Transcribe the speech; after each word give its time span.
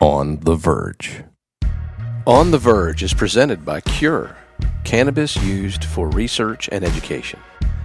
On 0.00 0.38
the 0.38 0.54
Verge. 0.54 1.24
On 2.24 2.52
the 2.52 2.58
Verge 2.58 3.02
is 3.02 3.12
presented 3.12 3.64
by 3.64 3.80
Cure, 3.80 4.36
cannabis 4.84 5.36
used 5.42 5.84
for 5.84 6.08
research 6.10 6.68
and 6.70 6.84
education. 6.84 7.40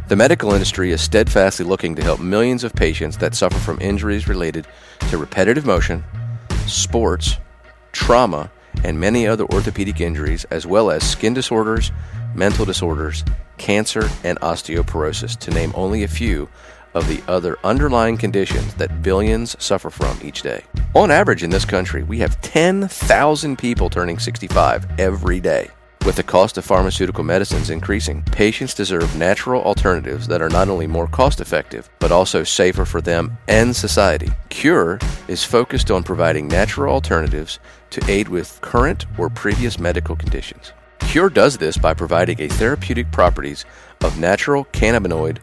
The 0.10 0.16
medical 0.16 0.54
industry 0.54 0.92
is 0.92 1.02
steadfastly 1.02 1.66
looking 1.66 1.96
to 1.96 2.04
help 2.04 2.20
millions 2.20 2.64
of 2.64 2.76
patients 2.76 3.18
that 3.18 3.34
suffer 3.34 3.58
from 3.58 3.82
injuries 3.82 4.28
related 4.28 4.68
to 5.10 5.18
repetitive 5.18 5.66
motion, 5.66 6.04
sports, 6.68 7.38
trauma, 7.94 8.52
and 8.84 9.00
many 9.00 9.26
other 9.26 9.46
orthopedic 9.46 10.00
injuries, 10.00 10.46
as 10.52 10.68
well 10.68 10.92
as 10.92 11.04
skin 11.04 11.34
disorders, 11.34 11.92
mental 12.36 12.64
disorders, 12.64 13.26
cancer, 13.58 14.08
and 14.24 14.40
osteoporosis, 14.42 15.36
to 15.40 15.50
name 15.50 15.72
only 15.74 16.04
a 16.04 16.08
few 16.08 16.48
of 16.94 17.08
the 17.08 17.22
other 17.28 17.58
underlying 17.64 18.18
conditions 18.18 18.74
that 18.76 19.02
billions 19.02 19.62
suffer 19.64 19.90
from 19.90 20.18
each 20.24 20.42
day. 20.42 20.64
On 20.94 21.12
average 21.12 21.44
in 21.44 21.50
this 21.50 21.66
country, 21.66 22.04
we 22.04 22.20
have 22.20 22.40
10,000 22.42 23.58
people 23.58 23.90
turning 23.90 24.20
65 24.20 25.00
every 25.00 25.40
day. 25.40 25.70
With 26.06 26.18
the 26.18 26.24
cost 26.24 26.58
of 26.58 26.66
pharmaceutical 26.66 27.24
medicines 27.24 27.70
increasing, 27.70 28.24
patients 28.24 28.74
deserve 28.74 29.16
natural 29.16 29.64
alternatives 29.64 30.28
that 30.28 30.42
are 30.42 30.50
not 30.50 30.68
only 30.68 30.86
more 30.86 31.08
cost 31.08 31.40
effective, 31.40 31.90
but 32.00 32.12
also 32.12 32.44
safer 32.44 32.84
for 32.84 33.00
them 33.00 33.38
and 33.48 33.74
society. 33.74 34.30
Cure 34.50 35.00
is 35.30 35.46
focused 35.46 35.92
on 35.92 36.04
providing 36.04 36.50
natural 36.50 36.94
alternatives 36.94 37.60
to 37.92 38.04
aid 38.12 38.28
with 38.28 38.60
current 38.60 39.06
or 39.18 39.30
previous 39.30 39.80
medical 39.80 40.18
conditions. 40.18 40.74
Cure 41.00 41.30
does 41.30 41.58
this 41.58 41.78
by 41.78 41.94
providing 41.94 42.42
a 42.42 42.50
therapeutic 42.50 43.10
properties 43.12 43.64
of 44.02 44.20
natural 44.20 44.66
cannabinoid 44.66 45.38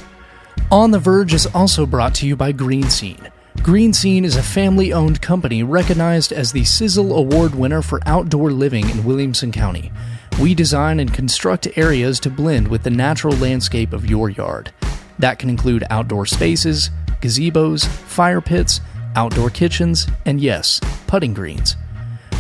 On 0.73 0.91
the 0.91 0.99
Verge 0.99 1.35
is 1.35 1.47
also 1.55 1.87
brought 1.87 2.17
to 2.17 2.27
you 2.27 2.35
by 2.35 2.51
Green 2.51 2.91
Scene. 2.91 3.31
Green 3.63 3.93
Scene 3.93 4.25
is 4.25 4.35
a 4.35 4.43
family 4.43 4.93
owned 4.93 5.23
company 5.23 5.63
recognized 5.63 6.33
as 6.33 6.51
the 6.51 6.65
Sizzle 6.65 7.17
Award 7.17 7.55
winner 7.55 7.81
for 7.81 8.01
outdoor 8.07 8.51
living 8.51 8.91
in 8.91 9.05
Williamson 9.05 9.53
County. 9.53 9.93
We 10.41 10.53
design 10.53 10.99
and 10.99 11.15
construct 11.15 11.79
areas 11.79 12.19
to 12.21 12.31
blend 12.31 12.67
with 12.67 12.83
the 12.83 12.91
natural 12.91 13.37
landscape 13.37 13.93
of 13.93 14.11
your 14.11 14.31
yard. 14.31 14.73
That 15.21 15.39
can 15.39 15.49
include 15.49 15.85
outdoor 15.91 16.27
spaces, 16.27 16.91
gazebos, 17.21 17.87
fire 17.87 18.41
pits, 18.41 18.81
outdoor 19.15 19.51
kitchens, 19.51 20.09
and 20.27 20.41
yes, 20.41 20.81
putting 21.07 21.35
greens. 21.35 21.77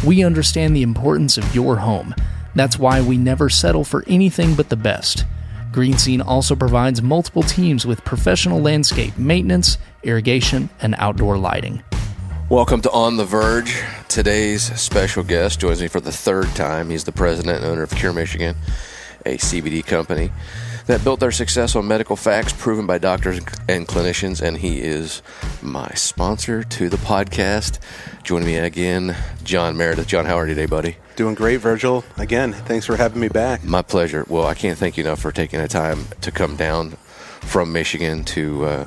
We 0.04 0.24
understand 0.24 0.74
the 0.74 0.82
importance 0.82 1.38
of 1.38 1.54
your 1.54 1.76
home. 1.76 2.16
That's 2.56 2.80
why 2.80 3.00
we 3.00 3.16
never 3.16 3.48
settle 3.48 3.84
for 3.84 4.04
anything 4.08 4.56
but 4.56 4.70
the 4.70 4.76
best. 4.76 5.24
Green 5.70 5.96
Scene 5.96 6.20
also 6.20 6.56
provides 6.56 7.00
multiple 7.00 7.44
teams 7.44 7.86
with 7.86 8.04
professional 8.04 8.60
landscape 8.60 9.16
maintenance, 9.16 9.78
irrigation, 10.02 10.68
and 10.80 10.96
outdoor 10.98 11.38
lighting. 11.38 11.82
Welcome 12.50 12.82
to 12.82 12.90
On 12.90 13.16
the 13.16 13.24
Verge. 13.24 13.82
Today's 14.06 14.62
special 14.78 15.24
guest 15.24 15.60
joins 15.60 15.80
me 15.80 15.88
for 15.88 16.00
the 16.00 16.12
third 16.12 16.46
time. 16.54 16.90
He's 16.90 17.04
the 17.04 17.10
president 17.10 17.56
and 17.56 17.64
owner 17.64 17.82
of 17.82 17.90
Cure 17.90 18.12
Michigan, 18.12 18.54
a 19.24 19.38
CBD 19.38 19.84
company 19.84 20.30
that 20.84 21.02
built 21.02 21.20
their 21.20 21.32
success 21.32 21.74
on 21.74 21.88
medical 21.88 22.16
facts 22.16 22.52
proven 22.52 22.86
by 22.86 22.98
doctors 22.98 23.38
and 23.66 23.88
clinicians, 23.88 24.42
and 24.42 24.58
he 24.58 24.82
is 24.82 25.22
my 25.62 25.88
sponsor 25.94 26.62
to 26.62 26.90
the 26.90 26.98
podcast. 26.98 27.78
Joining 28.22 28.46
me 28.46 28.56
again, 28.56 29.16
John 29.42 29.74
Merideth. 29.74 30.06
John, 30.06 30.26
how 30.26 30.36
are 30.36 30.46
you 30.46 30.54
today, 30.54 30.66
buddy? 30.66 30.98
Doing 31.16 31.34
great, 31.34 31.56
Virgil. 31.56 32.04
Again, 32.18 32.52
thanks 32.52 32.84
for 32.84 32.96
having 32.96 33.20
me 33.20 33.28
back. 33.28 33.64
My 33.64 33.80
pleasure. 33.80 34.26
Well, 34.28 34.46
I 34.46 34.54
can't 34.54 34.78
thank 34.78 34.98
you 34.98 35.04
enough 35.04 35.20
for 35.20 35.32
taking 35.32 35.60
the 35.60 35.68
time 35.68 36.04
to 36.20 36.30
come 36.30 36.56
down 36.56 36.90
from 37.40 37.72
Michigan 37.72 38.22
to 38.24 38.64
uh, 38.66 38.86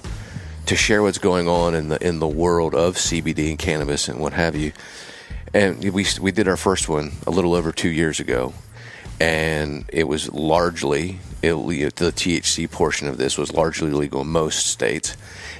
to 0.67 0.75
share 0.75 1.01
what's 1.01 1.17
going 1.17 1.47
on 1.47 1.73
in 1.73 1.89
the 1.89 2.05
in 2.05 2.19
the 2.19 2.27
world 2.27 2.75
of 2.75 2.95
CBD 2.95 3.49
and 3.49 3.57
cannabis 3.57 4.07
and 4.09 4.19
what 4.19 4.33
have 4.33 4.55
you. 4.55 4.73
And 5.53 5.81
we 5.93 6.05
we 6.21 6.31
did 6.31 6.47
our 6.47 6.57
first 6.57 6.89
one 6.89 7.13
a 7.25 7.31
little 7.31 7.55
over 7.55 7.71
two 7.71 7.89
years 7.89 8.19
ago, 8.19 8.53
and 9.19 9.85
it 9.87 10.03
was 10.03 10.31
largely 10.31 11.19
illegal. 11.41 11.89
The 11.95 12.11
THC 12.11 12.69
portion 12.69 13.07
of 13.07 13.17
this 13.17 13.37
was 13.37 13.53
largely 13.53 13.91
legal 13.91 14.21
in 14.21 14.27
most 14.27 14.67
states. 14.67 15.15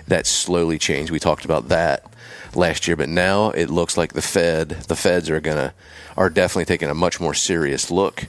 That 0.08 0.28
slowly 0.28 0.78
changed. 0.78 1.12
We 1.12 1.20
talked 1.20 1.46
about 1.46 1.70
that 1.70 2.06
last 2.54 2.88
year, 2.88 2.98
but 2.98 3.10
now 3.10 3.52
it 3.52 3.70
looks 3.70 3.96
like 3.96 4.14
the 4.14 4.22
Fed, 4.22 4.70
the 4.70 4.96
Feds 4.96 5.30
are 5.30 5.40
gonna 5.40 5.74
are 6.18 6.30
definitely 6.30 6.66
taking 6.66 6.90
a 6.90 6.94
much 6.94 7.22
more 7.22 7.34
serious 7.34 7.90
look 7.90 8.28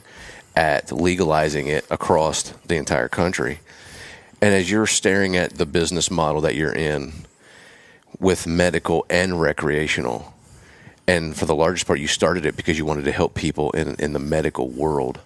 at 0.55 0.93
legalizing 0.93 1.67
it 1.67 1.85
across 1.89 2.43
the 2.67 2.75
entire 2.75 3.09
country. 3.09 3.59
And 4.41 4.53
as 4.53 4.71
you're 4.71 4.87
staring 4.87 5.35
at 5.35 5.57
the 5.57 5.65
business 5.65 6.09
model 6.09 6.41
that 6.41 6.55
you're 6.55 6.71
in 6.73 7.11
with 8.19 8.47
medical 8.47 9.05
and 9.09 9.39
recreational, 9.41 10.33
and 11.07 11.35
for 11.35 11.45
the 11.45 11.55
largest 11.55 11.87
part, 11.87 11.99
you 11.99 12.07
started 12.07 12.45
it 12.45 12.55
because 12.55 12.77
you 12.77 12.85
wanted 12.85 13.05
to 13.05 13.11
help 13.11 13.33
people 13.33 13.71
in, 13.71 13.95
in 13.95 14.13
the 14.13 14.19
medical 14.19 14.69
world. 14.69 15.19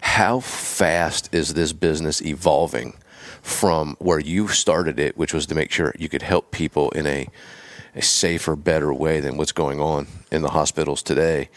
How 0.00 0.40
fast 0.40 1.34
is 1.34 1.54
this 1.54 1.72
business 1.72 2.22
evolving 2.22 2.94
from 3.42 3.96
where 3.98 4.18
you 4.18 4.48
started 4.48 4.98
it, 4.98 5.16
which 5.16 5.34
was 5.34 5.46
to 5.46 5.54
make 5.54 5.70
sure 5.70 5.94
you 5.98 6.08
could 6.08 6.22
help 6.22 6.50
people 6.50 6.90
in 6.90 7.06
a, 7.06 7.28
a 7.94 8.02
safer, 8.02 8.56
better 8.56 8.92
way 8.92 9.20
than 9.20 9.36
what's 9.36 9.52
going 9.52 9.80
on 9.80 10.06
in 10.32 10.42
the 10.42 10.50
hospitals 10.50 11.02
today, 11.02 11.48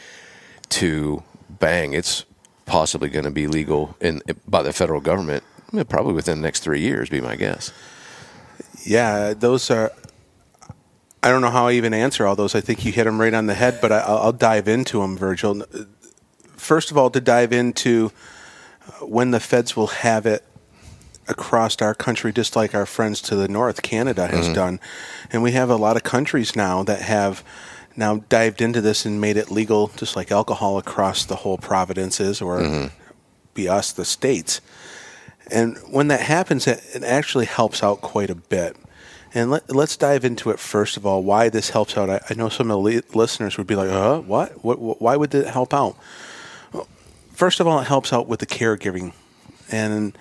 to 0.70 1.24
bang, 1.50 1.94
it's 1.94 2.26
possibly 2.66 3.10
going 3.10 3.26
to 3.26 3.32
be 3.32 3.48
legal 3.48 3.96
in 4.02 4.22
by 4.48 4.62
the 4.62 4.74
federal 4.74 5.02
government 5.02 5.44
probably 5.88 6.14
within 6.14 6.42
the 6.42 6.48
next 6.48 6.62
three 6.62 6.82
years, 6.82 7.10
be 7.10 7.22
my 7.22 7.36
guess. 7.36 7.72
Yeah, 8.86 9.34
those 9.34 9.70
are. 9.70 9.92
I 11.22 11.30
don't 11.30 11.42
know 11.42 11.50
how 11.50 11.68
I 11.68 11.74
even 11.74 11.94
answer 11.94 12.26
all 12.26 12.36
those. 12.36 12.56
I 12.56 12.62
think 12.62 12.86
you 12.86 12.94
hit 12.94 13.04
them 13.04 13.20
right 13.20 13.34
on 13.34 13.48
the 13.48 13.54
head, 13.54 13.80
but 13.82 13.92
I, 13.92 14.26
will 14.26 14.32
dive 14.32 14.70
into 14.70 15.02
them, 15.02 15.18
Virgil. 15.18 15.64
First 16.56 16.92
of 16.92 16.98
all, 16.98 17.10
to 17.10 17.20
dive 17.20 17.52
into 17.52 18.12
when 19.02 19.32
the 19.32 19.40
feds 19.40 19.76
will 19.76 19.88
have 19.88 20.26
it 20.26 20.46
across 21.28 21.80
our 21.82 21.94
country, 21.94 22.34
just 22.34 22.56
like 22.56 22.74
our 22.74 22.86
friends 22.86 23.22
to 23.22 23.36
the 23.36 23.48
north, 23.48 23.82
Canada 23.82 24.28
has 24.28 24.46
mm-hmm. 24.46 24.54
done. 24.54 24.80
And 25.32 25.44
we 25.44 25.52
have 25.52 25.70
a 25.70 25.76
lot 25.76 25.96
of 25.96 26.04
countries 26.04 26.56
now 26.56 26.84
that 26.84 27.02
have 27.02 27.44
now 27.96 28.18
dived 28.30 28.62
into 28.62 28.82
this 28.82 29.06
and 29.06 29.22
made 29.22 29.38
it 29.38 29.52
legal, 29.52 29.92
just 29.96 30.16
like 30.16 30.32
alcohol 30.32 30.78
across 30.78 31.26
the 31.26 31.38
whole 31.38 31.58
provinces 31.58 32.42
or 32.42 32.60
mm-hmm. 32.60 32.96
be 33.54 33.70
us, 33.70 33.92
the 33.92 34.06
states. 34.06 34.62
And 35.52 35.78
when 35.90 36.08
that 36.10 36.22
happens, 36.22 36.68
it, 36.68 37.04
actually 37.04 37.46
helps 37.46 37.84
out 37.84 38.02
quite 38.02 38.30
a 38.30 38.36
bit. 38.36 38.76
And 39.34 39.52
let, 39.52 39.70
us 39.70 39.98
dive 39.98 40.26
into 40.26 40.50
it 40.50 40.60
first 40.60 40.98
of 40.98 41.06
all. 41.06 41.24
Why 41.24 41.50
this 41.50 41.70
helps 41.70 41.98
out? 41.98 42.10
I, 42.10 42.20
I 42.30 42.34
know 42.34 42.50
some 42.50 42.72
of 42.72 42.84
the 42.84 43.04
listeners 43.14 43.58
would 43.58 43.68
be 43.68 43.76
like, 43.76 43.90
"Uh, 43.90 44.20
what? 44.20 44.64
what? 44.64 44.80
what? 44.80 45.02
Why 45.02 45.16
would 45.16 45.34
it 45.36 45.48
help 45.48 45.74
out?" 45.74 45.96
Well, 46.74 46.88
first 47.34 47.60
of 47.60 47.68
all, 47.68 47.80
it 47.80 47.86
helps 47.86 48.12
out 48.12 48.28
with 48.28 48.40
the 48.40 48.48
caregiving, 48.48 49.14
and 49.72 50.18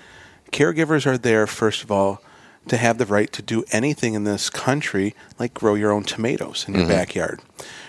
caregivers 0.52 1.06
are 1.06 1.16
there 1.16 1.46
first 1.46 1.82
of 1.82 1.90
all 1.90 2.22
to 2.68 2.76
have 2.76 2.98
the 2.98 3.06
right 3.06 3.32
to 3.32 3.42
do 3.42 3.64
anything 3.72 4.14
in 4.14 4.24
this 4.24 4.50
country, 4.50 5.14
like 5.38 5.54
grow 5.54 5.74
your 5.74 5.90
own 5.90 6.04
tomatoes 6.04 6.66
in 6.68 6.74
your 6.74 6.82
mm-hmm. 6.82 6.92
backyard, 6.92 7.40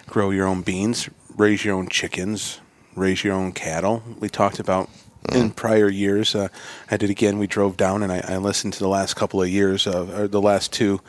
grow 0.08 0.30
your 0.32 0.48
own 0.48 0.62
beans, 0.62 1.10
raise 1.36 1.66
your 1.66 1.76
own 1.76 1.90
chickens, 1.90 2.62
raise 2.96 3.24
your 3.24 3.34
own 3.34 3.52
cattle. 3.52 4.04
We 4.20 4.30
talked 4.30 4.60
about 4.60 4.90
in 5.34 5.52
prior 5.52 5.90
years. 5.90 6.34
Uh, 6.34 6.48
I 6.90 6.98
did 6.98 7.10
again. 7.10 7.38
We 7.40 7.48
drove 7.48 7.78
down 7.78 8.04
and 8.04 8.12
I, 8.12 8.22
I, 8.28 8.38
listened 8.38 8.74
to 8.74 8.80
the 8.80 8.88
last 8.88 9.16
couple 9.16 9.42
of 9.42 9.50
years 9.50 9.86
of 9.86 10.18
or 10.18 10.28
the 10.28 10.42
last 10.42 10.72
two 10.72 11.02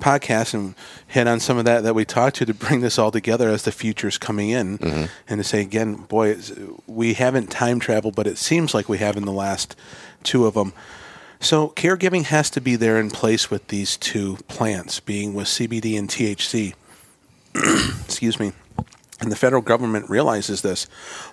podcasts 0.00 0.54
and 0.54 0.74
hit 1.06 1.26
on 1.26 1.40
some 1.40 1.58
of 1.58 1.64
that 1.64 1.82
that 1.82 1.94
we 1.94 2.04
talked 2.04 2.36
to 2.36 2.46
to 2.46 2.54
bring 2.54 2.80
this 2.80 2.98
all 2.98 3.10
together 3.10 3.48
as 3.50 3.64
the 3.64 3.72
future's 3.72 4.18
coming 4.18 4.50
in 4.50 4.78
mm-hmm. 4.78 5.04
and 5.28 5.38
to 5.38 5.44
say 5.44 5.60
again, 5.60 5.96
boy, 5.96 6.36
we 6.86 7.14
haven't 7.14 7.50
time 7.50 7.80
traveled, 7.80 8.14
but 8.14 8.26
it 8.26 8.38
seems 8.38 8.72
like 8.72 8.88
we 8.88 8.98
have 8.98 9.16
in 9.16 9.24
the 9.24 9.32
last 9.32 9.76
two 10.22 10.46
of 10.46 10.54
them. 10.54 10.72
So 11.40 11.68
caregiving 11.70 12.24
has 12.24 12.48
to 12.50 12.60
be 12.60 12.76
there 12.76 12.98
in 12.98 13.10
place 13.10 13.50
with 13.50 13.68
these 13.68 13.96
two 13.96 14.38
plants, 14.48 15.00
being 15.00 15.34
with 15.34 15.48
CBD 15.48 15.98
and 15.98 16.08
THC. 16.08 16.74
Excuse 18.04 18.40
me. 18.40 18.52
And 19.20 19.32
the 19.32 19.36
federal 19.36 19.62
government 19.62 20.10
realizes 20.10 20.60
this. 20.60 20.84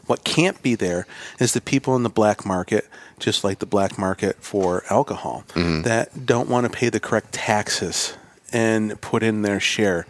What 0.05 0.23
can't 0.23 0.61
be 0.61 0.75
there 0.75 1.05
is 1.39 1.53
the 1.53 1.61
people 1.61 1.95
in 1.97 2.03
the 2.03 2.09
black 2.09 2.45
market, 2.45 2.87
just 3.19 3.43
like 3.43 3.59
the 3.59 3.65
black 3.65 3.97
market 3.97 4.37
for 4.37 4.83
alcohol, 4.89 5.43
mm-hmm. 5.49 5.81
that 5.81 6.25
don't 6.25 6.49
want 6.49 6.65
to 6.65 6.71
pay 6.71 6.89
the 6.89 7.01
correct 7.01 7.33
taxes 7.33 8.17
and 8.53 8.99
put 9.01 9.21
in 9.21 9.41
their 9.41 9.59
share. 9.59 10.05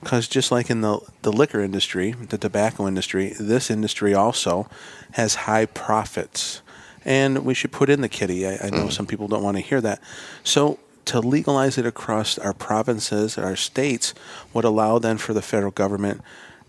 Because 0.00 0.28
just 0.28 0.52
like 0.52 0.68
in 0.68 0.82
the, 0.82 1.00
the 1.22 1.32
liquor 1.32 1.60
industry, 1.60 2.12
the 2.12 2.36
tobacco 2.36 2.86
industry, 2.86 3.32
this 3.40 3.70
industry 3.70 4.12
also 4.12 4.68
has 5.12 5.34
high 5.34 5.64
profits. 5.64 6.60
And 7.02 7.46
we 7.46 7.54
should 7.54 7.72
put 7.72 7.88
in 7.88 8.02
the 8.02 8.08
kitty. 8.08 8.46
I, 8.46 8.52
I 8.52 8.70
know 8.70 8.78
mm-hmm. 8.78 8.88
some 8.90 9.06
people 9.06 9.26
don't 9.26 9.42
want 9.42 9.56
to 9.56 9.62
hear 9.62 9.80
that. 9.80 10.02
So 10.44 10.78
to 11.06 11.20
legalize 11.20 11.78
it 11.78 11.86
across 11.86 12.36
our 12.36 12.52
provinces, 12.52 13.38
our 13.38 13.56
states, 13.56 14.12
would 14.52 14.64
allow 14.64 14.98
then 14.98 15.16
for 15.16 15.32
the 15.32 15.42
federal 15.42 15.70
government 15.70 16.20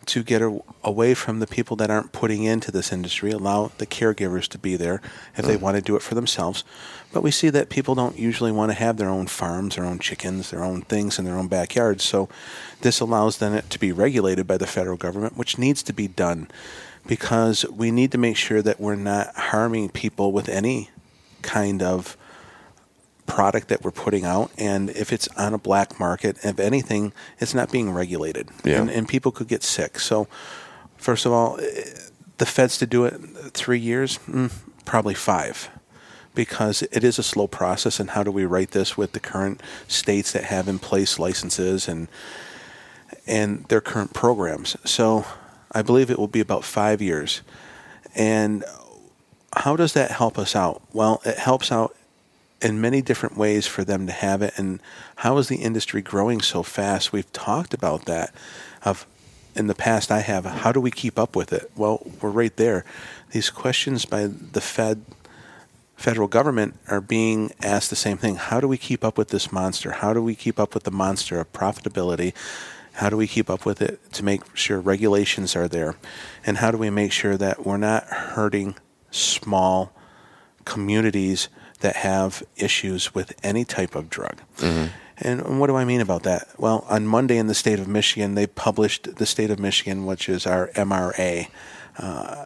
to 0.07 0.24
get 0.24 0.42
a, 0.42 0.59
away 0.83 1.13
from 1.13 1.39
the 1.39 1.48
people 1.48 1.75
that 1.77 1.89
aren't 1.89 2.12
putting 2.12 2.44
into 2.44 2.71
this 2.71 2.92
industry, 2.92 3.31
allow 3.31 3.71
the 3.77 3.86
caregivers 3.86 4.48
to 4.50 4.57
be 4.57 4.75
there 4.75 5.01
if 5.36 5.45
they 5.45 5.57
mm. 5.57 5.62
want 5.62 5.75
to 5.75 5.81
do 5.81 5.95
it 5.95 6.01
for 6.01 6.15
themselves. 6.15 6.63
But 7.13 7.24
we 7.24 7.31
see 7.31 7.50
that 7.50 7.69
people 7.69 7.95
don't 7.95 8.18
usually 8.18 8.51
want 8.51 8.71
to 8.71 8.77
have 8.77 8.98
their 8.98 9.09
own 9.09 9.27
farms, 9.27 9.75
their 9.75 9.86
own 9.86 10.00
chickens, 10.00 10.50
their 10.50 10.63
own 10.63 10.81
things 10.81 11.19
in 11.19 11.25
their 11.25 11.38
own 11.38 11.48
backyards. 11.48 12.04
So 12.04 12.30
this 12.81 13.00
allows 13.00 13.38
then 13.38 13.54
it 13.54 13.69
to 13.69 13.80
be 13.80 13.92
regulated 13.92 14.48
by 14.48 14.57
the 14.57 14.68
federal 14.68 14.98
government, 14.98 15.38
which 15.38 15.57
needs 15.57 15.83
to 15.83 15.94
be 15.94 16.07
done 16.07 16.48
because 17.06 17.65
we 17.69 17.92
need 17.92 18.12
to 18.12 18.18
make 18.18 18.36
sure 18.36 18.62
that 18.62 18.80
we're 18.80 18.95
not 18.95 19.33
harming 19.36 19.89
people 19.89 20.31
with 20.31 20.50
any 20.50 20.89
kind 21.42 21.81
of 21.81 22.18
product 23.28 23.68
that 23.68 23.84
we're 23.84 23.92
putting 23.92 24.26
out 24.26 24.50
and 24.58 24.90
if 24.92 25.14
it's 25.14 25.28
on 25.38 25.54
a 25.54 25.58
black 25.58 26.00
market 26.00 26.38
if 26.44 26.60
anything 26.60 27.14
it's 27.40 27.54
not 27.54 27.72
being 27.72 27.92
regulated. 27.92 28.50
Yeah. 28.64 28.82
and, 28.82 28.90
and 28.90 29.08
people 29.08 29.32
could 29.32 29.48
get 29.48 29.62
sick. 29.62 30.00
So 30.00 30.28
first 30.96 31.26
of 31.26 31.32
all 31.32 31.60
the 32.38 32.46
feds 32.46 32.78
to 32.80 32.88
do 32.88 33.06
it 33.06 33.14
three 33.54 33.80
years 33.80 34.18
mm, 34.20 34.52
probably 34.86 35.14
five 35.14 35.70
because 36.34 36.84
it 36.84 37.04
is 37.04 37.20
a 37.20 37.24
slow 37.24 37.48
process 37.48 38.00
and 38.00 38.12
how 38.12 38.24
do 38.24 38.32
we 38.32 38.46
write 38.46 38.72
this 38.72 38.96
with 38.96 39.12
the 39.12 39.20
current 39.20 39.62
states 39.88 40.32
that 40.32 40.46
have 40.46 40.68
in 40.68 40.80
place 40.80 41.20
licenses 41.20 41.88
and 41.88 42.08
and 43.26 43.66
their 43.66 43.82
current 43.82 44.14
programs? 44.14 44.78
So 44.86 45.26
i 45.74 45.82
believe 45.82 46.10
it 46.10 46.18
will 46.18 46.30
be 46.30 46.40
about 46.40 46.64
five 46.64 47.02
years. 47.02 47.42
And 48.16 48.64
how 49.54 49.76
does 49.76 49.94
that 49.94 50.12
help 50.12 50.40
us 50.40 50.56
out? 50.56 50.82
Well 50.94 51.22
it 51.26 51.38
helps 51.38 51.72
out 51.72 51.97
in 52.62 52.81
many 52.81 53.01
different 53.01 53.38
ways 53.38 53.68
for 53.68 53.83
them 53.83 54.07
to 54.07 54.12
have 54.12 54.42
it. 54.42 54.54
And 54.57 54.81
how 55.18 55.38
is 55.38 55.48
the 55.48 55.57
industry 55.57 56.01
growing 56.01 56.42
so 56.42 56.63
fast? 56.63 57.12
We've 57.12 57.31
talked 57.33 57.74
about 57.74 58.06
that 58.06 58.33
of 58.83 59.06
in 59.56 59.65
the 59.65 59.74
past 59.74 60.12
i 60.12 60.19
have 60.19 60.45
how 60.45 60.71
do 60.71 60.80
we 60.80 60.92
keep 60.92 61.18
up 61.18 61.36
with 61.36 61.51
it? 61.51 61.71
Well 61.75 62.06
we're 62.21 62.30
right 62.30 62.56
there. 62.57 62.86
These 63.31 63.50
questions 63.50 64.06
by 64.06 64.27
the 64.27 64.62
fed 64.62 65.04
federal 65.95 66.27
government 66.27 66.75
are 66.88 67.01
being 67.01 67.51
asked 67.62 67.89
the 67.89 67.95
same 67.95 68.18
thing. 68.18 68.36
How 68.36 68.59
do 68.59 68.68
we 68.68 68.77
keep 68.77 69.04
up 69.04 69.18
with 69.18 69.30
this 69.30 69.51
monster? 69.51 69.94
How 69.94 70.13
do 70.13 70.21
we 70.21 70.36
keep 70.36 70.59
up 70.59 70.75
with 70.75 70.83
the 70.83 70.92
monster 70.92 71.39
of 71.39 71.51
profitability? 71.54 72.33
How 72.94 73.09
do 73.09 73.18
we 73.18 73.27
keep 73.27 73.50
up 73.50 73.65
with 73.65 73.81
it 73.81 74.12
to 74.13 74.24
make 74.24 74.56
sure 74.56 74.80
regulations 74.80 75.56
are 75.56 75.68
there? 75.68 75.95
And 76.45 76.57
how 76.57 76.71
do 76.71 76.77
we 76.77 76.89
make 76.89 77.12
sure 77.12 77.36
that 77.38 77.65
we're 77.65 77.77
not 77.77 78.06
hurting 78.06 78.75
small 79.12 79.92
communities 80.65 81.50
that 81.80 81.98
have 81.98 82.44
issues 82.56 83.14
with 83.14 83.34
any 83.44 83.64
type 83.66 83.96
of 83.96 84.10
drug. 84.10 84.42
And 85.20 85.60
what 85.60 85.68
do 85.68 85.76
I 85.76 85.86
mean 85.86 86.02
about 86.02 86.24
that? 86.24 86.48
Well, 86.58 86.86
on 86.90 87.08
Monday 87.08 87.38
in 87.38 87.48
the 87.48 87.56
state 87.56 87.80
of 87.80 87.88
Michigan, 87.88 88.36
they 88.36 88.46
published 88.46 89.16
the 89.16 89.26
state 89.26 89.50
of 89.50 89.60
Michigan, 89.60 90.06
which 90.06 90.30
is 90.30 90.46
our 90.46 90.68
MRA. 90.70 91.48
Uh, 91.98 92.46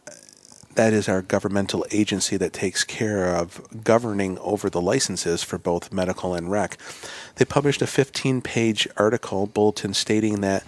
that 0.76 0.94
is 0.94 1.10
our 1.10 1.22
governmental 1.22 1.86
agency 1.92 2.38
that 2.38 2.54
takes 2.54 2.86
care 2.86 3.36
of 3.36 3.84
governing 3.84 4.38
over 4.40 4.70
the 4.70 4.82
licenses 4.82 5.44
for 5.44 5.58
both 5.58 5.92
medical 5.92 6.34
and 6.34 6.50
rec. 6.50 6.78
They 7.36 7.44
published 7.44 7.82
a 7.82 7.88
15 7.88 8.42
page 8.42 8.88
article 8.96 9.48
bulletin 9.48 9.94
stating 9.94 10.40
that 10.42 10.64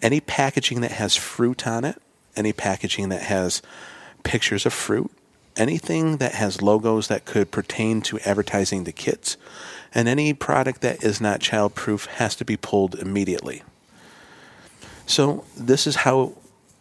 any 0.00 0.20
packaging 0.20 0.80
that 0.80 0.92
has 0.92 1.16
fruit 1.16 1.66
on 1.66 1.84
it, 1.84 2.00
any 2.34 2.54
packaging 2.54 3.10
that 3.10 3.22
has 3.24 3.60
pictures 4.22 4.64
of 4.64 4.72
fruit, 4.72 5.10
anything 5.56 6.16
that 6.18 6.34
has 6.34 6.62
logos 6.62 7.08
that 7.08 7.24
could 7.24 7.50
pertain 7.50 8.00
to 8.02 8.18
advertising 8.20 8.84
to 8.84 8.92
kids, 8.92 9.36
and 9.94 10.08
any 10.08 10.32
product 10.32 10.80
that 10.80 11.02
is 11.04 11.20
not 11.20 11.40
childproof 11.40 12.06
has 12.06 12.34
to 12.36 12.44
be 12.44 12.56
pulled 12.56 12.94
immediately. 12.94 13.62
So 15.06 15.44
this 15.56 15.86
is 15.86 15.96
how 15.96 16.34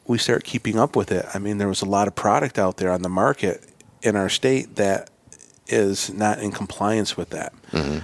we 0.07 0.17
start 0.17 0.43
keeping 0.43 0.79
up 0.79 0.95
with 0.95 1.11
it. 1.11 1.25
I 1.33 1.39
mean, 1.39 1.57
there 1.57 1.67
was 1.67 1.81
a 1.81 1.85
lot 1.85 2.07
of 2.07 2.15
product 2.15 2.57
out 2.57 2.77
there 2.77 2.91
on 2.91 3.01
the 3.01 3.09
market 3.09 3.63
in 4.01 4.15
our 4.15 4.29
state 4.29 4.75
that 4.77 5.09
is 5.67 6.13
not 6.13 6.39
in 6.39 6.51
compliance 6.51 7.15
with 7.15 7.29
that. 7.31 7.53
Mm-hmm. 7.71 7.99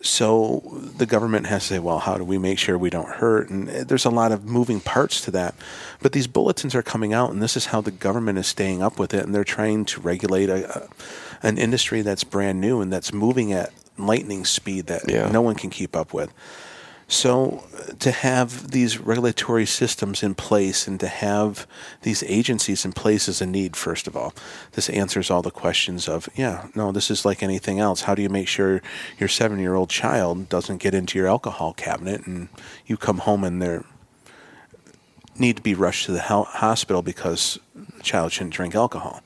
So 0.00 0.62
the 0.96 1.06
government 1.06 1.46
has 1.46 1.62
to 1.62 1.74
say, 1.74 1.78
well, 1.80 1.98
how 1.98 2.16
do 2.18 2.24
we 2.24 2.38
make 2.38 2.58
sure 2.58 2.78
we 2.78 2.90
don't 2.90 3.08
hurt? 3.08 3.50
And 3.50 3.68
eh, 3.68 3.84
there's 3.84 4.04
a 4.04 4.10
lot 4.10 4.30
of 4.30 4.44
moving 4.44 4.80
parts 4.80 5.20
to 5.22 5.30
that. 5.32 5.54
But 6.00 6.12
these 6.12 6.28
bulletins 6.28 6.74
are 6.74 6.82
coming 6.82 7.12
out, 7.12 7.32
and 7.32 7.42
this 7.42 7.56
is 7.56 7.66
how 7.66 7.80
the 7.80 7.90
government 7.90 8.38
is 8.38 8.46
staying 8.46 8.80
up 8.80 8.98
with 8.98 9.12
it. 9.12 9.24
And 9.24 9.34
they're 9.34 9.42
trying 9.42 9.84
to 9.86 10.00
regulate 10.00 10.48
a, 10.50 10.82
a, 10.82 10.88
an 11.42 11.58
industry 11.58 12.02
that's 12.02 12.22
brand 12.22 12.60
new 12.60 12.80
and 12.80 12.92
that's 12.92 13.12
moving 13.12 13.52
at 13.52 13.72
lightning 13.98 14.44
speed 14.44 14.86
that 14.86 15.02
Yeah. 15.08 15.30
no 15.30 15.42
one 15.42 15.56
can 15.56 15.70
keep 15.70 15.96
up 15.96 16.14
with. 16.14 16.32
So 17.10 17.64
uh, 17.74 17.94
to 18.00 18.10
have 18.10 18.70
these 18.70 18.98
regulatory 18.98 19.64
systems 19.64 20.22
in 20.22 20.34
place 20.34 20.86
and 20.86 21.00
to 21.00 21.08
have 21.08 21.66
these 22.02 22.22
agencies 22.24 22.84
in 22.84 22.92
place 22.92 23.28
is 23.28 23.40
a 23.40 23.46
need, 23.46 23.76
first 23.76 24.06
of 24.06 24.14
all. 24.14 24.34
This 24.72 24.90
answers 24.90 25.30
all 25.30 25.40
the 25.40 25.50
questions 25.50 26.06
of, 26.06 26.28
yeah, 26.36 26.68
no, 26.74 26.92
this 26.92 27.10
is 27.10 27.24
like 27.24 27.42
anything 27.42 27.80
else. 27.80 28.02
How 28.02 28.14
do 28.14 28.20
you 28.20 28.28
make 28.28 28.46
sure 28.46 28.82
your 29.18 29.28
seven 29.28 29.58
year 29.58 29.74
old 29.74 29.88
child 29.88 30.50
doesn't 30.50 30.82
get 30.82 30.94
into 30.94 31.18
your 31.18 31.28
alcohol 31.28 31.72
cabinet 31.72 32.26
and 32.26 32.50
you 32.86 32.98
come 32.98 33.18
home 33.18 33.42
and 33.42 33.60
they're 33.62 33.84
need 35.38 35.56
to 35.56 35.62
be 35.62 35.74
rushed 35.74 36.06
to 36.06 36.12
the 36.12 36.20
hospital 36.20 37.00
because 37.00 37.58
the 37.74 38.02
child 38.02 38.32
shouldn't 38.32 38.54
drink 38.54 38.74
alcohol? 38.74 39.22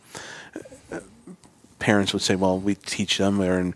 Parents 1.82 2.12
would 2.12 2.22
say, 2.22 2.36
"Well, 2.36 2.58
we 2.58 2.76
teach 2.76 3.18
them. 3.18 3.38
They're 3.38 3.58
in, 3.58 3.74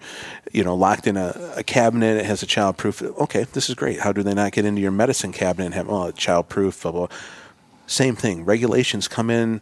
you 0.52 0.62
know, 0.62 0.76
locked 0.76 1.08
in 1.08 1.16
a, 1.16 1.54
a 1.56 1.64
cabinet. 1.64 2.16
It 2.16 2.24
has 2.24 2.40
a 2.40 2.46
child-proof. 2.46 3.02
Okay, 3.02 3.44
this 3.52 3.68
is 3.68 3.74
great. 3.74 4.00
How 4.00 4.12
do 4.12 4.22
they 4.22 4.32
not 4.32 4.52
get 4.52 4.64
into 4.64 4.80
your 4.80 4.92
medicine 4.92 5.32
cabinet 5.32 5.66
and 5.66 5.74
have 5.74 5.88
oh, 5.88 6.04
well, 6.04 6.12
child-proof? 6.12 6.82
Blah, 6.82 6.92
blah. 6.92 7.08
Same 7.88 8.14
thing. 8.14 8.44
Regulations 8.44 9.08
come 9.08 9.28
in, 9.28 9.60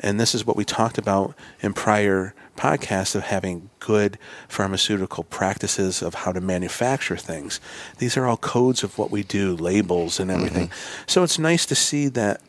and 0.00 0.18
this 0.18 0.34
is 0.34 0.46
what 0.46 0.56
we 0.56 0.64
talked 0.64 0.96
about 0.96 1.34
in 1.60 1.74
prior 1.74 2.34
podcasts 2.56 3.14
of 3.14 3.24
having 3.24 3.68
good 3.78 4.18
pharmaceutical 4.48 5.24
practices 5.24 6.00
of 6.00 6.14
how 6.14 6.32
to 6.32 6.40
manufacture 6.40 7.18
things. 7.18 7.60
These 7.98 8.16
are 8.16 8.26
all 8.26 8.38
codes 8.38 8.82
of 8.82 8.96
what 8.96 9.10
we 9.10 9.22
do, 9.22 9.54
labels 9.54 10.18
and 10.18 10.30
everything. 10.30 10.68
Mm-hmm. 10.68 11.04
So 11.06 11.22
it's 11.22 11.38
nice 11.38 11.66
to 11.66 11.74
see 11.74 12.08
that 12.08 12.40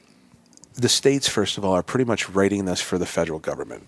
the 0.75 0.89
states, 0.89 1.27
first 1.27 1.57
of 1.57 1.65
all, 1.65 1.73
are 1.73 1.83
pretty 1.83 2.05
much 2.05 2.29
writing 2.29 2.65
this 2.65 2.81
for 2.81 2.97
the 2.97 3.05
federal 3.05 3.39
government 3.39 3.87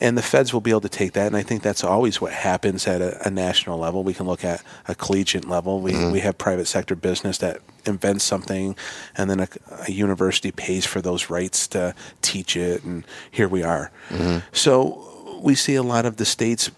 and 0.00 0.18
the 0.18 0.22
feds 0.22 0.52
will 0.52 0.60
be 0.60 0.70
able 0.70 0.80
to 0.82 0.88
take 0.88 1.12
that. 1.12 1.26
And 1.26 1.36
I 1.36 1.42
think 1.42 1.62
that's 1.62 1.84
always 1.84 2.20
what 2.20 2.32
happens 2.32 2.86
at 2.86 3.00
a, 3.00 3.26
a 3.26 3.30
national 3.30 3.78
level. 3.78 4.02
We 4.02 4.14
can 4.14 4.26
look 4.26 4.44
at 4.44 4.62
a 4.88 4.94
collegiate 4.94 5.46
level. 5.46 5.80
We 5.80 5.92
mm-hmm. 5.92 6.12
we 6.12 6.20
have 6.20 6.36
private 6.38 6.66
sector 6.66 6.96
business 6.96 7.38
that 7.38 7.60
invents 7.86 8.24
something, 8.24 8.76
and 9.16 9.30
then 9.30 9.40
a, 9.40 9.48
a 9.86 9.92
university 9.92 10.50
pays 10.50 10.86
for 10.86 11.00
those 11.00 11.30
rights 11.30 11.68
to 11.68 11.94
teach 12.22 12.56
it, 12.56 12.82
and 12.84 13.04
here 13.30 13.48
we 13.48 13.62
are. 13.62 13.90
Mm-hmm. 14.08 14.38
So 14.52 15.38
we 15.42 15.54
see 15.54 15.74
a 15.74 15.82
lot 15.82 16.06
of 16.06 16.16
the 16.16 16.24
states 16.24 16.70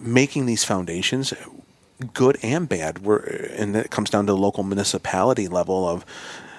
making 0.00 0.46
these 0.46 0.64
foundations. 0.64 1.34
Good 2.12 2.38
and 2.42 2.68
bad. 2.68 2.98
We're, 2.98 3.20
and 3.56 3.76
it 3.76 3.90
comes 3.90 4.10
down 4.10 4.26
to 4.26 4.32
the 4.32 4.36
local 4.36 4.64
municipality 4.64 5.46
level 5.46 5.88
of 5.88 6.04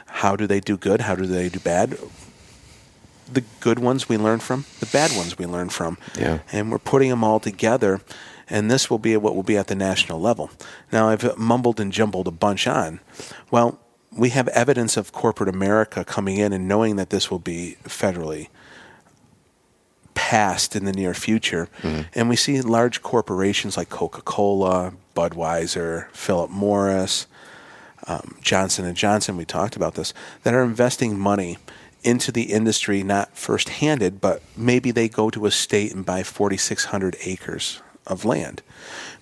how 0.06 0.36
do 0.38 0.48
they 0.48 0.62
do 0.62 0.78
good, 0.78 1.02
how 1.02 1.16
do 1.16 1.26
they 1.26 1.50
do 1.50 1.60
bad 1.60 1.98
the 3.32 3.44
good 3.60 3.80
ones 3.80 4.08
we 4.10 4.18
learn 4.18 4.40
from, 4.40 4.66
the 4.80 4.86
bad 4.86 5.16
ones 5.16 5.38
we 5.38 5.46
learn 5.46 5.70
from. 5.70 5.98
Yeah. 6.18 6.40
And 6.52 6.72
we're 6.72 6.80
putting 6.80 7.10
them 7.10 7.24
all 7.24 7.40
together, 7.40 8.02
and 8.50 8.70
this 8.70 8.90
will 8.90 9.00
be 9.00 9.18
what 9.18 9.36
will 9.36 9.44
be 9.44 9.58
at 9.58 9.68
the 9.68 9.76
national 9.76 10.20
level. 10.20 10.50
Now, 10.92 11.10
I've 11.10 11.38
mumbled 11.38 11.80
and 11.80 11.92
jumbled 11.92 12.28
a 12.28 12.32
bunch 12.32 12.68
on. 12.68 13.00
Well, 13.52 13.80
we 14.16 14.30
have 14.30 14.48
evidence 14.50 14.96
of 14.98 15.12
corporate 15.12 15.50
America 15.50 16.06
coming 16.06 16.38
in 16.38 16.54
and 16.54 16.68
knowing 16.68 16.96
that 16.96 17.10
this 17.10 17.30
will 17.30 17.40
be 17.40 17.78
federally 17.84 18.48
passed 20.14 20.76
in 20.76 20.86
the 20.86 20.94
near 20.94 21.14
future. 21.14 21.68
And 22.14 22.30
we 22.30 22.38
see 22.38 22.62
large 22.62 23.02
corporations 23.02 23.76
like 23.76 23.90
Coca 23.90 24.22
Cola, 24.22 24.94
Budweiser, 25.14 26.10
Philip 26.12 26.50
Morris, 26.50 27.28
um, 28.08 28.38
Johnson 28.42 28.86
and 28.86 28.96
Johnson. 28.96 29.36
We 29.36 29.46
talked 29.46 29.76
about 29.76 29.96
this 29.96 30.14
that 30.44 30.54
are 30.54 30.64
investing 30.64 31.20
money 31.20 31.58
into 32.06 32.32
the 32.32 32.44
industry, 32.54 33.04
not 33.04 33.36
first 33.36 33.70
handed, 33.70 34.22
but 34.22 34.42
maybe 34.56 34.92
they 34.92 35.10
go 35.10 35.30
to 35.30 35.46
a 35.46 35.52
state 35.52 35.94
and 35.94 36.06
buy 36.06 36.24
4,600 36.24 37.18
acres 37.24 37.82
of 38.06 38.24
land. 38.26 38.62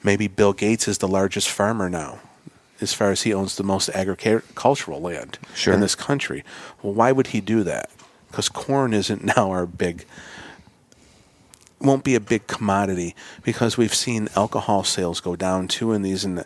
Maybe 0.03 0.27
Bill 0.27 0.53
Gates 0.53 0.87
is 0.87 0.97
the 0.97 1.07
largest 1.07 1.49
farmer 1.49 1.89
now, 1.89 2.19
as 2.81 2.93
far 2.93 3.11
as 3.11 3.23
he 3.23 3.33
owns 3.33 3.55
the 3.55 3.63
most 3.63 3.89
agricultural 3.89 4.99
land 5.01 5.39
Sure. 5.55 5.73
in 5.73 5.79
this 5.79 5.95
country. 5.95 6.43
Well, 6.81 6.93
why 6.93 7.11
would 7.11 7.27
he 7.27 7.39
do 7.41 7.63
that? 7.63 7.89
Because 8.29 8.49
corn 8.49 8.93
isn't 8.93 9.23
now 9.37 9.51
our 9.51 9.65
big 9.65 10.05
won't 11.79 12.05
be 12.05 12.15
a 12.15 12.19
big 12.21 12.47
commodity 12.47 13.13
because 13.43 13.77
we've 13.77 13.93
seen 13.93 14.29
alcohol 14.37 14.85
sales 14.85 15.19
go 15.19 15.35
down 15.35 15.67
too 15.67 15.91
in 15.91 16.01
these 16.01 16.23
and 16.23 16.45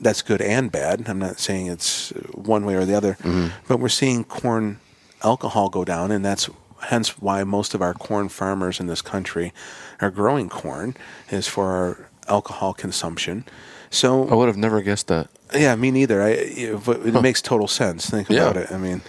that's 0.00 0.22
good 0.22 0.40
and 0.40 0.72
bad. 0.72 1.06
I'm 1.08 1.18
not 1.18 1.38
saying 1.38 1.66
it's 1.66 2.08
one 2.32 2.64
way 2.64 2.74
or 2.74 2.86
the 2.86 2.94
other, 2.94 3.14
mm-hmm. 3.14 3.48
but 3.68 3.78
we're 3.78 3.90
seeing 3.90 4.24
corn 4.24 4.80
alcohol 5.22 5.68
go 5.68 5.84
down 5.84 6.10
and 6.10 6.24
that's 6.24 6.48
hence 6.88 7.18
why 7.18 7.44
most 7.44 7.74
of 7.74 7.82
our 7.82 7.92
corn 7.94 8.28
farmers 8.28 8.80
in 8.80 8.86
this 8.86 9.02
country 9.02 9.52
are 10.00 10.10
growing 10.10 10.48
corn 10.48 10.96
is 11.30 11.46
for 11.46 11.66
our 11.72 12.08
alcohol 12.28 12.72
consumption. 12.72 13.44
So 13.90 14.28
I 14.28 14.34
would 14.34 14.46
have 14.48 14.56
never 14.56 14.80
guessed 14.82 15.08
that. 15.08 15.28
yeah, 15.54 15.74
me 15.76 15.90
neither. 15.90 16.22
I 16.22 16.28
it, 16.30 16.88
it 16.88 17.20
makes 17.22 17.42
total 17.42 17.68
sense. 17.68 18.08
Think 18.08 18.28
Yeah. 18.30 18.42
about 18.42 18.56
it. 18.56 18.72
I 18.72 18.78
mean, 18.78 19.02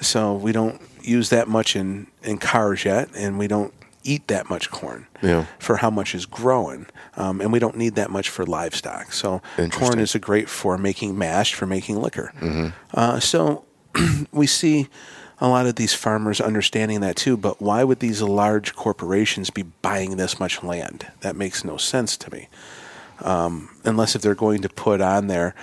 so 0.00 0.34
we 0.34 0.52
don't 0.52 0.80
use 1.02 1.28
that 1.30 1.48
much 1.48 1.76
in 1.76 2.08
in 2.22 2.38
cars 2.38 2.84
yet, 2.84 3.08
and 3.16 3.38
we 3.38 3.46
don't 3.46 3.72
eat 4.02 4.26
that 4.28 4.50
much 4.50 4.70
corn 4.70 5.06
Yeah. 5.22 5.46
for 5.58 5.76
how 5.76 5.88
much 5.88 6.14
is 6.14 6.26
growing, 6.26 6.86
um, 7.16 7.40
and 7.40 7.50
we 7.52 7.58
don't 7.58 7.76
need 7.76 7.94
that 7.94 8.10
much 8.10 8.28
for 8.28 8.44
livestock. 8.44 9.12
So 9.12 9.40
corn 9.70 9.98
is 9.98 10.14
a 10.14 10.18
great 10.18 10.48
for 10.50 10.76
making 10.76 11.16
mash, 11.16 11.54
for 11.54 11.66
making 11.66 11.96
liquor. 12.02 12.32
Uh, 12.92 13.18
so 13.20 13.64
we 14.32 14.46
see 14.46 14.88
a 15.40 15.48
lot 15.48 15.66
of 15.66 15.76
these 15.76 15.94
farmers 15.94 16.40
understanding 16.40 17.00
that 17.00 17.16
too. 17.16 17.36
But 17.36 17.60
why 17.60 17.84
would 17.84 18.00
these 18.00 18.22
large 18.22 18.74
corporations 18.74 19.50
be 19.50 19.62
buying 19.62 20.16
this 20.16 20.38
much 20.40 20.62
land? 20.62 21.06
That 21.20 21.36
makes 21.36 21.64
no 21.64 21.76
sense 21.76 22.16
to 22.18 22.32
me 22.32 22.48
unless 23.84 24.14
if 24.14 24.22
they're 24.22 24.34
going 24.34 24.62
to 24.62 24.68
put 24.68 25.00
on 25.00 25.26
their 25.26 25.54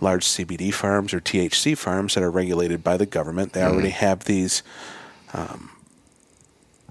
large 0.00 0.24
CBD 0.24 0.72
farms 0.72 1.12
or 1.12 1.20
THC 1.20 1.76
farms 1.76 2.14
that 2.14 2.22
are 2.22 2.30
regulated 2.30 2.82
by 2.82 2.96
the 2.96 3.06
government. 3.06 3.52
They 3.52 3.62
already 3.62 3.90
have 3.90 4.24
these 4.24 4.62
um, 5.34 5.70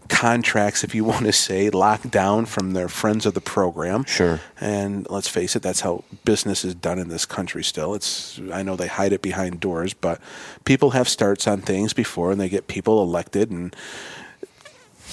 contracts, 0.09 0.83
if 0.83 0.93
you 0.93 1.03
want 1.11 1.25
to 1.25 1.31
say, 1.31 1.69
locked 1.69 2.11
down 2.11 2.45
from 2.45 2.73
their 2.73 2.89
friends 2.89 3.25
of 3.25 3.33
the 3.33 3.41
program. 3.41 4.03
Sure. 4.05 4.39
And 4.59 5.07
let's 5.09 5.27
face 5.29 5.55
it, 5.55 5.61
that's 5.61 5.81
how 5.81 6.03
business 6.25 6.65
is 6.65 6.75
done 6.75 6.99
in 6.99 7.07
this 7.07 7.25
country 7.25 7.63
still. 7.63 7.93
It's 7.95 8.39
I 8.51 8.63
know 8.63 8.75
they 8.75 8.87
hide 8.87 9.13
it 9.13 9.21
behind 9.21 9.59
doors, 9.59 9.93
but 9.93 10.19
people 10.65 10.89
have 10.91 11.07
starts 11.07 11.47
on 11.47 11.61
things 11.61 11.93
before 11.93 12.31
and 12.31 12.39
they 12.41 12.49
get 12.49 12.67
people 12.67 13.01
elected 13.01 13.49
and 13.51 13.75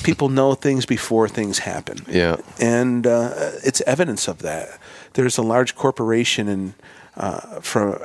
people 0.02 0.28
know 0.28 0.54
things 0.54 0.84
before 0.84 1.26
things 1.28 1.60
happen 1.60 1.96
Yeah. 2.08 2.36
and 2.60 3.06
uh, 3.06 3.30
it's 3.64 3.80
evidence 3.82 4.28
of 4.28 4.38
that. 4.40 4.78
There's 5.14 5.38
a 5.38 5.42
large 5.42 5.74
corporation 5.74 6.48
in 6.48 6.74
uh, 7.16 7.60
from 7.60 7.98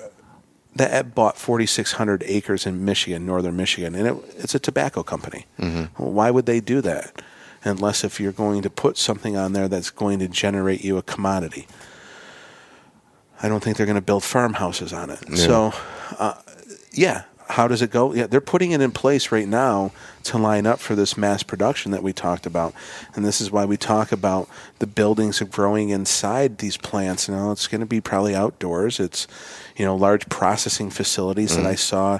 that 0.76 1.14
bought 1.14 1.38
4,600 1.38 2.24
acres 2.26 2.66
in 2.66 2.86
Michigan, 2.86 3.26
northern 3.26 3.56
Michigan, 3.58 3.94
and 3.96 4.08
it, 4.08 4.16
it's 4.38 4.56
a 4.56 4.60
tobacco 4.60 5.04
company. 5.04 5.46
Well, 5.98 6.12
why 6.12 6.32
would 6.32 6.46
they 6.46 6.60
do 6.62 6.82
that? 6.82 7.22
Unless 7.64 8.04
if 8.04 8.20
you're 8.20 8.32
going 8.32 8.62
to 8.64 8.70
put 8.70 8.98
something 8.98 9.38
on 9.38 9.54
there 9.54 9.68
that's 9.68 9.90
going 9.92 10.20
to 10.20 10.28
generate 10.28 10.84
you 10.84 10.98
a 10.98 11.04
commodity. 11.04 11.68
I 13.44 13.48
don't 13.50 13.64
think 13.64 13.78
they're 13.78 13.86
going 13.86 13.96
to 13.96 14.02
build 14.02 14.24
farmhouses 14.24 14.94
on 14.94 15.10
it. 15.10 15.20
So, 15.38 15.74
uh, 16.20 16.36
yeah, 16.92 17.24
how 17.52 17.68
does 17.68 17.82
it 17.82 17.92
go? 17.92 18.14
Yeah, 18.14 18.28
they're 18.28 18.42
putting 18.42 18.72
it 18.72 18.82
in 18.82 18.92
place 18.92 19.32
right 19.32 19.48
now 19.48 19.92
to 20.24 20.38
line 20.38 20.66
up 20.66 20.80
for 20.80 20.96
this 20.96 21.18
mass 21.18 21.44
production 21.44 21.92
that 21.92 22.02
we 22.02 22.14
talked 22.14 22.46
about, 22.46 22.74
and 23.14 23.26
this 23.26 23.42
is 23.42 23.52
why 23.52 23.66
we 23.66 23.78
talk 23.78 24.12
about 24.12 24.48
the 24.80 24.88
buildings 24.88 25.42
of 25.42 25.52
growing 25.52 25.90
inside 25.90 26.60
these 26.60 26.78
plants. 26.78 27.28
You 27.28 27.36
know, 27.36 27.52
it's 27.52 27.68
going 27.68 27.82
to 27.82 27.88
be 27.88 28.00
probably 28.00 28.36
outdoors. 28.36 29.00
It's 29.00 29.28
you 29.76 29.86
know 29.86 29.96
large 29.96 30.30
processing 30.30 30.90
facilities 30.90 31.56
that 31.56 31.64
mm-hmm. 31.64 31.72
I 31.72 31.76
saw 31.76 32.20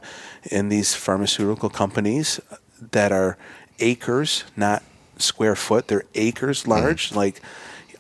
in 0.52 0.70
these 0.70 0.96
pharmaceutical 0.96 1.70
companies 1.70 2.40
that 2.92 3.12
are 3.12 3.38
acres, 3.80 4.44
not 4.56 4.84
square 5.18 5.56
foot. 5.56 5.88
They're 5.88 6.06
acres 6.14 6.62
mm-hmm. 6.62 6.72
large, 6.72 7.14
like 7.14 7.42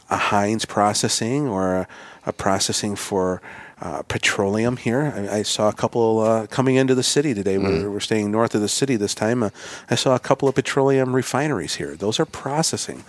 a 0.09 0.17
Heinz 0.17 0.65
processing 0.65 1.47
or 1.47 1.75
a, 1.75 1.87
a 2.25 2.33
processing 2.33 2.95
for 2.95 3.41
uh, 3.81 4.03
petroleum 4.03 4.77
here. 4.77 5.11
I, 5.15 5.37
I 5.37 5.41
saw 5.43 5.67
a 5.67 5.73
couple 5.73 6.19
uh, 6.19 6.47
coming 6.47 6.75
into 6.75 6.93
the 6.93 7.03
city 7.03 7.33
today. 7.33 7.57
We're, 7.57 7.89
we're 7.89 7.99
staying 7.99 8.31
north 8.31 8.53
of 8.53 8.61
the 8.61 8.67
city 8.69 8.95
this 8.95 9.15
time. 9.15 9.41
Uh, 9.41 9.49
I 9.89 9.95
saw 9.95 10.13
a 10.15 10.19
couple 10.19 10.47
of 10.47 10.55
petroleum 10.55 11.15
refineries 11.15 11.75
here. 11.75 11.95
Those 11.95 12.19
are 12.19 12.25
processing 12.25 13.03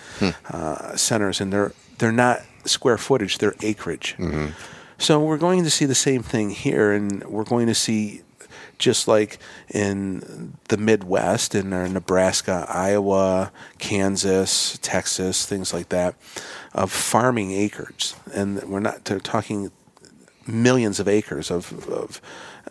uh, 0.50 0.96
centers, 0.96 1.40
and 1.40 1.52
they're 1.52 1.72
they're 1.98 2.12
not 2.12 2.40
square 2.64 2.98
footage; 2.98 3.38
they're 3.38 3.54
acreage. 3.60 4.16
So 4.98 5.22
we're 5.22 5.36
going 5.38 5.64
to 5.64 5.70
see 5.70 5.84
the 5.84 5.94
same 5.94 6.22
thing 6.22 6.50
here, 6.50 6.92
and 6.92 7.22
we're 7.24 7.44
going 7.44 7.66
to 7.66 7.74
see 7.74 8.22
just 8.78 9.06
like 9.06 9.38
in 9.68 10.54
the 10.68 10.76
Midwest, 10.76 11.54
in 11.54 11.72
our 11.72 11.88
Nebraska, 11.88 12.66
Iowa, 12.68 13.52
Kansas, 13.78 14.78
Texas, 14.82 15.46
things 15.46 15.72
like 15.72 15.90
that, 15.90 16.14
of 16.72 16.90
farming 16.90 17.52
acres, 17.52 18.14
and 18.32 18.62
we're 18.64 18.80
not 18.80 19.04
talking 19.22 19.70
millions 20.46 21.00
of 21.00 21.08
acres 21.08 21.50
of, 21.50 21.88
of 21.88 22.20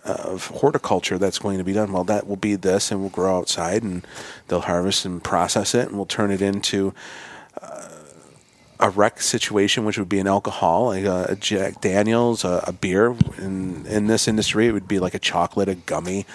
of 0.03 0.47
horticulture 0.47 1.19
that's 1.19 1.37
going 1.37 1.59
to 1.59 1.63
be 1.63 1.73
done. 1.73 1.91
Well, 1.91 2.03
that 2.05 2.25
will 2.25 2.35
be 2.35 2.55
this, 2.55 2.91
and 2.91 3.01
we'll 3.01 3.09
grow 3.09 3.37
outside, 3.37 3.83
and 3.83 4.05
they'll 4.47 4.61
harvest 4.61 5.05
and 5.05 5.23
process 5.23 5.75
it, 5.75 5.89
and 5.89 5.95
we'll 5.95 6.07
turn 6.07 6.31
it 6.31 6.41
into 6.41 6.93
a 8.81 8.89
rec 8.89 9.21
situation, 9.21 9.85
which 9.85 9.97
would 9.97 10.09
be 10.09 10.19
an 10.19 10.27
alcohol, 10.27 10.87
like 10.87 11.05
a, 11.05 11.27
a 11.29 11.35
Jack 11.35 11.81
Daniels, 11.81 12.43
a, 12.43 12.63
a 12.67 12.73
beer. 12.73 13.15
In 13.37 13.85
in 13.85 14.07
this 14.07 14.27
industry, 14.27 14.67
it 14.67 14.71
would 14.73 14.87
be 14.87 14.99
like 14.99 15.13
a 15.13 15.19
chocolate, 15.19 15.69
a 15.69 15.75
gummy, 15.75 16.25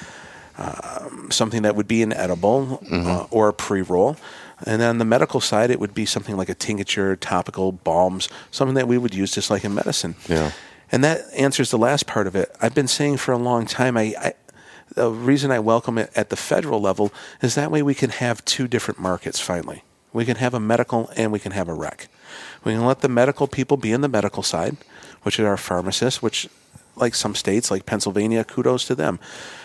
um, 0.56 1.28
something 1.30 1.62
that 1.62 1.74
would 1.74 1.88
be 1.88 2.02
an 2.02 2.12
edible 2.12 2.80
uh, 2.90 3.26
or 3.30 3.48
a 3.48 3.52
pre 3.52 3.82
roll. 3.82 4.16
And 4.64 4.80
then 4.80 4.88
on 4.88 4.98
the 4.98 5.04
medical 5.04 5.40
side, 5.40 5.70
it 5.70 5.78
would 5.80 5.92
be 5.92 6.06
something 6.06 6.36
like 6.36 6.48
a 6.48 6.54
tincture, 6.54 7.14
topical 7.16 7.72
balms, 7.72 8.30
something 8.50 8.74
that 8.74 8.88
we 8.88 8.96
would 8.96 9.14
use 9.14 9.32
just 9.32 9.50
like 9.50 9.64
in 9.64 9.74
medicine. 9.74 10.14
Yeah. 10.28 10.52
And 10.92 11.02
that 11.04 11.22
answers 11.36 11.70
the 11.70 11.78
last 11.78 12.06
part 12.06 12.26
of 12.26 12.36
it. 12.36 12.54
I've 12.60 12.74
been 12.74 12.88
saying 12.88 13.16
for 13.16 13.32
a 13.32 13.38
long 13.38 13.66
time, 13.66 13.96
I, 13.96 14.14
I 14.18 14.34
the 14.94 15.10
reason 15.10 15.50
I 15.50 15.58
welcome 15.58 15.98
it 15.98 16.10
at 16.14 16.30
the 16.30 16.36
federal 16.36 16.80
level 16.80 17.12
is 17.42 17.54
that 17.54 17.70
way 17.70 17.82
we 17.82 17.94
can 17.94 18.10
have 18.10 18.44
two 18.44 18.68
different 18.68 19.00
markets 19.00 19.40
finally. 19.40 19.82
We 20.12 20.24
can 20.24 20.36
have 20.36 20.54
a 20.54 20.60
medical 20.60 21.10
and 21.16 21.32
we 21.32 21.38
can 21.38 21.52
have 21.52 21.68
a 21.68 21.74
rec. 21.74 22.08
We 22.64 22.72
can 22.72 22.86
let 22.86 23.00
the 23.00 23.08
medical 23.08 23.46
people 23.46 23.76
be 23.76 23.92
in 23.92 24.00
the 24.00 24.08
medical 24.08 24.42
side, 24.42 24.76
which 25.22 25.38
are 25.38 25.46
our 25.46 25.56
pharmacists, 25.56 26.22
which, 26.22 26.48
like 26.94 27.14
some 27.14 27.34
states, 27.34 27.70
like 27.70 27.84
Pennsylvania, 27.84 28.44
kudos 28.44 28.86
to 28.86 28.94
them. 28.94 29.18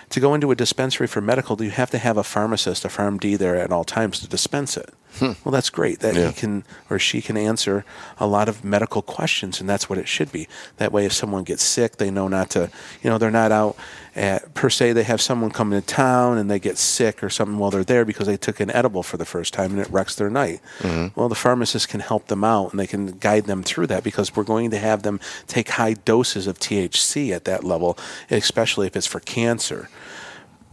To 0.10 0.20
go 0.20 0.34
into 0.34 0.52
a 0.52 0.56
dispensary 0.56 1.08
for 1.08 1.22
medical, 1.22 1.62
you 1.64 1.72
have 1.72 1.92
to 1.92 1.98
have 1.98 2.18
a 2.18 2.24
pharmacist, 2.24 2.84
a 2.84 2.90
PharmD 2.90 3.38
there 3.38 3.56
at 3.56 3.72
all 3.72 3.86
times 3.86 4.20
to 4.20 4.28
dispense 4.28 4.76
it? 4.76 4.94
Hmm. 5.20 5.34
Well, 5.44 5.52
that's 5.52 5.70
great 5.70 6.00
that 6.00 6.16
Yeah. 6.16 6.28
he 6.28 6.34
can 6.34 6.64
or 6.90 6.98
she 6.98 7.22
can 7.22 7.36
answer 7.38 7.84
a 8.18 8.26
lot 8.26 8.48
of 8.48 8.64
medical 8.64 9.02
questions, 9.02 9.60
and 9.60 9.70
that's 9.70 9.90
what 9.90 10.00
it 10.00 10.08
should 10.08 10.32
be. 10.32 10.48
That 10.78 10.92
way, 10.92 11.06
if 11.06 11.14
someone 11.14 11.44
gets 11.44 11.64
sick, 11.64 11.98
they 11.98 12.10
know 12.10 12.28
not 12.28 12.50
to, 12.52 12.70
you 13.04 13.10
know, 13.10 13.18
they're 13.18 13.30
not 13.30 13.52
out 13.52 13.76
at, 14.16 14.54
per 14.54 14.70
se. 14.70 14.94
They 14.94 15.04
have 15.04 15.22
someone 15.22 15.52
come 15.52 15.74
into 15.74 15.86
town 15.86 16.38
and 16.38 16.50
they 16.50 16.60
get 16.60 16.78
sick 16.78 17.24
or 17.24 17.30
something 17.30 17.58
while 17.58 17.72
they're 17.72 17.84
there 17.84 18.06
because 18.06 18.28
they 18.28 18.38
took 18.38 18.60
an 18.60 18.72
edible 18.72 19.04
for 19.04 19.18
the 19.18 19.26
first 19.26 19.54
time 19.54 19.72
and 19.72 19.80
it 19.80 19.90
wrecks 19.90 20.16
their 20.16 20.30
night. 20.30 20.60
Mm-hmm. 20.80 21.20
Well, 21.20 21.30
the 21.30 21.36
pharmacist 21.36 21.90
can 21.90 22.00
help 22.00 22.28
them 22.28 22.44
out 22.44 22.72
and 22.72 22.80
they 22.80 22.88
can 22.88 23.18
guide 23.20 23.46
them 23.46 23.64
through 23.64 23.88
that 23.88 24.04
because 24.04 24.36
we're 24.36 24.44
going 24.44 24.72
to 24.72 24.80
have 24.80 25.04
them 25.04 25.20
take 25.48 25.70
high 25.70 25.94
doses 25.94 26.48
of 26.48 26.58
THC 26.60 27.32
at 27.32 27.46
that 27.46 27.64
level, 27.64 27.98
especially 28.30 28.88
if 28.88 28.96
it's 28.96 29.08
for 29.08 29.20
cancer. 29.20 29.90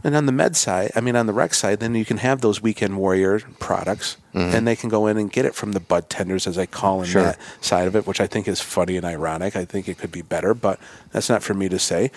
And 0.08 0.16
on 0.16 0.24
the 0.24 0.32
med 0.32 0.56
side, 0.56 0.90
I 0.96 1.02
mean, 1.02 1.16
on 1.16 1.26
the 1.26 1.34
rec 1.34 1.52
side, 1.52 1.80
then 1.80 1.94
you 1.94 2.06
can 2.06 2.16
have 2.16 2.40
those 2.40 2.62
weekend 2.62 2.96
warrior 2.96 3.40
products, 3.58 4.16
mm-hmm. 4.34 4.56
and 4.56 4.66
they 4.66 4.74
can 4.74 4.88
go 4.88 5.06
in 5.06 5.18
and 5.18 5.30
get 5.30 5.44
it 5.44 5.54
from 5.54 5.72
the 5.72 5.80
bud 5.80 6.08
tenders, 6.08 6.46
as 6.46 6.56
I 6.56 6.64
call 6.64 7.02
in 7.02 7.08
Sure. 7.08 7.24
that 7.24 7.38
side 7.60 7.86
of 7.86 7.94
it, 7.94 8.06
which 8.06 8.18
I 8.18 8.26
think 8.26 8.48
is 8.48 8.58
funny 8.58 8.96
and 8.96 9.04
ironic. 9.04 9.54
I 9.54 9.66
think 9.66 9.86
it 9.86 9.98
could 9.98 10.10
be 10.10 10.22
better, 10.22 10.54
but 10.54 10.80
that's 11.12 11.28
not 11.28 11.42
for 11.42 11.52
me 11.52 11.68
to 11.68 11.78
say. 11.78 12.10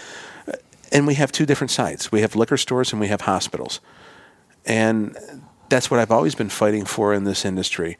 And 0.89 1.05
we 1.05 1.15
have 1.15 1.33
two 1.33 1.45
different 1.45 1.69
sides. 1.69 2.13
We 2.13 2.21
have 2.21 2.33
liquor 2.33 2.55
stores 2.55 2.93
and 2.93 3.01
we 3.01 3.09
have 3.09 3.19
hospitals, 3.19 3.81
and 4.65 5.17
that's 5.67 5.91
what 5.91 5.99
I've 5.99 6.11
always 6.11 6.33
been 6.33 6.47
fighting 6.47 6.85
for 6.85 7.13
in 7.13 7.25
this 7.25 7.43
industry. 7.43 7.97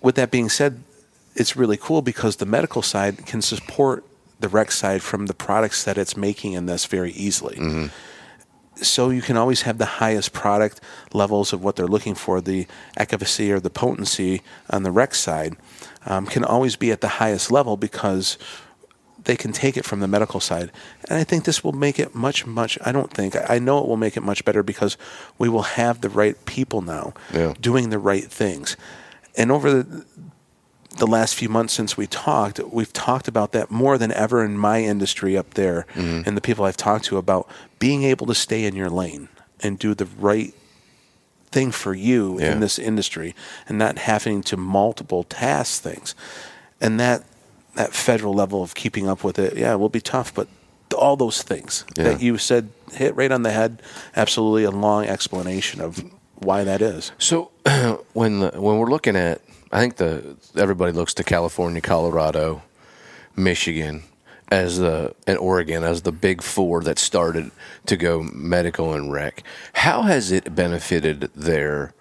With 0.00 0.14
that 0.14 0.30
being 0.30 0.48
said, 0.48 0.84
it's 1.34 1.56
really 1.56 1.76
cool 1.76 2.02
because 2.02 2.36
the 2.36 2.46
medical 2.46 2.82
side 2.82 3.26
can 3.26 3.42
support 3.42 4.04
the 4.38 4.48
rec 4.48 4.70
side 4.70 5.02
from 5.02 5.26
the 5.26 5.34
products 5.34 5.82
that 5.82 5.98
it's 5.98 6.16
making 6.16 6.52
in 6.52 6.66
this 6.66 6.86
very 6.86 7.10
easily 7.10 7.56
mm-hmm. 7.56 7.86
So 8.82 9.10
you 9.10 9.22
can 9.22 9.36
always 9.36 9.62
have 9.62 9.78
the 9.78 9.84
highest 10.04 10.32
product 10.32 10.80
levels 11.12 11.52
of 11.52 11.62
what 11.62 11.76
they're 11.76 11.86
looking 11.88 12.14
for. 12.14 12.40
The 12.40 12.66
efficacy 12.96 13.50
or 13.52 13.60
the 13.60 13.70
potency 13.70 14.42
on 14.70 14.82
the 14.82 14.90
rec 14.90 15.14
side 15.14 15.56
um, 16.06 16.26
can 16.26 16.44
always 16.44 16.76
be 16.76 16.90
at 16.92 17.00
the 17.00 17.08
highest 17.08 17.50
level 17.50 17.76
because 17.76 18.38
they 19.24 19.36
can 19.36 19.52
take 19.52 19.76
it 19.76 19.84
from 19.84 20.00
the 20.00 20.08
medical 20.08 20.40
side. 20.40 20.70
And 21.08 21.18
I 21.18 21.24
think 21.24 21.44
this 21.44 21.62
will 21.64 21.72
make 21.72 21.98
it 21.98 22.14
much, 22.14 22.46
much, 22.46 22.78
I 22.84 22.92
don't 22.92 23.12
think, 23.12 23.36
I 23.50 23.58
know 23.58 23.78
it 23.80 23.86
will 23.88 23.96
make 23.96 24.16
it 24.16 24.22
much 24.22 24.44
better 24.44 24.62
because 24.62 24.96
we 25.38 25.48
will 25.48 25.62
have 25.62 26.00
the 26.00 26.08
right 26.08 26.36
people 26.46 26.80
now 26.80 27.12
Yeah. 27.34 27.54
doing 27.60 27.90
the 27.90 27.98
right 27.98 28.24
things. 28.24 28.76
And 29.36 29.50
over 29.52 29.70
the, 29.82 30.04
the 30.98 31.06
last 31.06 31.34
few 31.34 31.48
months 31.48 31.72
since 31.74 31.96
we 31.96 32.06
talked, 32.06 32.60
we've 32.72 32.92
talked 32.92 33.28
about 33.28 33.52
that 33.52 33.70
more 33.70 33.98
than 33.98 34.12
ever 34.12 34.44
in 34.44 34.58
my 34.58 34.82
industry 34.82 35.36
up 35.36 35.54
there 35.54 35.86
mm-hmm. 35.94 36.22
and 36.26 36.36
the 36.36 36.40
people 36.40 36.64
I've 36.64 36.76
talked 36.76 37.04
to 37.06 37.16
about 37.16 37.48
being 37.78 38.02
able 38.04 38.26
to 38.26 38.34
stay 38.34 38.64
in 38.64 38.74
your 38.74 38.90
lane 38.90 39.28
and 39.60 39.78
do 39.78 39.94
the 39.94 40.06
right 40.06 40.54
thing 41.50 41.70
for 41.72 41.94
you 41.94 42.38
Yeah. 42.40 42.52
in 42.52 42.60
this 42.60 42.78
industry 42.78 43.34
and 43.68 43.78
not 43.78 43.98
having 43.98 44.42
to 44.44 44.56
multiple 44.56 45.24
task 45.24 45.82
things. 45.82 46.14
And 46.80 47.00
that 47.00 47.24
that 47.74 47.94
federal 47.94 48.34
level 48.34 48.60
of 48.62 48.74
keeping 48.74 49.08
up 49.08 49.22
with 49.22 49.38
it, 49.38 49.56
yeah, 49.56 49.72
it 49.72 49.78
will 49.78 49.88
be 49.88 50.00
tough, 50.00 50.34
but 50.34 50.48
all 50.96 51.16
those 51.16 51.42
things 51.42 51.84
Yeah. 51.96 52.04
that 52.04 52.20
you 52.20 52.36
said 52.38 52.70
hit 52.92 53.14
right 53.14 53.30
on 53.30 53.42
the 53.44 53.52
head, 53.52 53.80
absolutely 54.16 54.64
a 54.64 54.70
long 54.70 55.06
explanation 55.06 55.80
of 55.80 56.02
why 56.34 56.64
that 56.64 56.82
is. 56.82 57.12
So 57.18 57.50
when 58.14 58.40
the, 58.40 58.50
when 58.60 58.78
we're 58.78 58.90
looking 58.90 59.16
at, 59.16 59.40
I 59.70 59.80
think 59.80 59.96
the 59.96 60.36
everybody 60.56 60.92
looks 60.92 61.14
to 61.14 61.24
California, 61.24 61.80
Colorado, 61.80 62.62
Michigan 63.36 64.02
as 64.50 64.78
the 64.78 65.14
and 65.26 65.38
Oregon 65.38 65.84
as 65.84 66.02
the 66.02 66.12
big 66.12 66.42
four 66.42 66.82
that 66.82 66.98
started 66.98 67.50
to 67.86 67.96
go 67.96 68.22
medical 68.22 68.94
and 68.94 69.12
rec. 69.12 69.42
How 69.74 70.02
has 70.02 70.32
it 70.32 70.54
benefited 70.54 71.30
their 71.34 71.92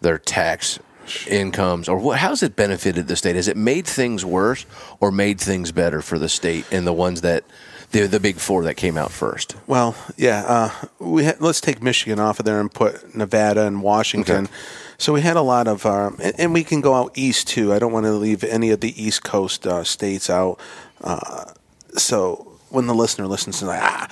their 0.00 0.18
tax 0.18 0.78
incomes, 1.26 1.88
or 1.88 1.98
what? 1.98 2.18
How's 2.18 2.42
it 2.42 2.56
benefited 2.56 3.08
the 3.08 3.16
state? 3.16 3.36
Has 3.36 3.48
it 3.48 3.56
made 3.56 3.86
things 3.86 4.24
worse 4.24 4.66
or 5.00 5.10
made 5.10 5.40
things 5.40 5.72
better 5.72 6.00
for 6.02 6.18
the 6.18 6.28
state 6.28 6.64
and 6.70 6.86
the 6.86 6.92
ones 6.92 7.22
that 7.22 7.44
the 7.90 8.06
the 8.06 8.20
big 8.20 8.36
four 8.36 8.62
that 8.64 8.74
came 8.74 8.96
out 8.96 9.10
first? 9.10 9.56
Well, 9.66 9.96
yeah. 10.16 10.44
Uh, 10.46 10.86
we 11.04 11.24
ha- 11.24 11.36
let's 11.40 11.60
take 11.60 11.82
Michigan 11.82 12.20
off 12.20 12.38
of 12.38 12.44
there 12.44 12.60
and 12.60 12.72
put 12.72 13.14
Nevada 13.14 13.66
and 13.66 13.82
Washington. 13.82 14.44
Okay. 14.44 14.54
So 15.00 15.14
we 15.14 15.22
had 15.22 15.38
a 15.38 15.42
lot 15.42 15.66
of, 15.66 15.86
um, 15.86 16.18
and, 16.22 16.38
and 16.38 16.52
we 16.52 16.62
can 16.62 16.82
go 16.82 16.94
out 16.94 17.12
east 17.14 17.48
too. 17.48 17.72
I 17.72 17.78
don't 17.78 17.90
want 17.90 18.04
to 18.04 18.12
leave 18.12 18.44
any 18.44 18.68
of 18.68 18.80
the 18.80 19.02
East 19.02 19.24
Coast 19.24 19.66
uh, 19.66 19.82
states 19.82 20.28
out. 20.28 20.60
Uh, 21.02 21.54
so 21.96 22.46
when 22.68 22.86
the 22.86 22.94
listener 22.94 23.26
listens 23.26 23.60
to 23.60 23.64
like, 23.64 23.80
ah, 23.80 24.08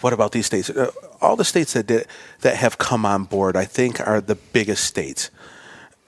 what 0.00 0.12
about 0.12 0.30
these 0.30 0.46
states? 0.46 0.70
Uh, 0.70 0.92
all 1.20 1.34
the 1.34 1.44
states 1.44 1.72
that 1.72 1.88
did, 1.88 2.06
that 2.42 2.54
have 2.54 2.78
come 2.78 3.04
on 3.04 3.24
board, 3.24 3.56
I 3.56 3.64
think, 3.64 4.00
are 4.00 4.20
the 4.20 4.36
biggest 4.36 4.84
states, 4.84 5.28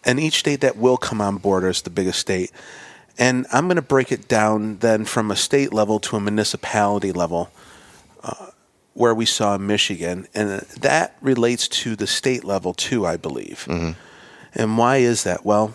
and 0.04 0.20
each 0.20 0.38
state 0.38 0.60
that 0.60 0.76
will 0.76 0.96
come 0.96 1.20
on 1.20 1.38
board 1.38 1.64
is 1.64 1.82
the 1.82 1.90
biggest 1.90 2.20
state. 2.20 2.52
And 3.18 3.48
I'm 3.52 3.66
going 3.66 3.76
to 3.76 3.82
break 3.82 4.12
it 4.12 4.28
down 4.28 4.78
then 4.78 5.06
from 5.06 5.32
a 5.32 5.36
state 5.36 5.72
level 5.72 5.98
to 5.98 6.14
a 6.14 6.20
municipality 6.20 7.10
level 7.10 7.50
where 8.94 9.14
we 9.14 9.26
saw 9.26 9.58
Michigan, 9.58 10.26
and 10.34 10.60
that 10.80 11.16
relates 11.20 11.68
to 11.68 11.96
the 11.96 12.06
state 12.06 12.44
level 12.44 12.72
too, 12.72 13.04
I 13.04 13.16
believe. 13.16 13.66
Mm-hmm. 13.68 13.98
And 14.54 14.78
why 14.78 14.98
is 14.98 15.24
that? 15.24 15.44
Well, 15.44 15.74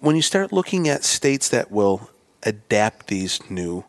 when 0.00 0.14
you 0.14 0.22
start 0.22 0.52
looking 0.52 0.86
at 0.86 1.02
states 1.02 1.48
that 1.48 1.72
will 1.72 2.10
adapt 2.42 3.08
these 3.08 3.40
new 3.50 3.84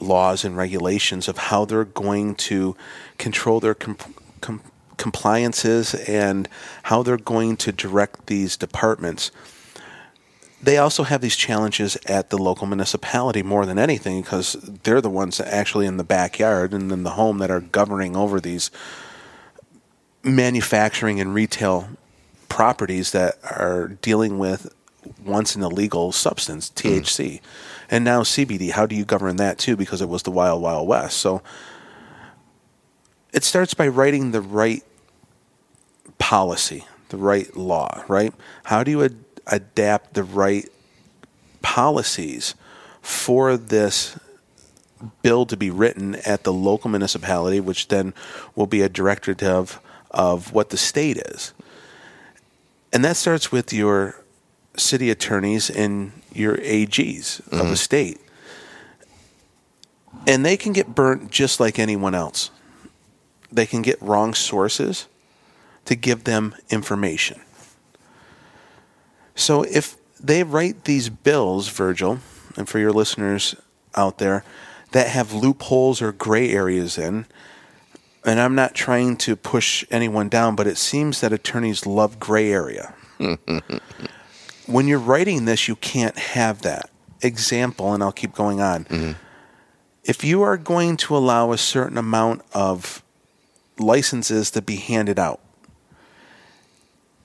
laws 0.00 0.44
and 0.44 0.56
regulations 0.56 1.28
of 1.28 1.36
how 1.36 1.64
they're 1.64 1.84
going 1.84 2.34
to 2.34 2.76
control 3.18 3.60
their 3.60 3.74
com- 3.74 3.96
com- 4.40 4.62
compliances 4.96 5.94
and 5.94 6.48
how 6.84 7.02
they're 7.02 7.16
going 7.16 7.56
to 7.56 7.72
direct 7.72 8.26
these 8.26 8.56
departments, 8.56 9.30
they 10.66 10.78
also 10.78 11.04
have 11.04 11.20
these 11.20 11.36
challenges 11.36 11.96
at 12.06 12.30
the 12.30 12.36
local 12.36 12.66
municipality 12.66 13.40
more 13.40 13.64
than 13.64 13.78
anything 13.78 14.20
because 14.20 14.54
they're 14.82 15.00
the 15.00 15.08
ones 15.08 15.38
that 15.38 15.46
actually 15.46 15.86
in 15.86 15.96
the 15.96 16.02
backyard 16.02 16.74
and 16.74 16.90
in 16.90 17.04
the 17.04 17.10
home 17.10 17.38
that 17.38 17.52
are 17.52 17.60
governing 17.60 18.16
over 18.16 18.40
these 18.40 18.72
manufacturing 20.24 21.20
and 21.20 21.32
retail 21.32 21.88
properties 22.48 23.12
that 23.12 23.38
are 23.44 23.96
dealing 24.02 24.40
with 24.40 24.74
once 25.24 25.54
an 25.54 25.62
illegal 25.62 26.10
substance, 26.10 26.68
hmm. 26.70 26.88
THC, 26.88 27.40
and 27.88 28.04
now 28.04 28.22
CBD. 28.22 28.72
How 28.72 28.86
do 28.86 28.96
you 28.96 29.04
govern 29.04 29.36
that 29.36 29.58
too? 29.58 29.76
Because 29.76 30.02
it 30.02 30.08
was 30.08 30.24
the 30.24 30.32
wild, 30.32 30.60
wild 30.60 30.88
west. 30.88 31.18
So 31.18 31.42
it 33.32 33.44
starts 33.44 33.72
by 33.72 33.86
writing 33.86 34.32
the 34.32 34.40
right 34.40 34.82
policy, 36.18 36.84
the 37.10 37.18
right 37.18 37.56
law, 37.56 38.02
right? 38.08 38.34
How 38.64 38.82
do 38.82 38.90
you 38.90 39.04
ad- 39.04 39.25
adapt 39.46 40.14
the 40.14 40.24
right 40.24 40.68
policies 41.62 42.54
for 43.00 43.56
this 43.56 44.18
bill 45.22 45.46
to 45.46 45.56
be 45.56 45.70
written 45.70 46.16
at 46.26 46.44
the 46.44 46.52
local 46.52 46.90
municipality, 46.90 47.60
which 47.60 47.88
then 47.88 48.14
will 48.54 48.66
be 48.66 48.82
a 48.82 48.88
directive 48.88 49.80
of 50.10 50.52
what 50.52 50.70
the 50.70 50.76
state 50.76 51.16
is? 51.16 51.52
And 52.92 53.04
that 53.04 53.16
starts 53.16 53.52
with 53.52 53.72
your 53.72 54.22
city 54.76 55.10
attorneys 55.10 55.70
and 55.70 56.12
your 56.32 56.56
AGs 56.56 57.40
of 57.40 57.50
the 57.50 57.64
mm-hmm. 57.64 57.74
state. 57.74 58.20
And 60.26 60.44
they 60.44 60.56
can 60.56 60.72
get 60.72 60.94
burnt 60.94 61.30
just 61.30 61.60
like 61.60 61.78
anyone 61.78 62.14
else. 62.14 62.50
They 63.52 63.66
can 63.66 63.82
get 63.82 64.00
wrong 64.02 64.34
sources 64.34 65.06
to 65.84 65.94
give 65.94 66.24
them 66.24 66.54
information. 66.70 67.40
So 69.36 69.62
if 69.62 69.96
they 70.18 70.42
write 70.42 70.84
these 70.84 71.08
bills, 71.08 71.68
Virgil, 71.68 72.18
and 72.56 72.68
for 72.68 72.78
your 72.78 72.90
listeners 72.90 73.54
out 73.94 74.18
there 74.18 74.42
that 74.92 75.08
have 75.08 75.32
loopholes 75.32 76.02
or 76.02 76.10
gray 76.10 76.50
areas 76.50 76.98
in, 76.98 77.26
and 78.24 78.40
I'm 78.40 78.56
not 78.56 78.74
trying 78.74 79.16
to 79.18 79.36
push 79.36 79.84
anyone 79.90 80.28
down, 80.28 80.56
but 80.56 80.66
it 80.66 80.78
seems 80.78 81.20
that 81.20 81.32
attorneys 81.32 81.86
love 81.86 82.18
gray 82.18 82.50
area. 82.50 82.92
when 84.66 84.88
you're 84.88 84.98
writing 84.98 85.44
this, 85.44 85.68
you 85.68 85.76
can't 85.76 86.18
have 86.18 86.62
that. 86.62 86.90
Example, 87.22 87.94
and 87.94 88.02
I'll 88.02 88.12
keep 88.12 88.34
going 88.34 88.60
on. 88.60 88.84
Mm-hmm. 88.84 89.12
If 90.04 90.24
you 90.24 90.42
are 90.42 90.56
going 90.56 90.96
to 90.98 91.16
allow 91.16 91.52
a 91.52 91.58
certain 91.58 91.98
amount 91.98 92.42
of 92.52 93.02
licenses 93.78 94.50
to 94.52 94.62
be 94.62 94.76
handed 94.76 95.18
out, 95.18 95.40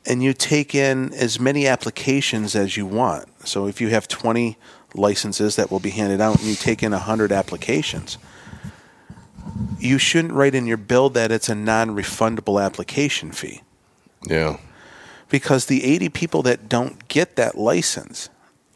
and 0.06 0.24
you 0.24 0.34
take 0.34 0.74
in 0.74 1.14
as 1.14 1.40
many 1.40 1.68
applications 1.68 2.56
as 2.56 2.76
you 2.76 2.86
want. 2.86 3.28
So 3.48 3.68
if 3.68 3.80
you 3.80 3.90
have 3.90 4.08
20 4.08 4.58
licenses 4.96 5.56
that 5.56 5.72
will 5.72 5.80
be 5.80 5.92
handed 5.92 6.20
out 6.20 6.38
and 6.40 6.46
you 6.48 6.56
take 6.56 6.82
in 6.84 6.92
100 6.92 7.32
applications, 7.32 8.18
you 9.80 9.98
shouldn't 9.98 10.34
write 10.34 10.56
in 10.56 10.66
your 10.66 10.78
bill 10.78 11.10
that 11.12 11.32
it's 11.32 11.50
a 11.50 11.56
non 11.56 11.92
refundable 11.92 12.64
application 12.64 13.32
fee 13.32 13.62
Yeah. 14.28 14.58
because 15.30 15.66
the 15.68 15.84
80 15.84 16.10
people 16.10 16.42
that 16.44 16.68
don't 16.70 17.08
get 17.08 17.36
that 17.36 17.58
license 17.58 18.30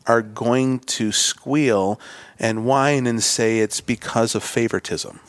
are 0.08 0.22
going 0.22 0.80
to 0.80 1.12
squeal 1.12 2.00
and 2.40 2.66
whine 2.66 3.08
and 3.08 3.24
say 3.24 3.60
it's 3.60 3.82
because 3.82 4.36
of 4.36 4.44
favoritism, 4.44 5.20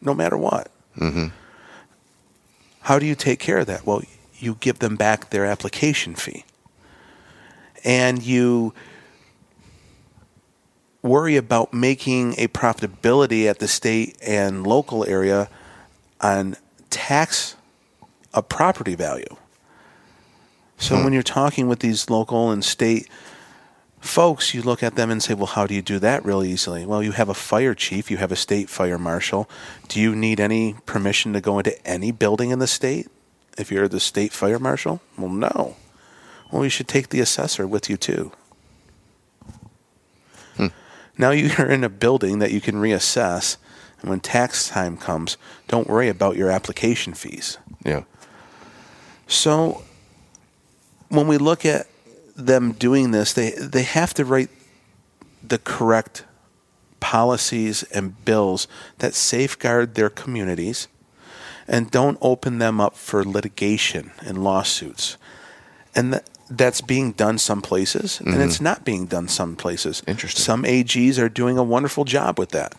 no 0.00 0.14
matter 0.14 0.36
what. 0.36 0.70
Mm-hmm. 0.96 1.26
How 2.80 2.98
do 2.98 3.04
you 3.06 3.14
take 3.14 3.38
care 3.38 3.58
of 3.58 3.66
that? 3.66 3.84
Well, 3.86 4.02
you 4.38 4.56
give 4.60 4.78
them 4.78 4.96
back 4.96 5.30
their 5.30 5.44
application 5.44 6.14
fee. 6.14 6.44
And 7.84 8.22
you 8.22 8.74
worry 11.02 11.36
about 11.36 11.72
making 11.72 12.34
a 12.38 12.48
profitability 12.48 13.46
at 13.46 13.58
the 13.58 13.68
state 13.68 14.16
and 14.20 14.66
local 14.66 15.04
area 15.04 15.48
on 16.20 16.56
tax 16.90 17.56
a 18.34 18.42
property 18.42 18.94
value. 18.94 19.36
So 20.76 20.96
hmm. 20.96 21.04
when 21.04 21.12
you're 21.12 21.22
talking 21.22 21.68
with 21.68 21.80
these 21.80 22.10
local 22.10 22.50
and 22.50 22.64
state 22.64 23.08
folks, 24.00 24.54
you 24.54 24.62
look 24.62 24.82
at 24.82 24.96
them 24.96 25.10
and 25.10 25.22
say, 25.22 25.34
well, 25.34 25.46
how 25.46 25.66
do 25.66 25.74
you 25.74 25.82
do 25.82 25.98
that 25.98 26.24
really 26.24 26.50
easily? 26.50 26.86
Well, 26.86 27.02
you 27.02 27.12
have 27.12 27.28
a 27.28 27.34
fire 27.34 27.74
chief, 27.74 28.10
you 28.10 28.16
have 28.18 28.32
a 28.32 28.36
state 28.36 28.68
fire 28.68 28.98
marshal. 28.98 29.48
Do 29.88 30.00
you 30.00 30.14
need 30.14 30.40
any 30.40 30.76
permission 30.86 31.32
to 31.32 31.40
go 31.40 31.58
into 31.58 31.86
any 31.86 32.12
building 32.12 32.50
in 32.50 32.58
the 32.58 32.66
state 32.66 33.08
if 33.58 33.70
you're 33.70 33.88
the 33.88 34.00
state 34.00 34.32
fire 34.32 34.58
marshal? 34.58 35.00
Well, 35.16 35.28
no. 35.28 35.76
Well, 36.50 36.64
you 36.64 36.70
should 36.70 36.88
take 36.88 37.10
the 37.10 37.20
assessor 37.20 37.66
with 37.66 37.90
you 37.90 37.96
too. 37.96 38.32
Hmm. 40.56 40.68
Now 41.16 41.30
you're 41.30 41.70
in 41.70 41.84
a 41.84 41.88
building 41.88 42.38
that 42.38 42.52
you 42.52 42.60
can 42.60 42.76
reassess, 42.76 43.56
and 44.00 44.10
when 44.10 44.20
tax 44.20 44.68
time 44.68 44.96
comes, 44.96 45.36
don't 45.66 45.88
worry 45.88 46.08
about 46.08 46.36
your 46.36 46.50
application 46.50 47.14
fees. 47.14 47.58
Yeah. 47.84 48.04
So 49.26 49.82
when 51.08 51.26
we 51.26 51.36
look 51.36 51.66
at 51.66 51.86
them 52.36 52.72
doing 52.72 53.10
this, 53.10 53.32
they 53.32 53.50
they 53.50 53.82
have 53.82 54.14
to 54.14 54.24
write 54.24 54.50
the 55.46 55.58
correct 55.58 56.24
policies 57.00 57.82
and 57.84 58.24
bills 58.24 58.66
that 58.98 59.14
safeguard 59.14 59.94
their 59.94 60.10
communities 60.10 60.88
and 61.68 61.90
don't 61.90 62.18
open 62.20 62.58
them 62.58 62.80
up 62.80 62.96
for 62.96 63.24
litigation 63.24 64.10
and 64.24 64.42
lawsuits. 64.42 65.16
And 65.94 66.14
that, 66.14 66.30
that's 66.50 66.80
being 66.80 67.12
done 67.12 67.36
some 67.38 67.60
places 67.60 68.20
and 68.20 68.40
it's 68.40 68.60
not 68.60 68.84
being 68.84 69.04
done 69.06 69.28
some 69.28 69.54
places. 69.54 70.02
Interesting. 70.06 70.42
Some 70.42 70.64
AGs 70.64 71.18
are 71.18 71.28
doing 71.28 71.58
a 71.58 71.62
wonderful 71.62 72.04
job 72.04 72.38
with 72.38 72.50
that. 72.50 72.74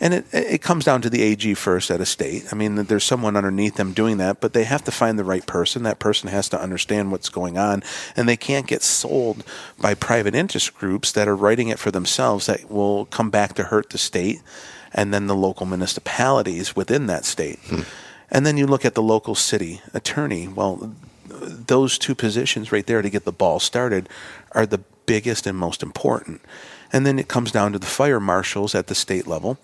And 0.00 0.14
it, 0.14 0.26
it 0.32 0.62
comes 0.62 0.84
down 0.84 1.02
to 1.02 1.10
the 1.10 1.22
AG 1.22 1.54
first 1.54 1.90
at 1.90 2.00
a 2.00 2.06
state. 2.06 2.46
I 2.52 2.54
mean, 2.54 2.74
there's 2.74 3.04
someone 3.04 3.36
underneath 3.36 3.76
them 3.76 3.92
doing 3.92 4.18
that, 4.18 4.40
but 4.40 4.52
they 4.52 4.64
have 4.64 4.84
to 4.84 4.90
find 4.90 5.18
the 5.18 5.24
right 5.24 5.46
person. 5.46 5.82
That 5.82 5.98
person 5.98 6.28
has 6.28 6.48
to 6.50 6.60
understand 6.60 7.10
what's 7.10 7.28
going 7.28 7.56
on, 7.56 7.82
and 8.16 8.28
they 8.28 8.36
can't 8.36 8.66
get 8.66 8.82
sold 8.82 9.44
by 9.80 9.94
private 9.94 10.34
interest 10.34 10.74
groups 10.74 11.12
that 11.12 11.28
are 11.28 11.36
writing 11.36 11.68
it 11.68 11.78
for 11.78 11.90
themselves 11.90 12.46
that 12.46 12.70
will 12.70 13.06
come 13.06 13.30
back 13.30 13.54
to 13.54 13.64
hurt 13.64 13.90
the 13.90 13.98
state 13.98 14.42
and 14.92 15.12
then 15.12 15.26
the 15.26 15.34
local 15.34 15.66
municipalities 15.66 16.76
within 16.76 17.06
that 17.06 17.24
state. 17.24 17.58
Hmm. 17.66 17.82
And 18.34 18.44
then 18.44 18.56
you 18.56 18.66
look 18.66 18.84
at 18.84 18.94
the 18.94 19.02
local 19.02 19.36
city 19.36 19.80
attorney. 19.94 20.48
Well, 20.48 20.92
those 21.28 21.96
two 21.98 22.16
positions 22.16 22.72
right 22.72 22.84
there 22.84 23.00
to 23.00 23.08
get 23.08 23.24
the 23.24 23.32
ball 23.32 23.60
started 23.60 24.08
are 24.52 24.66
the 24.66 24.80
biggest 25.06 25.46
and 25.46 25.56
most 25.56 25.84
important. 25.84 26.40
And 26.92 27.06
then 27.06 27.20
it 27.20 27.28
comes 27.28 27.52
down 27.52 27.72
to 27.72 27.78
the 27.78 27.86
fire 27.86 28.18
marshals 28.18 28.74
at 28.74 28.88
the 28.88 28.94
state 28.94 29.28
level 29.28 29.58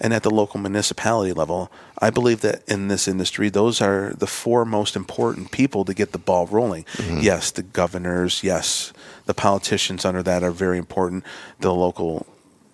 and 0.00 0.14
at 0.14 0.22
the 0.22 0.30
local 0.30 0.58
municipality 0.58 1.34
level. 1.34 1.70
I 1.98 2.08
believe 2.08 2.40
that 2.40 2.62
in 2.66 2.88
this 2.88 3.06
industry, 3.06 3.50
those 3.50 3.82
are 3.82 4.14
the 4.16 4.26
four 4.26 4.64
most 4.64 4.96
important 4.96 5.50
people 5.50 5.84
to 5.84 5.92
get 5.92 6.12
the 6.12 6.18
ball 6.18 6.46
rolling. 6.46 6.84
Mm-hmm. 6.94 7.20
Yes, 7.20 7.50
the 7.50 7.62
governors, 7.62 8.42
yes, 8.42 8.94
the 9.26 9.34
politicians 9.34 10.04
under 10.06 10.22
that 10.22 10.42
are 10.42 10.50
very 10.50 10.78
important. 10.78 11.24
The 11.60 11.74
local 11.74 12.26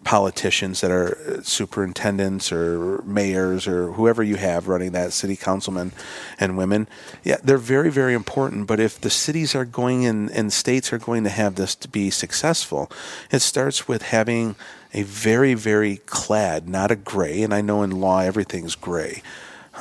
politicians 0.05 0.81
that 0.81 0.91
are 0.91 1.43
superintendents 1.43 2.51
or 2.51 3.03
mayors 3.03 3.67
or 3.67 3.93
whoever 3.93 4.23
you 4.23 4.37
have 4.37 4.67
running 4.67 4.93
that 4.93 5.13
city 5.13 5.37
councilmen 5.37 5.93
and 6.39 6.57
women 6.57 6.89
yeah 7.23 7.37
they're 7.45 7.59
very 7.59 7.91
very 7.91 8.15
important 8.15 8.67
but 8.67 8.81
if 8.81 8.99
the 9.01 9.11
cities 9.11 9.55
are 9.55 9.67
going 9.67 10.03
in 10.03 10.31
and 10.31 10.53
states 10.53 10.91
are 10.93 10.99
going 10.99 11.23
to 11.23 11.31
have 11.31 11.57
this 11.57 11.75
to 11.75 11.87
be 11.87 12.09
successful 12.09 12.91
it 13.31 13.41
starts 13.41 13.87
with 13.87 14.03
having 14.03 14.57
a 14.95 15.03
very 15.03 15.53
very 15.53 15.99
clad 16.07 16.67
not 16.67 16.91
a 16.91 16.97
gray 16.97 17.43
and 17.43 17.53
i 17.53 17.61
know 17.61 17.83
in 17.83 17.91
law 17.91 18.21
everything's 18.21 18.75
gray 18.75 19.23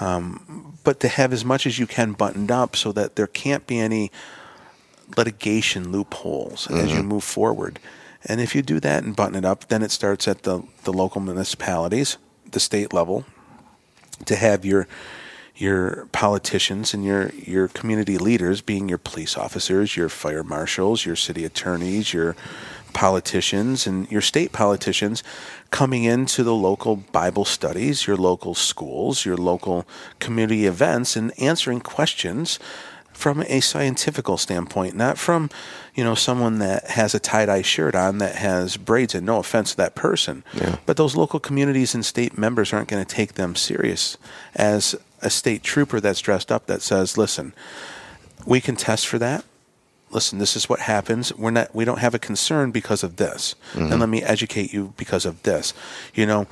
um, 0.01 0.77
but 0.83 0.99
to 0.99 1.07
have 1.07 1.33
as 1.33 1.43
much 1.43 1.65
as 1.65 1.79
you 1.79 1.87
can 1.87 2.11
buttoned 2.11 2.51
up 2.51 2.75
so 2.75 2.91
that 2.91 3.15
there 3.15 3.27
can't 3.27 3.65
be 3.67 3.79
any 3.79 4.11
litigation 5.17 5.91
loopholes 5.91 6.67
mm-hmm. 6.67 6.77
as 6.77 6.91
you 6.91 6.99
mm-hmm. 6.99 7.07
move 7.07 7.23
forward 7.23 7.79
and 8.25 8.41
if 8.41 8.53
you 8.53 8.61
do 8.61 8.79
that 8.79 9.03
and 9.03 9.15
button 9.15 9.35
it 9.35 9.45
up, 9.45 9.67
then 9.67 9.81
it 9.81 9.91
starts 9.91 10.27
at 10.27 10.43
the, 10.43 10.63
the 10.83 10.91
local 10.91 11.21
municipalities, 11.21 12.17
the 12.51 12.59
state 12.59 12.93
level, 12.93 13.25
to 14.25 14.35
have 14.35 14.65
your 14.65 14.87
your 15.55 16.07
politicians 16.13 16.93
and 16.93 17.03
your 17.03 17.29
your 17.31 17.67
community 17.67 18.17
leaders 18.17 18.61
being 18.61 18.87
your 18.87 18.97
police 18.97 19.37
officers, 19.37 19.97
your 19.97 20.07
fire 20.07 20.43
marshals, 20.43 21.05
your 21.05 21.17
city 21.17 21.43
attorneys, 21.43 22.13
your 22.13 22.35
politicians 22.93 23.85
and 23.85 24.09
your 24.11 24.21
state 24.21 24.51
politicians 24.51 25.23
coming 25.69 26.05
into 26.05 26.43
the 26.43 26.53
local 26.53 26.95
Bible 26.95 27.45
studies, 27.45 28.07
your 28.07 28.17
local 28.17 28.55
schools, 28.55 29.25
your 29.25 29.37
local 29.37 29.85
community 30.19 30.65
events 30.65 31.15
and 31.15 31.31
answering 31.39 31.81
questions 31.81 32.57
from 33.19 33.43
a 33.47 33.59
scientific 33.59 34.25
standpoint, 34.37 34.95
not 34.95 35.17
from 35.17 35.49
you 35.93 36.05
know 36.05 36.15
someone 36.15 36.59
that 36.59 36.91
has 36.91 37.13
a 37.13 37.19
tie 37.19 37.45
dye 37.45 37.61
shirt 37.61 37.93
on 37.93 38.19
that 38.19 38.35
has 38.35 38.77
braids. 38.77 39.13
And 39.13 39.25
no 39.25 39.39
offense 39.39 39.71
to 39.71 39.77
that 39.77 39.93
person, 39.93 40.43
yeah. 40.53 40.77
but 40.85 40.95
those 40.95 41.17
local 41.17 41.39
communities 41.39 41.93
and 41.93 42.05
state 42.05 42.37
members 42.37 42.71
aren't 42.71 42.87
going 42.87 43.03
to 43.03 43.15
take 43.15 43.33
them 43.33 43.55
serious 43.55 44.17
as 44.55 44.95
a 45.21 45.29
state 45.29 45.63
trooper 45.63 45.99
that's 45.99 46.21
dressed 46.21 46.49
up 46.49 46.67
that 46.67 46.81
says, 46.81 47.17
"Listen, 47.17 47.51
we 48.45 48.61
can 48.61 48.77
test 48.77 49.05
for 49.05 49.19
that." 49.19 49.43
Listen, 50.11 50.39
this 50.39 50.55
is 50.55 50.69
what 50.69 50.79
happens. 50.79 51.35
We're 51.35 51.51
not. 51.51 51.75
We 51.75 51.83
don't 51.83 51.99
have 51.99 52.15
a 52.15 52.19
concern 52.19 52.71
because 52.71 53.03
of 53.03 53.17
this, 53.17 53.55
mm-hmm. 53.73 53.91
and 53.91 53.99
let 53.99 54.07
me 54.07 54.23
educate 54.23 54.71
you 54.71 54.93
because 54.95 55.25
of 55.25 55.43
this. 55.43 55.73
You 56.13 56.25
know, 56.25 56.47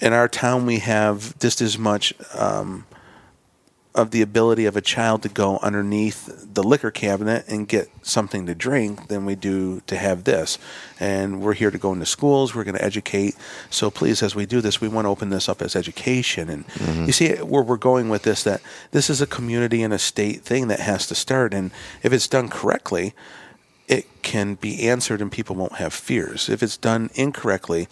in 0.00 0.12
our 0.12 0.28
town 0.28 0.66
we 0.66 0.80
have 0.80 1.38
just 1.38 1.60
as 1.60 1.78
much 1.78 2.12
um, 2.34 2.86
of 3.94 4.10
the 4.10 4.22
ability 4.22 4.66
of 4.66 4.76
a 4.76 4.80
child 4.80 5.22
to 5.22 5.28
go 5.28 5.58
underneath 5.58 6.54
the 6.54 6.62
liquor 6.62 6.90
cabinet 6.90 7.44
and 7.48 7.66
get 7.66 7.88
something 8.02 8.46
to 8.46 8.54
drink 8.54 9.08
than 9.08 9.24
we 9.24 9.34
do 9.34 9.80
to 9.86 9.96
have 9.96 10.24
this. 10.24 10.58
And 11.00 11.40
we're 11.40 11.54
here 11.54 11.70
to 11.70 11.78
go 11.78 11.92
into 11.92 12.06
schools, 12.06 12.54
we're 12.54 12.64
going 12.64 12.76
to 12.76 12.84
educate. 12.84 13.34
So 13.70 13.90
please, 13.90 14.22
as 14.22 14.34
we 14.34 14.46
do 14.46 14.60
this, 14.60 14.80
we 14.80 14.88
want 14.88 15.06
to 15.06 15.08
open 15.10 15.30
this 15.30 15.48
up 15.48 15.62
as 15.62 15.74
education. 15.74 16.48
And 16.48 16.66
mm-hmm. 16.68 17.06
you 17.06 17.12
see 17.12 17.32
where 17.36 17.62
we're 17.62 17.76
going 17.76 18.08
with 18.08 18.22
this 18.22 18.42
that 18.44 18.60
this 18.92 19.10
is 19.10 19.20
a 19.20 19.26
community 19.26 19.82
and 19.82 19.92
a 19.92 19.98
state 19.98 20.42
thing 20.42 20.68
that 20.68 20.80
has 20.80 21.06
to 21.08 21.14
start. 21.14 21.54
And 21.54 21.70
if 22.02 22.12
it's 22.12 22.28
done 22.28 22.48
correctly, 22.48 23.14
it 23.88 24.06
can 24.22 24.54
be 24.54 24.86
answered 24.86 25.22
and 25.22 25.32
people 25.32 25.56
won't 25.56 25.76
have 25.76 25.94
fears. 25.94 26.50
If 26.50 26.62
it's 26.62 26.76
done 26.76 27.08
incorrectly, 27.14 27.88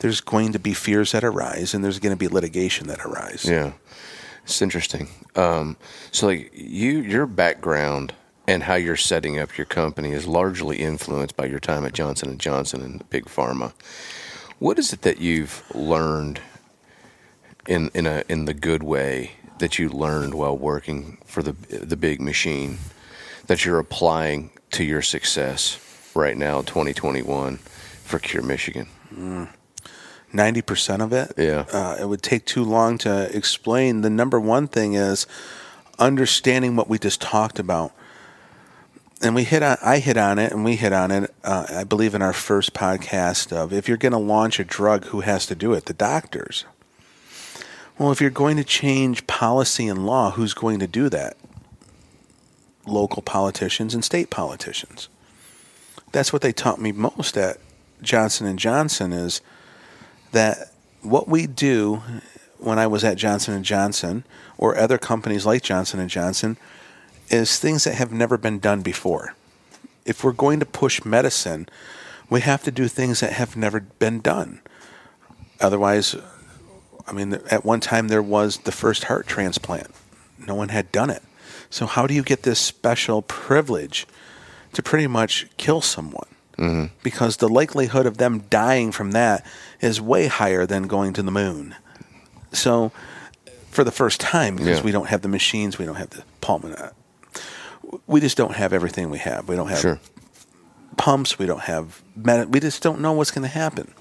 there's 0.00 0.20
going 0.20 0.52
to 0.52 0.58
be 0.58 0.74
fears 0.74 1.12
that 1.12 1.24
arise 1.24 1.72
and 1.72 1.82
there's 1.82 1.98
going 1.98 2.12
to 2.12 2.18
be 2.18 2.28
litigation 2.28 2.86
that 2.88 3.00
arise. 3.00 3.46
Yeah. 3.46 3.72
It's 4.48 4.62
interesting. 4.62 5.08
Um, 5.36 5.76
so, 6.10 6.28
like 6.28 6.50
you, 6.54 7.00
your 7.00 7.26
background 7.26 8.14
and 8.46 8.62
how 8.62 8.76
you're 8.76 8.96
setting 8.96 9.38
up 9.38 9.58
your 9.58 9.66
company 9.66 10.12
is 10.12 10.26
largely 10.26 10.78
influenced 10.78 11.36
by 11.36 11.44
your 11.44 11.60
time 11.60 11.84
at 11.84 11.92
Johnson 11.92 12.30
and 12.30 12.40
Johnson 12.40 12.80
and 12.80 13.10
Big 13.10 13.26
Pharma. 13.26 13.74
What 14.58 14.78
is 14.78 14.94
it 14.94 15.02
that 15.02 15.18
you've 15.18 15.62
learned 15.74 16.40
in 17.66 17.90
in 17.92 18.06
a 18.06 18.24
in 18.30 18.46
the 18.46 18.54
good 18.54 18.82
way 18.82 19.32
that 19.58 19.78
you 19.78 19.90
learned 19.90 20.32
while 20.32 20.56
working 20.56 21.18
for 21.26 21.42
the 21.42 21.52
the 21.68 21.96
big 21.96 22.18
machine 22.18 22.78
that 23.48 23.66
you're 23.66 23.78
applying 23.78 24.50
to 24.70 24.82
your 24.82 25.02
success 25.02 25.78
right 26.14 26.38
now, 26.38 26.62
2021, 26.62 27.58
for 27.58 28.18
Cure 28.18 28.42
Michigan? 28.42 28.88
Mm. 29.14 29.48
90% 30.32 31.02
of 31.02 31.12
it. 31.12 31.32
Yeah. 31.36 31.64
Uh, 31.72 31.96
it 32.00 32.08
would 32.08 32.22
take 32.22 32.44
too 32.44 32.64
long 32.64 32.98
to 32.98 33.34
explain. 33.36 34.02
The 34.02 34.10
number 34.10 34.38
one 34.38 34.68
thing 34.68 34.94
is 34.94 35.26
understanding 35.98 36.76
what 36.76 36.88
we 36.88 36.98
just 36.98 37.20
talked 37.20 37.58
about. 37.58 37.92
And 39.20 39.34
we 39.34 39.42
hit 39.44 39.62
on, 39.62 39.78
I 39.82 39.98
hit 39.98 40.16
on 40.16 40.38
it, 40.38 40.52
and 40.52 40.64
we 40.64 40.76
hit 40.76 40.92
on 40.92 41.10
it. 41.10 41.34
Uh, 41.42 41.66
I 41.68 41.84
believe 41.84 42.14
in 42.14 42.22
our 42.22 42.32
first 42.32 42.72
podcast 42.72 43.52
of 43.52 43.72
if 43.72 43.88
you're 43.88 43.96
going 43.96 44.12
to 44.12 44.18
launch 44.18 44.60
a 44.60 44.64
drug, 44.64 45.06
who 45.06 45.20
has 45.20 45.44
to 45.46 45.56
do 45.56 45.72
it? 45.72 45.86
The 45.86 45.94
doctors. 45.94 46.64
Well, 47.98 48.12
if 48.12 48.20
you're 48.20 48.30
going 48.30 48.56
to 48.58 48.64
change 48.64 49.26
policy 49.26 49.88
and 49.88 50.06
law, 50.06 50.30
who's 50.30 50.54
going 50.54 50.78
to 50.78 50.86
do 50.86 51.08
that? 51.08 51.36
Local 52.86 53.22
politicians 53.22 53.92
and 53.92 54.04
state 54.04 54.30
politicians. 54.30 55.08
That's 56.12 56.32
what 56.32 56.42
they 56.42 56.52
taught 56.52 56.80
me 56.80 56.92
most 56.92 57.36
at 57.36 57.58
Johnson 58.00 58.46
and 58.46 58.58
Johnson 58.58 59.12
is 59.12 59.40
that 60.32 60.72
what 61.02 61.28
we 61.28 61.46
do 61.46 62.02
when 62.58 62.78
I 62.78 62.86
was 62.86 63.04
at 63.04 63.16
Johnson 63.16 63.54
and 63.54 63.64
Johnson 63.64 64.24
or 64.56 64.76
other 64.76 64.98
companies 64.98 65.46
like 65.46 65.62
Johnson 65.62 66.00
and 66.00 66.10
Johnson 66.10 66.56
is 67.30 67.58
things 67.58 67.84
that 67.84 67.94
have 67.94 68.12
never 68.12 68.36
been 68.36 68.58
done 68.58 68.82
before. 68.82 69.34
If 70.04 70.24
we're 70.24 70.32
going 70.32 70.60
to 70.60 70.66
push 70.66 71.04
medicine, 71.04 71.68
we 72.30 72.40
have 72.40 72.62
to 72.64 72.70
do 72.70 72.88
things 72.88 73.20
that 73.20 73.32
have 73.32 73.56
never 73.56 73.80
been 73.80 74.20
done. 74.20 74.60
Otherwise, 75.60 76.16
I 77.06 77.12
mean, 77.12 77.34
at 77.50 77.64
one 77.64 77.80
time 77.80 78.08
there 78.08 78.22
was 78.22 78.58
the 78.58 78.72
first 78.72 79.04
heart 79.04 79.26
transplant. 79.26 79.88
No 80.46 80.54
one 80.54 80.68
had 80.68 80.92
done 80.92 81.10
it. 81.10 81.22
So, 81.70 81.86
how 81.86 82.06
do 82.06 82.14
you 82.14 82.22
get 82.22 82.42
this 82.42 82.58
special 82.58 83.22
privilege 83.22 84.06
to 84.72 84.82
pretty 84.82 85.06
much 85.06 85.46
kill 85.56 85.80
someone? 85.80 86.28
Mm-hmm. 86.58 86.92
because 87.04 87.36
the 87.36 87.48
likelihood 87.48 88.04
of 88.04 88.18
them 88.18 88.40
dying 88.50 88.90
from 88.90 89.12
that 89.12 89.46
is 89.80 90.00
way 90.00 90.26
higher 90.26 90.66
than 90.66 90.88
going 90.88 91.12
to 91.12 91.22
the 91.22 91.30
moon. 91.30 91.76
So, 92.52 92.90
for 93.70 93.84
the 93.84 93.92
first 93.92 94.20
time, 94.20 94.56
because 94.56 94.78
yeah. 94.78 94.84
we 94.84 94.90
don't 94.90 95.08
have 95.08 95.22
the 95.22 95.28
machines, 95.28 95.78
we 95.78 95.84
don't 95.84 95.94
have 95.94 96.10
the 96.10 96.24
pulmonary, 96.40 96.90
we 98.06 98.20
just 98.20 98.36
don't 98.36 98.54
have 98.54 98.72
everything 98.72 99.10
we 99.10 99.18
have. 99.18 99.48
We 99.48 99.56
don't 99.56 99.68
have 99.68 99.78
sure. 99.78 100.00
pumps. 100.96 101.38
We 101.38 101.46
don't 101.46 101.62
have 101.62 102.02
med- 102.16 102.52
we 102.52 102.60
just 102.60 102.82
don't 102.82 103.00
know 103.00 103.12
what's 103.12 103.30
going 103.30 103.42
to 103.42 103.48
happen. 103.48 103.94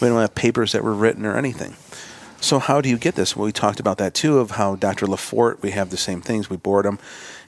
We 0.00 0.08
don't 0.08 0.20
have 0.20 0.34
papers 0.34 0.72
that 0.72 0.82
were 0.82 0.94
written 0.94 1.26
or 1.26 1.36
anything. 1.36 1.76
So 2.40 2.58
how 2.58 2.80
do 2.80 2.88
you 2.88 2.96
get 2.96 3.16
this? 3.16 3.36
Well, 3.36 3.46
we 3.46 3.52
talked 3.52 3.80
about 3.80 3.98
that 3.98 4.14
too 4.14 4.38
of 4.38 4.52
how 4.52 4.76
Dr. 4.76 5.06
Le 5.06 5.16
Fort, 5.16 5.60
we 5.60 5.72
have 5.72 5.90
the 5.90 5.96
same 5.96 6.20
things. 6.20 6.48
We 6.48 6.56
bored 6.56 6.86
him, 6.86 6.98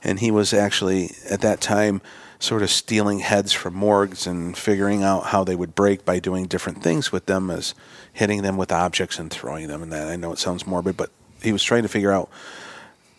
and 0.03 0.19
he 0.19 0.31
was 0.31 0.53
actually 0.53 1.13
at 1.29 1.41
that 1.43 1.61
time 1.61 2.03
sort 2.41 2.63
of 2.63 2.71
stealing 2.71 3.21
heads 3.21 3.53
from 3.53 3.75
morgues 3.75 4.27
and 4.27 4.57
figuring 4.57 5.03
out 5.03 5.27
how 5.27 5.45
they 5.45 5.55
would 5.55 5.75
break 5.75 6.05
by 6.05 6.19
doing 6.19 6.47
different 6.47 6.83
things 6.83 7.13
with 7.13 7.27
them 7.27 7.51
as 7.51 7.75
hitting 8.13 8.43
them 8.43 8.57
with 8.57 8.73
objects 8.73 9.19
and 9.19 9.31
throwing 9.31 9.69
them 9.69 9.83
and 9.83 9.93
that. 9.93 10.09
I 10.09 10.17
know 10.17 10.33
it 10.33 10.39
sounds 10.39 10.67
morbid 10.67 10.97
but 10.97 11.11
he 11.43 11.53
was 11.53 11.63
trying 11.63 11.83
to 11.83 11.89
figure 11.89 12.13
out 12.13 12.31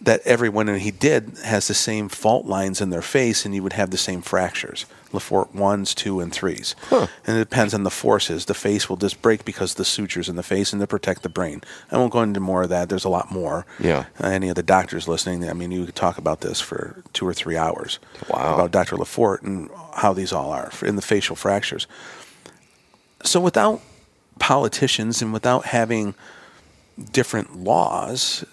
that 0.01 0.21
everyone 0.25 0.67
and 0.67 0.81
he 0.81 0.91
did 0.91 1.37
has 1.43 1.67
the 1.67 1.73
same 1.73 2.09
fault 2.09 2.45
lines 2.45 2.81
in 2.81 2.89
their 2.89 3.01
face 3.01 3.45
and 3.45 3.53
you 3.53 3.61
would 3.63 3.73
have 3.73 3.91
the 3.91 3.97
same 3.97 4.21
fractures 4.21 4.85
Le 5.13 5.19
Fort 5.19 5.53
ones, 5.53 5.93
two, 5.93 6.19
and 6.19 6.31
threes. 6.31 6.75
Huh. 6.83 7.07
And 7.25 7.37
it 7.37 7.41
depends 7.41 7.73
on 7.73 7.83
the 7.83 7.89
forces. 7.89 8.45
The 8.45 8.53
face 8.53 8.89
will 8.89 8.97
just 8.97 9.21
break 9.21 9.45
because 9.45 9.73
the 9.73 9.85
sutures 9.85 10.29
in 10.29 10.35
the 10.35 10.43
face 10.43 10.71
and 10.71 10.79
to 10.81 10.87
protect 10.87 11.23
the 11.23 11.29
brain. 11.29 11.61
I 11.91 11.97
won't 11.97 12.13
go 12.13 12.21
into 12.21 12.39
more 12.39 12.63
of 12.63 12.69
that. 12.69 12.89
There's 12.89 13.05
a 13.05 13.09
lot 13.09 13.31
more. 13.31 13.65
Yeah. 13.79 14.05
Uh, 14.21 14.27
any 14.27 14.49
of 14.49 14.55
the 14.55 14.63
doctors 14.63 15.07
listening, 15.07 15.49
I 15.49 15.53
mean, 15.53 15.71
you 15.71 15.85
could 15.85 15.95
talk 15.95 16.17
about 16.17 16.41
this 16.41 16.61
for 16.61 17.03
two 17.13 17.27
or 17.27 17.33
three 17.33 17.57
hours. 17.57 17.99
Wow. 18.29 18.55
About 18.55 18.71
Dr. 18.71 18.95
Le 18.97 19.05
Fort 19.05 19.41
and 19.43 19.69
how 19.95 20.13
these 20.13 20.31
all 20.31 20.51
are 20.51 20.71
in 20.81 20.95
the 20.95 21.01
facial 21.01 21.35
fractures. 21.35 21.87
So 23.23 23.39
without 23.39 23.81
politicians 24.39 25.21
and 25.21 25.33
without 25.33 25.65
having 25.65 26.15
different 27.11 27.57
laws 27.57 28.45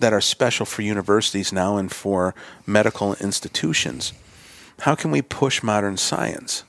that 0.00 0.12
are 0.12 0.20
special 0.20 0.66
for 0.66 0.82
universities 0.82 1.52
now 1.52 1.76
and 1.76 1.90
for 1.92 2.34
medical 2.66 3.14
institutions, 3.14 4.12
how 4.80 4.94
can 4.94 5.10
we 5.10 5.22
push 5.22 5.62
modern 5.62 5.96
science? 5.96 6.64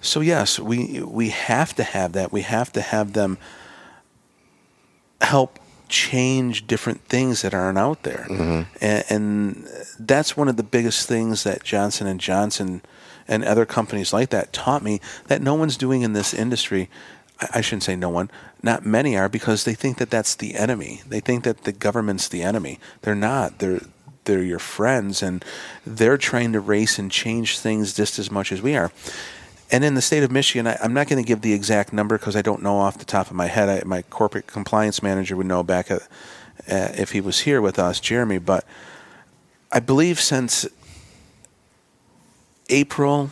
So 0.00 0.20
yes, 0.20 0.58
we 0.58 1.00
we 1.02 1.30
have 1.30 1.74
to 1.76 1.82
have 1.82 2.12
that. 2.12 2.32
We 2.32 2.42
have 2.42 2.70
to 2.72 2.80
have 2.82 3.12
them 3.14 3.38
help 5.20 5.58
change 5.88 6.66
different 6.66 7.00
things 7.08 7.42
that 7.42 7.54
aren't 7.54 7.78
out 7.78 8.02
there, 8.02 8.26
Mm-hmm. 8.28 8.62
and, 8.84 9.04
and 9.10 9.68
that's 9.98 10.36
one 10.36 10.48
of 10.48 10.56
the 10.56 10.62
biggest 10.62 11.06
things 11.08 11.44
that 11.44 11.62
Johnson 11.62 12.06
and 12.06 12.20
Johnson 12.20 12.82
and 13.28 13.44
other 13.44 13.64
companies 13.64 14.12
like 14.12 14.30
that 14.30 14.52
taught 14.52 14.82
me 14.82 15.00
that 15.28 15.40
no 15.40 15.54
one's 15.54 15.76
doing 15.76 16.02
in 16.02 16.12
this 16.12 16.34
industry. 16.34 16.90
I 17.40 17.46
I 17.54 17.60
shouldn't 17.62 17.82
say 17.84 17.96
no 17.96 18.10
one. 18.10 18.30
Not 18.64 18.86
many 18.86 19.14
are 19.14 19.28
because 19.28 19.64
they 19.64 19.74
think 19.74 19.98
that 19.98 20.08
that's 20.08 20.34
the 20.34 20.54
enemy. 20.54 21.02
They 21.06 21.20
think 21.20 21.44
that 21.44 21.64
the 21.64 21.72
government's 21.72 22.28
the 22.28 22.42
enemy. 22.42 22.80
They're 23.02 23.14
not. 23.14 23.58
They're 23.58 23.82
they're 24.24 24.42
your 24.42 24.58
friends, 24.58 25.22
and 25.22 25.44
they're 25.84 26.16
trying 26.16 26.54
to 26.54 26.60
race 26.60 26.98
and 26.98 27.10
change 27.10 27.58
things 27.58 27.92
just 27.92 28.18
as 28.18 28.30
much 28.30 28.50
as 28.52 28.62
we 28.62 28.74
are. 28.74 28.90
And 29.70 29.84
in 29.84 29.94
the 29.94 30.00
state 30.00 30.22
of 30.22 30.30
Michigan, 30.30 30.66
I, 30.66 30.78
I'm 30.82 30.94
not 30.94 31.08
going 31.08 31.22
to 31.22 31.26
give 31.26 31.42
the 31.42 31.52
exact 31.52 31.92
number 31.92 32.16
because 32.16 32.36
I 32.36 32.40
don't 32.42 32.62
know 32.62 32.78
off 32.78 32.96
the 32.96 33.04
top 33.04 33.26
of 33.26 33.36
my 33.36 33.48
head. 33.48 33.68
I, 33.68 33.82
my 33.84 34.00
corporate 34.02 34.46
compliance 34.46 35.02
manager 35.02 35.36
would 35.36 35.46
know 35.46 35.62
back 35.62 35.90
at, 35.90 36.02
uh, 36.70 36.92
if 36.96 37.12
he 37.12 37.20
was 37.20 37.40
here 37.40 37.60
with 37.60 37.78
us, 37.78 38.00
Jeremy. 38.00 38.38
But 38.38 38.64
I 39.70 39.80
believe 39.80 40.20
since 40.20 40.66
April 42.70 43.30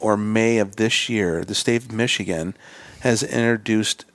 or 0.00 0.16
May 0.16 0.56
of 0.58 0.76
this 0.76 1.10
year, 1.10 1.44
the 1.44 1.54
state 1.54 1.82
of 1.82 1.92
Michigan 1.92 2.54
has 3.00 3.22
introduced, 3.22 4.06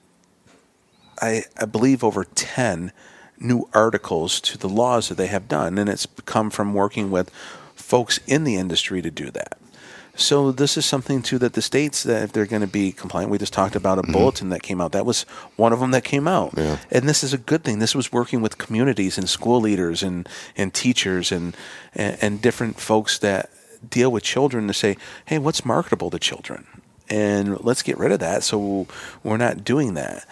I, 1.21 1.43
I 1.57 1.65
believe, 1.65 2.03
over 2.03 2.23
10 2.23 2.91
new 3.39 3.67
articles 3.73 4.39
to 4.41 4.57
the 4.57 4.69
laws 4.69 5.10
that 5.10 5.15
they 5.15 5.27
have 5.27 5.47
done. 5.47 5.77
And 5.77 5.89
it's 5.89 6.07
come 6.25 6.49
from 6.49 6.73
working 6.73 7.12
with 7.12 7.29
folks 7.75 8.19
in 8.27 8.43
the 8.43 8.55
industry 8.55 9.01
to 9.01 9.12
do 9.12 9.31
that. 9.31 9.57
So 10.15 10.51
this 10.51 10.77
is 10.77 10.86
something 10.86 11.21
too 11.21 11.39
that 11.39 11.53
the 11.53 11.62
states 11.62 12.03
that 12.03 12.23
if 12.23 12.31
they're 12.34 12.45
going 12.45 12.62
to 12.62 12.67
be 12.67 12.91
compliant, 12.91 13.31
we 13.31 13.38
just 13.38 13.53
talked 13.53 13.75
about 13.75 13.97
a 13.97 14.01
mm-hmm. 14.01 14.12
bulletin 14.12 14.49
that 14.49 14.62
came 14.62 14.81
out. 14.81 14.91
That 14.91 15.05
was 15.05 15.23
one 15.55 15.73
of 15.73 15.79
them 15.79 15.91
that 15.91 16.03
came 16.03 16.27
out, 16.27 16.53
Yeah. 16.57 16.77
and 16.91 17.07
this 17.07 17.23
is 17.23 17.34
a 17.34 17.38
good 17.38 17.63
thing. 17.63 17.79
This 17.79 17.95
was 17.95 18.12
working 18.12 18.41
with 18.41 18.57
communities 18.57 19.17
and 19.17 19.29
school 19.29 19.62
leaders 19.62 20.03
and 20.03 20.27
and 20.57 20.73
teachers 20.73 21.31
and 21.31 21.55
and, 21.95 22.17
and 22.21 22.41
different 22.41 22.79
folks 22.79 23.19
that 23.19 23.49
deal 23.89 24.12
with 24.12 24.23
children 24.23 24.67
to 24.67 24.73
say, 24.73 24.97
hey, 25.25 25.39
what's 25.39 25.65
marketable 25.65 26.10
to 26.12 26.19
children? 26.19 26.67
And 27.12 27.60
let's 27.63 27.82
get 27.84 27.97
rid 27.97 28.13
of 28.13 28.19
that. 28.21 28.41
So 28.43 28.88
we're 29.21 29.36
not 29.38 29.65
doing 29.65 29.95
that. 29.95 30.26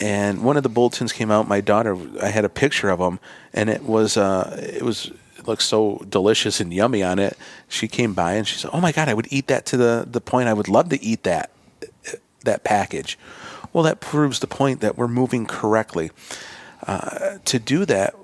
And 0.00 0.42
one 0.42 0.56
of 0.56 0.62
the 0.62 0.70
bulletins 0.70 1.12
came 1.12 1.30
out. 1.30 1.46
My 1.46 1.60
daughter, 1.60 1.96
I 2.22 2.28
had 2.30 2.44
a 2.46 2.48
picture 2.48 2.88
of 2.88 2.98
them, 2.98 3.18
and 3.52 3.68
it 3.68 3.82
was 3.82 4.16
uh, 4.16 4.58
it 4.58 4.82
was 4.82 5.10
it 5.36 5.46
looked 5.46 5.62
so 5.62 6.02
delicious 6.08 6.60
and 6.60 6.72
yummy 6.72 7.02
on 7.02 7.18
it. 7.18 7.36
She 7.68 7.88
came 7.88 8.14
by 8.14 8.32
and 8.34 8.46
she 8.48 8.56
said, 8.56 8.70
"Oh 8.72 8.80
my 8.80 8.90
god, 8.90 9.08
I 9.10 9.14
would 9.14 9.28
eat 9.30 9.48
that 9.48 9.66
to 9.66 9.76
the 9.76 10.06
the 10.10 10.20
point. 10.20 10.48
I 10.48 10.54
would 10.54 10.68
love 10.68 10.88
to 10.88 11.02
eat 11.02 11.24
that 11.24 11.50
that 12.44 12.64
package." 12.64 13.18
Well, 13.74 13.84
that 13.84 14.00
proves 14.00 14.38
the 14.38 14.46
point 14.46 14.80
that 14.80 14.96
we're 14.96 15.08
moving 15.08 15.44
correctly. 15.46 16.10
Uh, 16.86 17.38
to 17.44 17.58
do 17.58 17.84
that, 17.86 18.14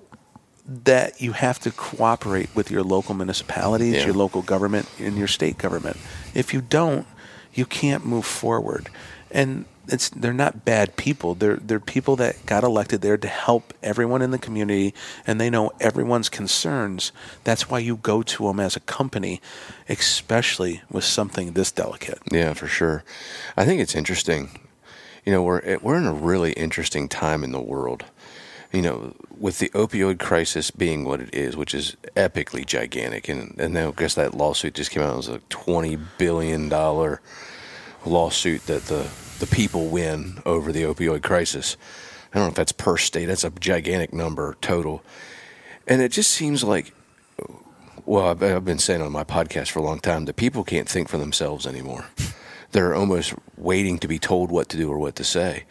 that 0.85 1.21
you 1.21 1.33
have 1.33 1.59
to 1.61 1.71
cooperate 1.71 2.49
with 2.55 2.71
your 2.71 2.83
local 2.83 3.15
municipalities, 3.15 3.95
Yeah. 3.97 4.05
your 4.07 4.15
local 4.15 4.43
government, 4.43 4.87
and 4.99 5.17
your 5.19 5.29
state 5.29 5.59
government. 5.59 5.97
If 6.35 6.55
you 6.55 6.61
don't, 6.61 7.07
you 7.55 7.67
can't 7.67 8.05
move 8.05 8.27
forward. 8.27 8.89
And 9.31 9.65
it's 9.89 10.09
they're 10.09 10.33
not 10.33 10.65
bad 10.65 10.97
people. 10.97 11.35
They're 11.35 11.57
they're 11.57 11.81
people 11.81 12.17
that 12.17 12.45
got 12.47 12.65
elected 12.65 13.01
there 13.01 13.17
to 13.17 13.29
help 13.29 13.75
everyone 13.83 14.23
in 14.23 14.31
the 14.31 14.39
community, 14.39 14.95
and 15.27 15.41
they 15.41 15.51
know 15.51 15.73
everyone's 15.81 16.29
concerns. 16.29 17.13
That's 17.45 17.69
why 17.69 17.81
you 17.81 17.97
go 17.97 18.23
to 18.23 18.47
them 18.47 18.61
as 18.61 18.77
a 18.77 18.81
company, 18.81 19.41
especially 19.89 20.83
with 20.91 21.05
something 21.05 21.53
this 21.53 21.73
delicate. 21.73 22.21
Yeah, 22.31 22.55
for 22.55 22.67
sure. 22.67 23.05
I 23.57 23.65
think 23.65 23.81
it's 23.81 23.95
interesting. 23.95 24.51
You 25.25 25.33
know, 25.33 25.43
we're 25.43 25.61
eh, 25.65 25.79
we're 25.81 25.99
in 25.99 26.07
a 26.07 26.13
really 26.13 26.53
interesting 26.53 27.09
time 27.09 27.45
in 27.45 27.53
the 27.53 27.61
world. 27.61 28.05
You 28.73 28.83
know, 28.83 29.15
with 29.37 29.59
the 29.59 29.69
opioid 29.71 30.21
crisis 30.21 30.71
being 30.71 31.05
what 31.05 31.21
it 31.21 31.35
is, 31.35 31.57
which 31.57 31.75
is 31.75 31.97
epically 32.15 32.65
gigantic, 32.65 33.29
and 33.29 33.59
and 33.59 33.75
then 33.75 33.89
I 33.89 33.91
guess 33.91 34.15
that 34.15 34.35
lawsuit 34.35 34.75
just 34.75 34.91
came 34.91 35.03
out. 35.03 35.15
It 35.15 35.17
was 35.17 35.29
a 35.29 35.41
twenty 35.49 35.97
billion 36.19 36.69
dollar 36.69 37.21
lawsuit 38.07 38.67
that 38.67 38.85
the 38.85 39.09
the 39.41 39.47
people 39.47 39.89
win 39.89 40.41
over 40.47 40.71
the 40.71 40.83
opioid 40.85 41.23
crisis. 41.23 41.77
I 42.33 42.39
don't 42.39 42.47
know 42.47 42.51
if 42.51 42.55
that's 42.55 42.73
per 42.73 42.97
state. 42.97 43.27
That's 43.27 43.43
a 43.43 43.51
gigantic 43.51 44.13
number 44.13 44.57
total, 44.61 45.03
and 45.89 46.01
it 46.01 46.13
just 46.13 46.31
seems 46.31 46.63
like 46.63 46.95
well, 48.11 48.29
I've, 48.29 48.43
I've 48.43 48.65
been 48.65 48.79
saying 48.79 49.03
on 49.03 49.13
my 49.13 49.25
podcast 49.25 49.71
for 49.71 49.79
a 49.79 49.85
long 49.85 50.01
time 50.01 50.25
that 50.25 50.37
people 50.37 50.65
can't 50.65 50.89
think 50.89 51.09
for 51.09 51.19
themselves 51.19 51.67
anymore. 51.67 52.07
They're 52.73 52.95
almost 52.95 53.35
waiting 53.57 53.99
to 53.99 54.09
be 54.09 54.19
told 54.19 54.51
what 54.51 54.69
to 54.71 54.77
do 54.77 54.91
or 54.91 54.99
what 54.99 55.17
to 55.17 55.25
say. 55.25 55.65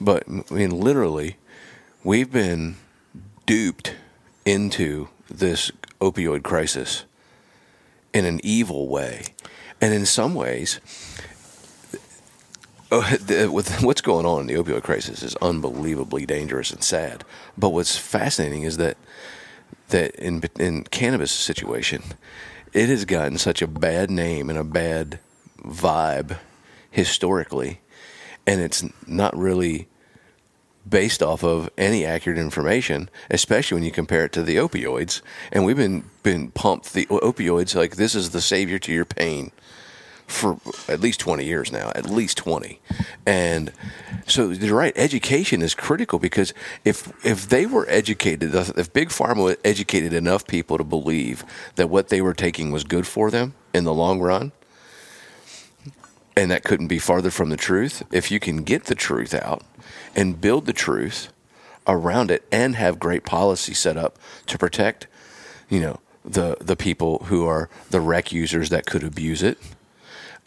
But 0.00 0.24
I 0.28 0.54
mean, 0.54 0.70
literally, 0.70 1.36
we've 2.04 2.30
been 2.30 2.76
duped 3.46 3.94
into 4.44 5.08
this 5.28 5.72
opioid 6.00 6.42
crisis 6.42 7.04
in 8.12 8.26
an 8.26 8.40
evil 8.44 8.88
way, 8.88 9.24
and 9.80 9.92
in 9.92 10.06
some 10.06 10.34
ways, 10.34 10.80
the, 12.90 13.48
with 13.52 13.82
what's 13.82 14.02
going 14.02 14.26
on 14.26 14.42
in 14.42 14.46
the 14.46 14.54
opioid 14.54 14.82
crisis 14.82 15.22
is 15.22 15.34
unbelievably 15.36 16.26
dangerous 16.26 16.70
and 16.70 16.84
sad. 16.84 17.24
But 17.56 17.70
what's 17.70 17.96
fascinating 17.96 18.62
is 18.62 18.76
that 18.76 18.96
that 19.88 20.14
in 20.16 20.42
in 20.58 20.84
cannabis 20.84 21.32
situation, 21.32 22.02
it 22.72 22.88
has 22.88 23.04
gotten 23.04 23.38
such 23.38 23.62
a 23.62 23.66
bad 23.66 24.10
name 24.10 24.50
and 24.50 24.58
a 24.58 24.64
bad 24.64 25.18
vibe 25.62 26.38
historically, 26.90 27.80
and 28.46 28.60
it's 28.60 28.84
not 29.06 29.36
really 29.36 29.88
based 30.88 31.22
off 31.22 31.42
of 31.42 31.70
any 31.78 32.04
accurate 32.04 32.38
information, 32.38 33.08
especially 33.30 33.76
when 33.76 33.84
you 33.84 33.90
compare 33.90 34.24
it 34.24 34.32
to 34.32 34.42
the 34.42 34.56
opioids. 34.56 35.22
And 35.52 35.64
we've 35.64 35.76
been 35.76 36.04
been 36.22 36.50
pumped 36.50 36.92
the 36.92 37.06
opioids 37.06 37.74
like 37.74 37.96
this 37.96 38.14
is 38.14 38.30
the 38.30 38.40
savior 38.40 38.78
to 38.78 38.92
your 38.92 39.04
pain 39.04 39.50
for 40.26 40.58
at 40.88 41.00
least 41.00 41.20
20 41.20 41.44
years 41.44 41.70
now, 41.70 41.92
at 41.94 42.08
least 42.08 42.38
20. 42.38 42.80
And 43.26 43.72
so 44.26 44.50
you're 44.50 44.76
right, 44.76 44.92
education 44.96 45.60
is 45.60 45.74
critical 45.74 46.18
because 46.18 46.54
if 46.84 47.12
if 47.24 47.48
they 47.48 47.66
were 47.66 47.86
educated, 47.88 48.54
if 48.54 48.92
Big 48.92 49.10
Pharma 49.10 49.56
educated 49.64 50.12
enough 50.12 50.46
people 50.46 50.78
to 50.78 50.84
believe 50.84 51.44
that 51.76 51.90
what 51.90 52.08
they 52.08 52.20
were 52.20 52.34
taking 52.34 52.70
was 52.70 52.84
good 52.84 53.06
for 53.06 53.30
them 53.30 53.54
in 53.74 53.84
the 53.84 53.94
long 53.94 54.20
run, 54.20 54.52
and 56.36 56.50
that 56.50 56.64
couldn't 56.64 56.88
be 56.88 56.98
farther 56.98 57.30
from 57.30 57.50
the 57.50 57.56
truth, 57.56 58.02
if 58.10 58.30
you 58.30 58.40
can 58.40 58.62
get 58.62 58.84
the 58.84 58.94
truth 58.94 59.34
out 59.34 59.62
and 60.14 60.40
build 60.40 60.66
the 60.66 60.72
truth 60.72 61.32
around 61.86 62.30
it 62.30 62.46
and 62.50 62.76
have 62.76 62.98
great 62.98 63.24
policy 63.24 63.74
set 63.74 63.96
up 63.96 64.18
to 64.46 64.56
protect, 64.58 65.06
you 65.68 65.80
know, 65.80 66.00
the 66.24 66.56
the 66.60 66.76
people 66.76 67.24
who 67.24 67.46
are 67.46 67.68
the 67.90 68.00
rec 68.00 68.32
users 68.32 68.70
that 68.70 68.86
could 68.86 69.04
abuse 69.04 69.42
it 69.42 69.58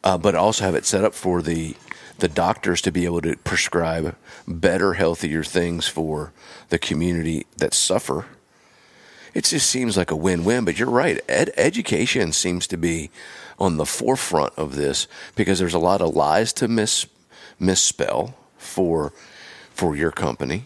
uh, 0.04 0.18
but 0.18 0.36
also 0.36 0.64
have 0.64 0.76
it 0.76 0.86
set 0.86 1.04
up 1.04 1.14
for 1.14 1.42
the 1.42 1.76
the 2.20 2.28
doctors 2.28 2.82
to 2.82 2.92
be 2.92 3.06
able 3.06 3.22
to 3.22 3.36
prescribe 3.38 4.16
better, 4.48 4.94
healthier 4.94 5.44
things 5.44 5.88
for 5.88 6.34
the 6.70 6.80
community 6.80 7.46
that 7.58 7.76
suffer. 7.76 8.26
It 9.36 9.44
just 9.44 9.70
seems 9.70 9.96
like 9.96 10.10
a 10.10 10.16
win-win. 10.16 10.66
But 10.66 10.80
you're 10.80 10.90
right. 10.90 11.22
Ed- 11.30 11.54
education 11.58 12.32
seems 12.32 12.66
to 12.68 12.78
be 12.78 13.12
on 13.60 13.78
the 13.78 13.86
forefront 13.86 14.54
of 14.58 14.76
this 14.76 15.08
because 15.36 15.60
there's 15.60 15.76
a 15.76 15.80
lot 15.80 16.02
of 16.02 16.16
lies 16.16 16.54
to 16.54 16.68
mis 16.68 17.06
misspell 17.60 18.34
for 18.58 19.14
for 19.78 19.96
your 19.96 20.12
company, 20.12 20.66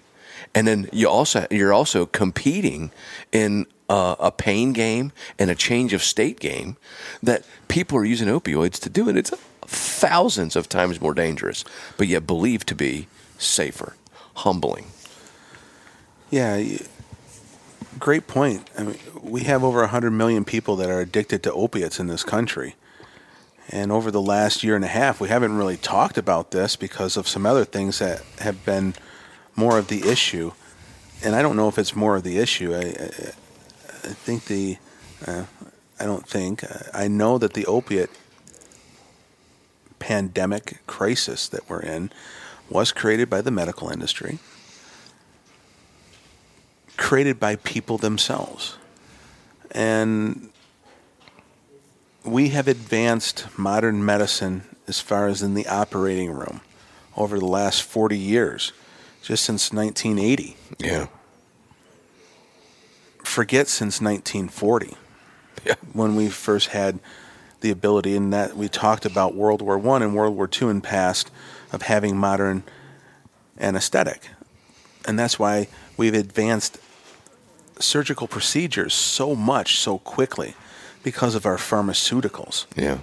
and 0.55 0.65
then 0.65 0.89
you 0.93 1.09
also 1.09 1.45
you're 1.51 1.73
also 1.73 2.05
competing 2.05 2.91
in 3.33 3.65
uh, 3.89 4.15
a 4.19 4.31
pain 4.31 4.71
game 4.71 5.11
and 5.37 5.51
a 5.51 5.55
change 5.55 5.91
of 5.91 6.01
state 6.01 6.39
game 6.39 6.77
that 7.21 7.43
people 7.67 7.97
are 7.97 8.05
using 8.05 8.29
opioids 8.29 8.79
to 8.79 8.89
do, 8.89 9.09
and 9.09 9.17
it's 9.17 9.31
thousands 9.65 10.55
of 10.55 10.69
times 10.69 11.01
more 11.01 11.13
dangerous, 11.13 11.65
but 11.97 12.07
yet 12.07 12.25
believed 12.25 12.67
to 12.69 12.75
be 12.75 13.07
safer. 13.37 13.97
Humbling. 14.35 14.85
Yeah, 16.29 16.63
great 17.99 18.27
point. 18.27 18.69
I 18.77 18.83
mean, 18.83 18.97
we 19.21 19.41
have 19.41 19.61
over 19.61 19.81
100 19.81 20.11
million 20.11 20.45
people 20.45 20.77
that 20.77 20.89
are 20.89 21.01
addicted 21.01 21.43
to 21.43 21.51
opiates 21.51 21.99
in 21.99 22.07
this 22.07 22.23
country. 22.23 22.75
And 23.71 23.91
over 23.91 24.11
the 24.11 24.21
last 24.21 24.63
year 24.63 24.75
and 24.75 24.83
a 24.83 24.89
half, 24.89 25.21
we 25.21 25.29
haven't 25.29 25.55
really 25.55 25.77
talked 25.77 26.17
about 26.17 26.51
this 26.51 26.75
because 26.75 27.15
of 27.15 27.27
some 27.27 27.45
other 27.45 27.63
things 27.63 27.99
that 27.99 28.21
have 28.39 28.65
been 28.65 28.95
more 29.55 29.77
of 29.77 29.87
the 29.87 30.09
issue. 30.09 30.51
And 31.23 31.35
I 31.35 31.41
don't 31.41 31.55
know 31.55 31.69
if 31.69 31.77
it's 31.77 31.95
more 31.95 32.17
of 32.17 32.23
the 32.23 32.37
issue. 32.37 32.73
I, 32.75 32.79
I, 32.79 33.31
I 34.03 34.13
think 34.13 34.45
the, 34.45 34.77
uh, 35.25 35.45
I 35.99 36.05
don't 36.05 36.27
think, 36.27 36.65
I 36.93 37.07
know 37.07 37.37
that 37.37 37.53
the 37.53 37.65
opiate 37.65 38.09
pandemic 39.99 40.85
crisis 40.85 41.47
that 41.47 41.69
we're 41.69 41.81
in 41.81 42.11
was 42.69 42.91
created 42.91 43.29
by 43.29 43.41
the 43.41 43.51
medical 43.51 43.89
industry, 43.89 44.39
created 46.97 47.39
by 47.39 47.55
people 47.55 47.97
themselves. 47.97 48.77
And 49.69 50.50
we 52.23 52.49
have 52.49 52.67
advanced 52.67 53.47
modern 53.57 54.03
medicine 54.05 54.63
as 54.87 54.99
far 54.99 55.27
as 55.27 55.41
in 55.41 55.53
the 55.53 55.67
operating 55.67 56.31
room 56.31 56.61
over 57.17 57.39
the 57.39 57.45
last 57.45 57.83
40 57.83 58.17
years, 58.17 58.71
just 59.21 59.43
since 59.43 59.71
1980. 59.73 60.55
Yeah. 60.79 61.07
Forget 63.23 63.67
since 63.67 64.01
1940 64.01 64.95
Yeah. 65.65 65.75
when 65.93 66.15
we 66.15 66.29
first 66.29 66.69
had 66.69 66.99
the 67.61 67.69
ability, 67.69 68.15
and 68.15 68.33
that 68.33 68.57
we 68.57 68.67
talked 68.67 69.05
about 69.05 69.35
World 69.35 69.61
War 69.61 69.77
One 69.77 70.01
and 70.01 70.15
World 70.15 70.35
War 70.35 70.47
Two 70.47 70.69
in 70.69 70.81
past 70.81 71.29
of 71.71 71.83
having 71.83 72.17
modern 72.17 72.63
anesthetic, 73.59 74.29
and 75.05 75.19
that's 75.19 75.37
why 75.37 75.67
we've 75.95 76.15
advanced 76.15 76.79
surgical 77.79 78.27
procedures 78.27 78.95
so 78.95 79.35
much 79.35 79.77
so 79.77 79.99
quickly 79.99 80.55
because 81.03 81.35
of 81.35 81.45
our 81.45 81.57
pharmaceuticals. 81.57 82.65
Yeah. 82.75 82.99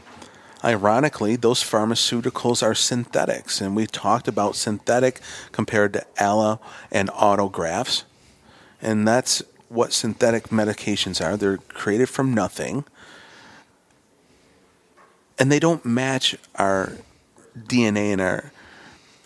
Ironically, 0.65 1.37
those 1.37 1.63
pharmaceuticals 1.63 2.63
are 2.63 2.75
synthetics, 2.75 3.61
and 3.61 3.77
we 3.77 3.87
talked 3.87 4.27
about 4.27 4.57
synthetic 4.57 5.21
compared 5.53 5.93
to 5.93 6.05
allo 6.19 6.61
and 6.91 7.09
autografts, 7.11 8.03
and 8.83 9.07
that's 9.07 9.43
what 9.69 9.93
synthetic 9.93 10.49
medications 10.49 11.25
are. 11.25 11.37
They're 11.37 11.59
created 11.59 12.09
from 12.09 12.35
nothing, 12.35 12.85
and 15.39 15.53
they 15.53 15.61
don't 15.61 15.85
match 15.85 16.37
our 16.57 16.93
DNA 17.57 18.13
and 18.13 18.21
our 18.21 18.53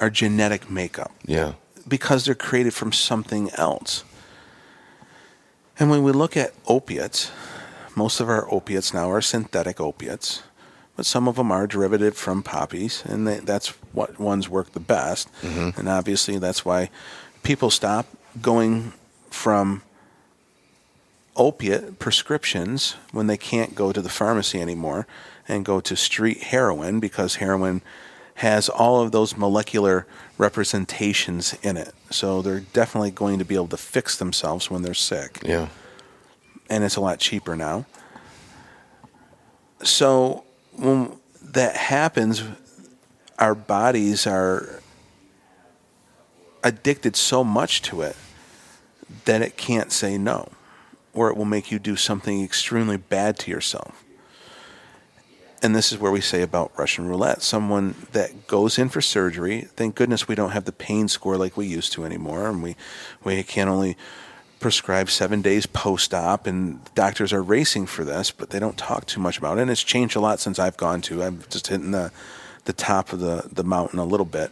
our 0.00 0.11
genetic 0.11 0.68
makeup 0.68 1.12
Yeah. 1.24 1.52
because 1.87 2.24
they're 2.24 2.35
created 2.35 2.74
from 2.74 2.92
something 2.92 3.50
else. 3.54 4.02
And 5.78 5.90
when 5.90 6.02
we 6.02 6.11
look 6.11 6.37
at 6.37 6.52
opiates, 6.66 7.30
most 7.96 8.20
of 8.20 8.28
our 8.28 8.52
opiates 8.52 8.94
now 8.94 9.11
are 9.11 9.20
synthetic 9.20 9.81
opiates, 9.81 10.42
but 10.96 11.07
some 11.07 11.28
of 11.28 11.37
them 11.37 11.50
are 11.50 11.66
derivative 11.66 12.16
from 12.16 12.42
poppies, 12.42 13.02
and 13.07 13.26
they, 13.26 13.38
that's 13.38 13.68
what 13.92 14.18
ones 14.18 14.48
work 14.48 14.72
the 14.72 14.81
best. 14.81 15.33
Mm-hmm. 15.42 15.78
And 15.78 15.88
obviously, 15.88 16.38
that's 16.38 16.64
why 16.64 16.90
people 17.42 17.70
stop 17.70 18.07
going 18.40 18.92
from 19.31 19.83
opiate 21.37 21.98
prescriptions 21.98 22.96
when 23.11 23.26
they 23.26 23.38
can't 23.38 23.74
go 23.74 23.92
to 23.92 24.02
the 24.02 24.09
pharmacy 24.09 24.61
anymore 24.61 25.07
and 25.48 25.64
go 25.64 25.81
to 25.81 25.96
street 25.96 26.42
heroin 26.44 27.00
because 27.00 27.37
heroin 27.37 27.81
has 28.37 28.68
all 28.68 29.00
of 29.00 29.12
those 29.12 29.37
molecular 29.37 30.07
representations 30.38 31.57
in 31.62 31.76
it. 31.76 31.94
So 32.11 32.42
they're 32.42 32.61
definitely 32.61 33.11
going 33.11 33.38
to 33.38 33.44
be 33.44 33.55
able 33.55 33.68
to 33.68 33.76
fix 33.76 34.16
themselves 34.16 34.70
when 34.70 34.83
they're 34.83 34.94
sick 34.94 35.40
Yeah. 35.44 35.68
And 36.72 36.85
it's 36.85 36.96
a 36.96 37.00
lot 37.02 37.18
cheaper 37.18 37.54
now. 37.54 37.85
So 39.82 40.44
when 40.74 41.16
that 41.42 41.76
happens, 41.76 42.42
our 43.38 43.54
bodies 43.54 44.26
are 44.26 44.80
addicted 46.64 47.14
so 47.14 47.44
much 47.44 47.82
to 47.82 48.00
it 48.00 48.16
that 49.26 49.42
it 49.42 49.58
can't 49.58 49.92
say 49.92 50.16
no, 50.16 50.48
or 51.12 51.28
it 51.28 51.37
will 51.37 51.44
make 51.44 51.70
you 51.70 51.78
do 51.78 51.94
something 51.94 52.42
extremely 52.42 52.96
bad 52.96 53.38
to 53.40 53.50
yourself. 53.50 54.02
And 55.62 55.76
this 55.76 55.92
is 55.92 55.98
where 55.98 56.11
we 56.11 56.22
say 56.22 56.40
about 56.40 56.72
Russian 56.78 57.06
roulette 57.06 57.42
someone 57.42 58.06
that 58.12 58.46
goes 58.46 58.78
in 58.78 58.88
for 58.88 59.02
surgery, 59.02 59.68
thank 59.76 59.94
goodness 59.94 60.26
we 60.26 60.35
don't 60.35 60.52
have 60.52 60.64
the 60.64 60.72
pain 60.72 61.08
score 61.08 61.37
like 61.37 61.54
we 61.54 61.66
used 61.66 61.92
to 61.92 62.06
anymore, 62.06 62.48
and 62.48 62.62
we, 62.62 62.76
we 63.22 63.42
can 63.42 63.68
only 63.68 63.98
prescribe 64.62 65.11
seven 65.11 65.42
days 65.42 65.66
post 65.66 66.14
op, 66.14 66.46
and 66.46 66.83
doctors 66.94 67.33
are 67.33 67.42
racing 67.42 67.87
for 67.87 68.05
this, 68.05 68.31
but 68.31 68.51
they 68.51 68.59
don't 68.59 68.79
talk 68.79 69.05
too 69.05 69.20
much 69.20 69.37
about 69.37 69.59
it. 69.59 69.62
And 69.62 69.70
it's 69.70 69.83
changed 69.83 70.16
a 70.16 70.20
lot 70.20 70.40
since 70.40 70.59
I've 70.59 70.77
gone 70.77 71.03
to. 71.03 71.22
I'm 71.22 71.42
just 71.51 71.66
hitting 71.66 71.90
the, 71.90 72.11
the 72.64 72.72
top 72.72 73.12
of 73.12 73.20
the, 73.20 73.48
the 73.53 73.64
mountain 73.64 73.98
a 73.98 74.05
little 74.05 74.25
bit. 74.25 74.51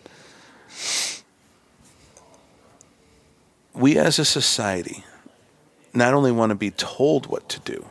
We 3.73 3.97
as 3.97 4.19
a 4.19 4.25
society 4.25 5.05
not 5.95 6.13
only 6.13 6.33
want 6.33 6.51
to 6.51 6.57
be 6.57 6.71
told 6.71 7.27
what 7.27 7.49
to 7.49 7.61
do, 7.61 7.87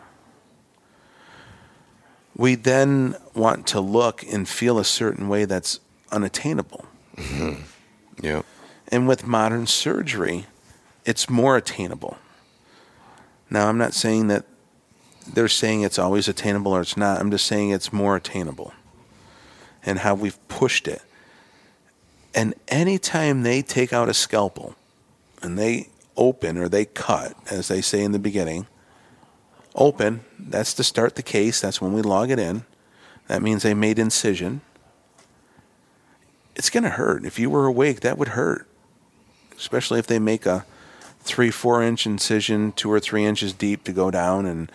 we 2.35 2.55
then 2.55 3.15
want 3.33 3.67
to 3.67 3.81
look 3.81 4.23
and 4.31 4.47
feel 4.47 4.79
a 4.79 4.85
certain 4.85 5.27
way 5.27 5.45
that's 5.45 5.79
unattainable. 6.11 6.85
Mm-hmm. 7.17 7.61
Yeah. 8.21 8.43
And 8.87 9.07
with 9.07 9.27
modern 9.27 9.67
surgery, 9.67 10.45
it's 11.09 11.27
more 11.27 11.57
attainable. 11.57 12.19
Now, 13.49 13.67
I'm 13.67 13.79
not 13.79 13.95
saying 13.95 14.27
that 14.27 14.45
they're 15.25 15.47
saying 15.47 15.81
it's 15.81 15.97
always 15.97 16.27
attainable 16.27 16.71
or 16.71 16.81
it's 16.81 16.95
not. 16.95 17.19
I'm 17.19 17.31
just 17.31 17.47
saying 17.47 17.71
it's 17.71 17.91
more 17.91 18.15
attainable 18.15 18.73
and 19.83 19.97
how 19.97 20.13
we've 20.13 20.37
pushed 20.47 20.87
it. 20.87 21.01
And 22.35 22.53
anytime 22.67 23.41
they 23.41 23.63
take 23.63 23.91
out 23.91 24.07
a 24.07 24.13
scalpel 24.13 24.75
and 25.41 25.57
they 25.57 25.89
open 26.15 26.59
or 26.59 26.69
they 26.69 26.85
cut, 26.85 27.33
as 27.49 27.69
they 27.69 27.81
say 27.81 28.03
in 28.03 28.11
the 28.11 28.19
beginning, 28.19 28.67
open, 29.73 30.21
that's 30.37 30.75
to 30.75 30.83
start 30.83 31.15
the 31.15 31.23
case. 31.23 31.59
That's 31.59 31.81
when 31.81 31.93
we 31.93 32.03
log 32.03 32.29
it 32.29 32.37
in. 32.37 32.65
That 33.27 33.41
means 33.41 33.63
they 33.63 33.73
made 33.73 33.97
incision. 33.97 34.61
It's 36.55 36.69
going 36.69 36.83
to 36.83 36.91
hurt. 36.91 37.25
If 37.25 37.39
you 37.39 37.49
were 37.49 37.65
awake, 37.65 38.01
that 38.01 38.19
would 38.19 38.29
hurt 38.29 38.69
especially 39.59 39.99
if 39.99 40.07
they 40.07 40.19
make 40.19 40.45
a 40.45 40.65
three, 41.19 41.51
four 41.51 41.81
inch 41.81 42.05
incision, 42.05 42.71
two 42.71 42.91
or 42.91 42.99
three 42.99 43.25
inches 43.25 43.53
deep 43.53 43.83
to 43.83 43.91
go 43.91 44.09
down, 44.11 44.45
and 44.45 44.71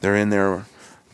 they're 0.00 0.16
in 0.16 0.30
there 0.30 0.64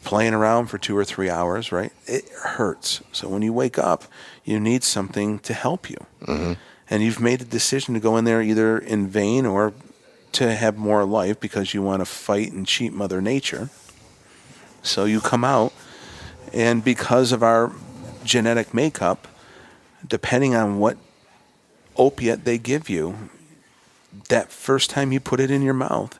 playing 0.04 0.34
around 0.34 0.66
for 0.66 0.78
two 0.78 0.96
or 0.96 1.04
three 1.04 1.30
hours, 1.30 1.72
right? 1.72 1.92
It 2.06 2.28
hurts. 2.28 3.02
So 3.12 3.28
when 3.28 3.42
you 3.42 3.52
wake 3.52 3.78
up, 3.78 4.04
you 4.44 4.60
need 4.60 4.84
something 4.84 5.38
to 5.40 5.54
help 5.54 5.88
you. 5.88 5.96
Mm-hmm. 6.22 6.52
And 6.90 7.02
you've 7.02 7.20
made 7.20 7.40
a 7.40 7.46
decision 7.46 7.94
to 7.94 8.00
go 8.00 8.16
in 8.18 8.24
there 8.24 8.42
either 8.42 8.78
in 8.78 9.08
vain 9.08 9.46
or 9.46 9.72
to 10.32 10.54
have 10.54 10.76
more 10.76 11.04
life 11.04 11.40
because 11.40 11.72
you 11.72 11.80
want 11.80 12.00
to 12.00 12.04
fight 12.04 12.52
and 12.52 12.66
cheat 12.66 12.92
Mother 12.92 13.22
Nature. 13.22 13.70
So 14.82 15.06
you 15.06 15.20
come 15.20 15.44
out, 15.44 15.72
and 16.52 16.84
because 16.84 17.32
of 17.32 17.42
our 17.42 17.72
genetic 18.24 18.74
makeup, 18.74 19.26
depending 20.06 20.54
on 20.54 20.78
what 20.78 20.98
opiate 21.96 22.44
they 22.44 22.58
give 22.58 22.90
you, 22.90 23.30
that 24.28 24.50
first 24.52 24.90
time 24.90 25.12
you 25.12 25.20
put 25.20 25.40
it 25.40 25.50
in 25.50 25.62
your 25.62 25.74
mouth 25.74 26.18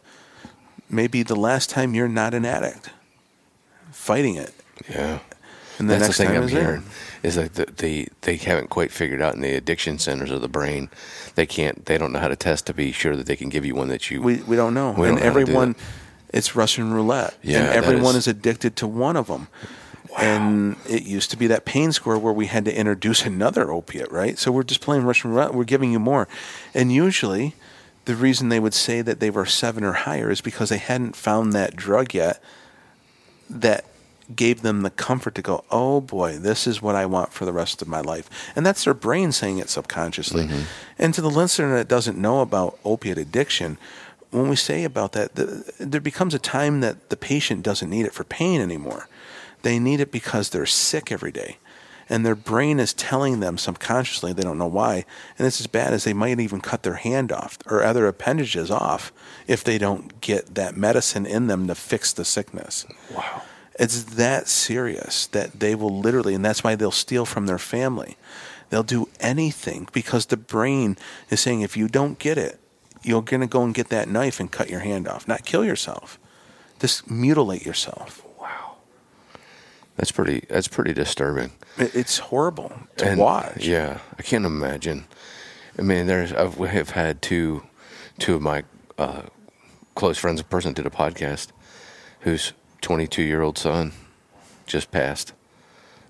may 0.89 1.07
be 1.07 1.23
the 1.23 1.37
last 1.37 1.71
time 1.71 1.95
you're 1.95 2.09
not 2.09 2.35
an 2.35 2.45
addict 2.45 2.91
fighting 3.91 4.37
it. 4.37 4.55
Yeah. 4.89 5.21
And 5.79 5.91
the 5.91 5.95
That's 5.95 6.07
next 6.07 6.19
the 6.19 6.25
thing 6.27 6.37
I'm 6.37 6.43
is 6.45 6.51
hearing 6.51 6.85
is 7.25 7.35
that 7.35 7.55
the, 7.55 7.67
the 7.67 8.09
they 8.21 8.37
haven't 8.37 8.71
quite 8.71 8.93
figured 8.93 9.21
out 9.21 9.35
in 9.35 9.41
the 9.41 9.55
addiction 9.55 9.99
centers 9.99 10.31
of 10.31 10.41
the 10.41 10.49
brain. 10.49 10.89
They 11.35 11.47
can't. 11.47 11.87
They 11.87 11.99
don't 11.99 12.13
know 12.13 12.21
how 12.21 12.29
to 12.29 12.37
test 12.37 12.67
to 12.67 12.75
be 12.75 12.93
sure 12.93 13.17
that 13.17 13.27
they 13.27 13.35
can 13.35 13.49
give 13.49 13.65
you 13.65 13.75
one 13.75 13.89
that 13.89 14.09
you. 14.09 14.23
We, 14.23 14.37
we 14.43 14.55
don't 14.55 14.73
know. 14.75 14.93
We 14.93 15.09
and 15.09 15.17
don't 15.17 15.25
know 15.27 15.33
how 15.33 15.39
to 15.39 15.45
do 15.45 15.51
everyone, 15.51 15.73
that. 15.73 16.37
it's 16.37 16.55
Russian 16.55 16.93
roulette. 16.93 17.35
Yeah, 17.43 17.65
and 17.65 17.69
everyone 17.71 18.15
is- 18.15 18.29
is 18.29 18.29
addicted 18.29 18.77
to 18.77 18.87
one 18.87 19.17
of 19.17 19.27
them. 19.27 19.49
And 20.17 20.77
it 20.89 21.03
used 21.03 21.33
to 21.33 21.37
be 21.37 21.49
that 21.49 21.65
pain 21.65 21.91
score 21.91 22.17
where 22.19 22.33
we 22.33 22.47
had 22.47 22.65
to 22.67 22.77
introduce 22.77 23.25
another 23.27 23.73
opiate, 23.73 24.13
right? 24.13 24.39
So 24.39 24.53
we're 24.53 24.63
just 24.63 24.81
playing 24.81 25.03
Russian 25.05 25.33
roulette. 25.33 25.55
We're 25.55 25.65
giving 25.65 25.91
you 25.91 25.99
more. 25.99 26.29
And 26.73 26.93
usually, 26.93 27.57
the 28.05 28.15
reason 28.17 28.49
they 28.49 28.61
would 28.61 28.75
say 28.75 29.03
that 29.03 29.21
they 29.21 29.31
were 29.31 29.47
seven 29.47 29.85
or 29.85 29.93
higher 29.93 30.31
is 30.31 30.41
because 30.41 30.69
they 30.69 30.79
hadn't 30.79 31.17
found 31.17 31.53
that 31.53 31.77
drug 31.77 32.15
yet 32.15 32.43
that 33.49 33.85
gave 34.35 34.63
them 34.63 34.83
the 34.83 34.91
comfort 34.91 35.35
to 35.35 35.43
go, 35.43 35.65
oh 35.71 36.01
boy, 36.01 36.39
this 36.39 36.67
is 36.67 36.81
what 36.81 36.95
I 36.95 37.07
want 37.07 37.33
for 37.33 37.45
the 37.45 37.53
rest 37.53 37.83
of 37.83 37.89
my 37.89 38.01
life. 38.01 38.29
And 38.57 38.65
that's 38.65 38.85
their 38.85 38.95
brain 38.95 39.33
saying 39.33 39.59
it 39.59 39.69
subconsciously. 39.69 40.45
Mm-hmm. 40.45 40.63
And 40.99 41.15
to 41.15 41.21
the 41.21 41.31
listener 41.31 41.77
that 41.77 41.89
doesn't 41.89 42.19
know 42.19 42.41
about 42.41 42.79
opiate 42.85 43.19
addiction, 43.19 43.77
when 44.31 44.49
we 44.49 44.57
say 44.57 44.85
about 44.85 45.13
that, 45.13 45.35
the, 45.35 45.73
there 45.79 46.01
becomes 46.01 46.35
a 46.35 46.39
time 46.39 46.81
that 46.81 47.11
the 47.11 47.17
patient 47.17 47.63
doesn't 47.63 47.91
need 47.91 48.07
it 48.07 48.15
for 48.15 48.25
pain 48.25 48.61
anymore. 48.61 49.09
They 49.63 49.79
need 49.79 50.01
it 50.01 50.11
because 50.11 50.51
they're 50.51 50.67
sick 50.67 51.13
every 51.13 51.33
day. 51.33 51.59
And 52.09 52.25
their 52.25 52.35
brain 52.35 52.81
is 52.81 52.93
telling 52.93 53.41
them 53.41 53.57
subconsciously, 53.57 54.33
they 54.33 54.43
don't 54.43 54.59
know 54.59 54.67
why. 54.67 55.05
And 55.39 55.47
it's 55.47 55.61
as 55.61 55.67
bad 55.67 55.93
as 55.93 56.05
they 56.05 56.13
might 56.13 56.41
even 56.41 56.61
cut 56.61 56.83
their 56.83 56.95
hand 56.95 57.33
off 57.33 57.59
or 57.67 57.83
other 57.83 58.07
appendages 58.07 58.71
off 58.71 59.13
if 59.47 59.65
they 59.65 59.79
don't 59.79 60.21
get 60.21 60.55
that 60.55 60.77
medicine 60.77 61.27
in 61.27 61.47
them 61.47 61.67
to 61.69 61.75
fix 61.75 62.13
the 62.13 62.25
sickness. 62.25 62.87
wow. 63.15 63.43
It's 63.77 64.05
that 64.05 64.47
serious 64.47 65.27
that 65.29 65.59
they 65.59 65.75
will 65.75 65.99
literally, 65.99 66.35
and 66.35 66.45
that's 66.45 66.63
why 66.63 66.77
they'll 66.77 66.93
steal 66.93 67.25
from 67.25 67.47
their 67.47 67.59
family. 67.59 68.17
They'll 68.71 68.85
do 68.85 69.09
anything 69.21 69.89
because 69.93 70.27
the 70.27 70.37
brain 70.37 70.97
is 71.29 71.41
saying, 71.41 71.63
if 71.63 71.77
you 71.77 71.89
don't 71.89 72.19
get 72.19 72.39
it, 72.39 72.61
you're 73.03 73.23
going 73.23 73.41
to 73.41 73.47
go 73.47 73.63
and 73.63 73.75
get 73.75 73.89
that 73.89 74.09
knife 74.09 74.41
and 74.41 74.51
cut 74.51 74.71
your 74.71 74.81
hand 74.81 75.09
off. 75.09 75.29
Not 75.29 75.45
kill 75.45 75.65
yourself, 75.65 76.19
just 76.79 77.11
mutilate 77.11 77.67
yourself. 77.67 78.24
That's 79.97 80.11
pretty. 80.11 80.45
That's 80.49 80.69
pretty 80.69 80.93
disturbing. 80.93 81.53
It's 81.79 82.19
horrible 82.19 82.73
to 82.97 83.07
And, 83.11 83.21
watch. 83.21 83.65
Yeah, 83.67 83.99
I 84.19 84.23
can't 84.23 84.45
imagine. 84.45 85.05
I 85.79 85.83
mean, 85.83 86.07
there's 86.07 86.33
I've, 86.33 86.59
we 86.59 86.69
have 86.69 86.91
had 86.91 87.23
two 87.23 87.63
two 88.19 88.35
of 88.35 88.43
my 88.43 88.65
uh, 88.99 89.23
close 89.95 90.19
friends. 90.19 90.41
A 90.41 90.45
person 90.45 90.73
did 90.73 90.87
a 90.87 90.91
podcast 90.91 91.49
whose 92.21 92.53
22 92.81 93.23
year 93.23 93.43
old 93.43 93.57
son 93.59 93.93
just 94.67 94.91
passed 94.91 95.33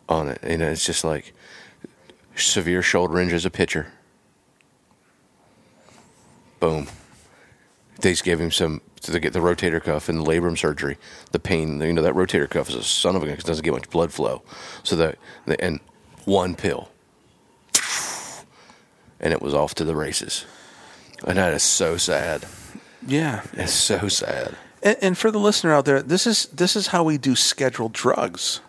on 0.09 0.29
it, 0.29 0.39
and 0.43 0.63
it's 0.63 0.87
just 0.87 1.05
like 1.05 1.35
severe 2.37 2.83
shoulder 2.83 3.19
injury 3.21 3.37
as 3.37 3.45
a 3.45 3.51
pitcher. 3.51 3.89
Boom. 6.61 6.89
They 8.01 8.11
just 8.11 8.25
gave 8.25 8.41
him 8.41 8.51
some 8.51 8.81
to 9.03 9.21
get 9.21 9.33
the 9.33 9.39
rotator 9.41 9.83
cuff 9.83 10.09
and 10.09 10.19
the 10.19 10.25
labrum 10.25 10.59
surgery. 10.59 10.99
The 11.33 11.39
pain, 11.39 11.81
you 11.81 11.93
know, 11.93 12.03
that 12.03 12.15
rotator 12.15 12.49
cuff 12.49 12.69
is 12.69 12.75
a 12.75 12.83
son 12.83 13.17
of 13.17 13.23
a 13.23 13.27
gun 13.27 13.35
'cause 13.37 13.45
it 13.45 13.49
doesn't 13.49 13.65
get 13.65 13.73
much 13.73 13.91
blood 13.91 14.13
flow. 14.13 14.43
So 14.83 14.97
that 14.97 15.19
and 15.61 15.81
one 16.25 16.55
pill, 16.55 16.89
and 19.21 19.33
it 19.33 19.43
was 19.43 19.55
off 19.55 19.75
to 19.77 19.85
the 19.85 19.95
races. 19.95 20.45
And 21.27 21.39
that 21.39 21.53
is 21.53 21.63
so 21.63 21.97
sad. 21.97 22.47
Yeah. 23.07 23.43
It's 23.53 23.73
so 23.73 24.09
sad. 24.09 24.57
And, 24.83 24.97
and 25.01 25.19
for 25.19 25.31
the 25.31 25.39
listener 25.39 25.73
out 25.73 25.85
there, 25.85 26.03
this 26.03 26.27
is 26.27 26.47
this 26.47 26.77
is 26.77 26.89
how 26.89 27.05
we 27.05 27.19
do 27.19 27.37
scheduled 27.37 27.93
drugs. 27.93 28.61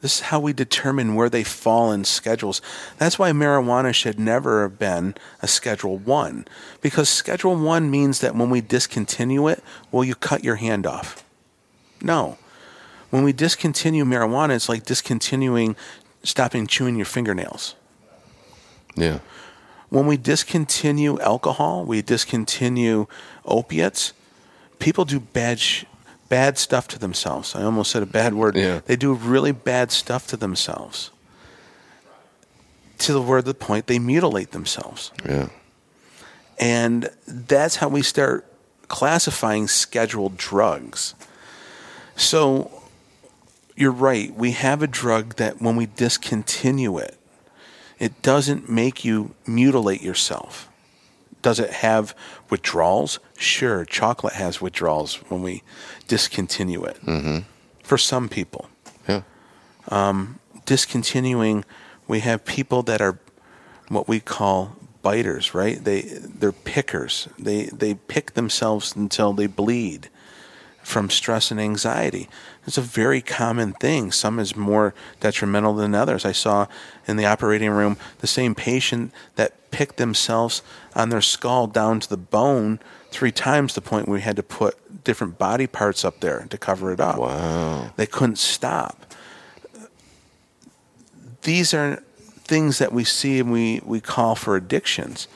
This 0.00 0.16
is 0.16 0.20
how 0.20 0.38
we 0.38 0.52
determine 0.52 1.16
where 1.16 1.28
they 1.28 1.42
fall 1.42 1.90
in 1.90 2.04
schedules. 2.04 2.62
That's 2.98 3.18
why 3.18 3.32
marijuana 3.32 3.92
should 3.92 4.18
never 4.18 4.62
have 4.62 4.78
been 4.78 5.16
a 5.42 5.48
Schedule 5.48 5.98
One, 5.98 6.46
because 6.80 7.08
Schedule 7.08 7.56
One 7.56 7.90
means 7.90 8.20
that 8.20 8.36
when 8.36 8.48
we 8.48 8.60
discontinue 8.60 9.48
it, 9.48 9.62
well, 9.90 10.04
you 10.04 10.14
cut 10.14 10.44
your 10.44 10.56
hand 10.56 10.86
off. 10.86 11.24
No, 12.00 12.38
when 13.10 13.24
we 13.24 13.32
discontinue 13.32 14.04
marijuana, 14.04 14.54
it's 14.54 14.68
like 14.68 14.84
discontinuing, 14.84 15.74
stopping 16.22 16.66
chewing 16.66 16.96
your 16.96 17.06
fingernails. 17.06 17.74
Yeah. 18.94 19.18
When 19.88 20.06
we 20.06 20.16
discontinue 20.16 21.18
alcohol, 21.20 21.84
we 21.84 22.02
discontinue 22.02 23.06
opiates. 23.44 24.12
People 24.78 25.04
do 25.04 25.18
bad, 25.18 25.58
sh- 25.58 25.84
bad 26.28 26.58
stuff 26.58 26.88
to 26.88 26.98
themselves. 26.98 27.54
I 27.54 27.62
almost 27.62 27.90
said 27.90 28.02
a 28.02 28.06
bad 28.06 28.34
word. 28.34 28.56
Yeah. 28.56 28.80
They 28.84 28.96
do 28.96 29.14
really 29.14 29.52
bad 29.52 29.90
stuff 29.90 30.26
to 30.28 30.36
themselves. 30.36 31.10
To 32.98 33.12
the 33.12 33.22
word, 33.22 33.44
the 33.44 33.54
point, 33.54 33.86
they 33.86 33.98
mutilate 34.00 34.50
themselves, 34.50 35.12
Yeah. 35.24 35.48
and 36.58 37.10
that's 37.28 37.76
how 37.76 37.86
we 37.88 38.02
start 38.02 38.44
classifying 38.88 39.68
scheduled 39.68 40.36
drugs. 40.36 41.14
So, 42.16 42.72
you're 43.76 43.92
right. 43.92 44.34
We 44.34 44.50
have 44.50 44.82
a 44.82 44.88
drug 44.88 45.36
that 45.36 45.62
when 45.62 45.76
we 45.76 45.86
discontinue 45.86 46.98
it, 46.98 47.16
it 48.00 48.20
doesn't 48.22 48.68
make 48.68 49.04
you 49.04 49.34
mutilate 49.46 50.02
yourself. 50.02 50.68
Does 51.42 51.58
it 51.60 51.70
have 51.70 52.14
withdrawals? 52.50 53.20
Sure, 53.38 53.84
chocolate 53.84 54.34
has 54.34 54.60
withdrawals 54.60 55.16
when 55.30 55.42
we 55.42 55.62
discontinue 56.08 56.84
it. 56.84 56.98
Mm-hmm. 57.04 57.38
For 57.82 57.96
some 57.98 58.28
people, 58.28 58.68
Yeah. 59.08 59.22
discontinuing, 60.66 61.64
we 62.06 62.20
have 62.20 62.44
people 62.44 62.82
that 62.84 63.00
are 63.00 63.18
what 63.88 64.08
we 64.08 64.20
call 64.20 64.76
biters, 65.02 65.54
right? 65.54 65.82
They 65.82 66.02
they're 66.02 66.52
pickers. 66.52 67.28
They 67.38 67.64
they 67.66 67.94
pick 67.94 68.34
themselves 68.34 68.94
until 68.96 69.32
they 69.32 69.46
bleed 69.46 70.10
from 70.88 71.10
stress 71.10 71.50
and 71.50 71.60
anxiety. 71.60 72.30
It's 72.66 72.78
a 72.78 72.82
very 72.82 73.20
common 73.20 73.74
thing. 73.74 74.10
Some 74.10 74.38
is 74.38 74.56
more 74.56 74.94
detrimental 75.20 75.74
than 75.74 75.94
others. 75.94 76.24
I 76.24 76.32
saw 76.32 76.66
in 77.06 77.18
the 77.18 77.26
operating 77.26 77.70
room 77.70 77.98
the 78.20 78.26
same 78.26 78.54
patient 78.54 79.12
that 79.36 79.70
picked 79.70 79.98
themselves 79.98 80.62
on 80.96 81.10
their 81.10 81.20
skull 81.20 81.66
down 81.66 82.00
to 82.00 82.08
the 82.08 82.16
bone 82.16 82.80
three 83.10 83.30
times 83.30 83.74
the 83.74 83.82
point 83.82 84.08
where 84.08 84.14
we 84.14 84.22
had 84.22 84.36
to 84.36 84.42
put 84.42 85.04
different 85.04 85.36
body 85.36 85.66
parts 85.66 86.06
up 86.06 86.20
there 86.20 86.46
to 86.48 86.56
cover 86.56 86.90
it 86.90 87.00
up. 87.00 87.18
Wow. 87.18 87.92
They 87.96 88.06
couldn't 88.06 88.38
stop. 88.38 89.14
These 91.42 91.74
are 91.74 92.02
things 92.44 92.78
that 92.78 92.94
we 92.94 93.04
see 93.04 93.40
and 93.40 93.52
we, 93.52 93.82
we 93.84 94.00
call 94.00 94.34
for 94.34 94.56
addictions. 94.56 95.28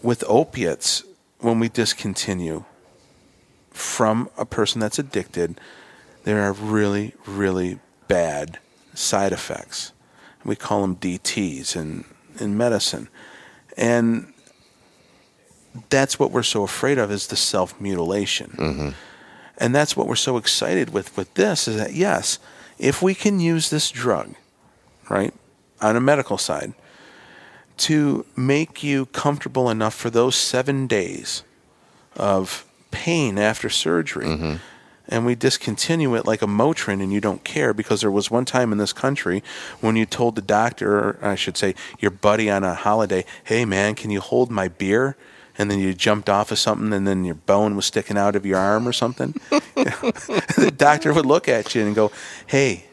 With 0.00 0.22
opiates, 0.28 1.02
when 1.40 1.58
we 1.58 1.68
discontinue 1.68 2.64
from 3.70 4.28
a 4.36 4.44
person 4.44 4.80
that's 4.80 4.98
addicted, 4.98 5.60
there 6.24 6.42
are 6.42 6.52
really, 6.52 7.14
really 7.26 7.78
bad 8.08 8.58
side 8.94 9.32
effects. 9.32 9.92
We 10.44 10.56
call 10.56 10.82
them 10.82 10.96
DTs 10.96 11.76
in, 11.76 12.04
in 12.38 12.56
medicine. 12.56 13.08
And 13.76 14.32
that's 15.88 16.18
what 16.18 16.30
we're 16.30 16.42
so 16.42 16.62
afraid 16.62 16.98
of 16.98 17.10
is 17.10 17.28
the 17.28 17.36
self 17.36 17.80
mutilation. 17.80 18.50
Mm-hmm. 18.58 18.88
And 19.58 19.74
that's 19.74 19.96
what 19.96 20.06
we're 20.06 20.16
so 20.16 20.36
excited 20.36 20.90
with 20.90 21.16
with 21.16 21.34
this 21.34 21.68
is 21.68 21.76
that 21.76 21.92
yes, 21.92 22.38
if 22.78 23.02
we 23.02 23.14
can 23.14 23.40
use 23.40 23.70
this 23.70 23.90
drug, 23.90 24.34
right, 25.08 25.34
on 25.80 25.96
a 25.96 26.00
medical 26.00 26.38
side, 26.38 26.72
to 27.76 28.26
make 28.36 28.82
you 28.82 29.06
comfortable 29.06 29.70
enough 29.70 29.94
for 29.94 30.10
those 30.10 30.34
seven 30.34 30.86
days 30.86 31.42
of 32.16 32.66
pain 32.90 33.38
after 33.38 33.68
surgery. 33.68 34.26
Mm-hmm. 34.26 34.56
And 35.08 35.26
we 35.26 35.34
discontinue 35.34 36.14
it 36.14 36.24
like 36.24 36.40
a 36.40 36.46
Motrin, 36.46 37.02
and 37.02 37.12
you 37.12 37.20
don't 37.20 37.42
care 37.42 37.74
because 37.74 38.00
there 38.00 38.12
was 38.12 38.30
one 38.30 38.44
time 38.44 38.70
in 38.70 38.78
this 38.78 38.92
country 38.92 39.42
when 39.80 39.96
you 39.96 40.06
told 40.06 40.36
the 40.36 40.42
doctor, 40.42 40.96
or 40.96 41.18
I 41.20 41.34
should 41.34 41.56
say, 41.56 41.74
your 41.98 42.12
buddy 42.12 42.48
on 42.48 42.62
a 42.62 42.74
holiday, 42.74 43.24
"Hey 43.42 43.64
man, 43.64 43.96
can 43.96 44.10
you 44.10 44.20
hold 44.20 44.52
my 44.52 44.68
beer?" 44.68 45.16
And 45.58 45.68
then 45.68 45.80
you 45.80 45.92
jumped 45.94 46.30
off 46.30 46.52
of 46.52 46.60
something, 46.60 46.92
and 46.92 47.08
then 47.08 47.24
your 47.24 47.34
bone 47.34 47.74
was 47.74 47.86
sticking 47.86 48.16
out 48.16 48.36
of 48.36 48.46
your 48.46 48.58
arm 48.58 48.86
or 48.86 48.92
something. 48.92 49.32
the 49.74 50.72
doctor 50.74 51.12
would 51.12 51.26
look 51.26 51.48
at 51.48 51.74
you 51.74 51.84
and 51.84 51.94
go, 51.94 52.12
"Hey, 52.46 52.84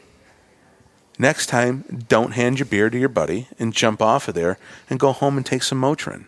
next 1.20 1.46
time, 1.46 2.04
don't 2.08 2.32
hand 2.32 2.58
your 2.58 2.66
beer 2.66 2.90
to 2.90 2.98
your 2.98 3.08
buddy 3.08 3.46
and 3.60 3.72
jump 3.72 4.02
off 4.02 4.26
of 4.26 4.34
there 4.34 4.58
and 4.90 4.98
go 4.98 5.12
home 5.12 5.36
and 5.36 5.46
take 5.46 5.62
some 5.62 5.80
Motrin. 5.80 6.26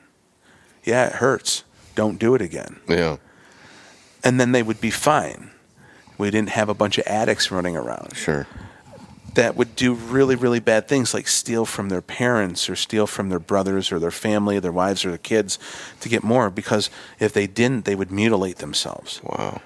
Yeah, 0.85 1.07
it 1.07 1.15
hurts. 1.15 1.65
Don't 1.97 2.17
do 2.21 2.37
it 2.37 2.41
again." 2.41 2.79
Yeah. 2.89 3.17
And 4.23 4.39
then 4.41 4.53
they 4.53 4.63
would 4.63 4.81
be 4.81 4.91
fine. 4.91 5.51
We 6.19 6.31
didn't 6.31 6.51
have 6.51 6.69
a 6.69 6.75
bunch 6.75 6.99
of 6.99 7.07
addicts 7.07 7.51
running 7.51 7.77
around 7.77 8.15
Sure. 8.15 8.47
that 9.35 9.57
would 9.57 9.75
do 9.77 9.95
really, 9.95 10.35
really 10.37 10.61
bad 10.61 10.87
things 10.89 11.15
like 11.15 11.27
steal 11.29 11.65
from 11.65 11.89
their 11.89 12.03
parents 12.03 12.69
or 12.69 12.77
steal 12.77 13.07
from 13.07 13.29
their 13.31 13.39
brothers 13.39 13.91
or 13.93 13.99
their 13.99 14.11
family, 14.11 14.59
their 14.59 14.73
wives 14.73 15.05
or 15.05 15.09
their 15.11 15.19
kids 15.19 15.59
to 16.01 16.09
get 16.09 16.23
more 16.23 16.51
because 16.51 16.91
if 17.21 17.33
they 17.33 17.47
didn't, 17.47 17.85
they 17.85 17.95
would 17.95 18.11
mutilate 18.11 18.57
themselves. 18.59 19.21
Wow. 19.23 19.63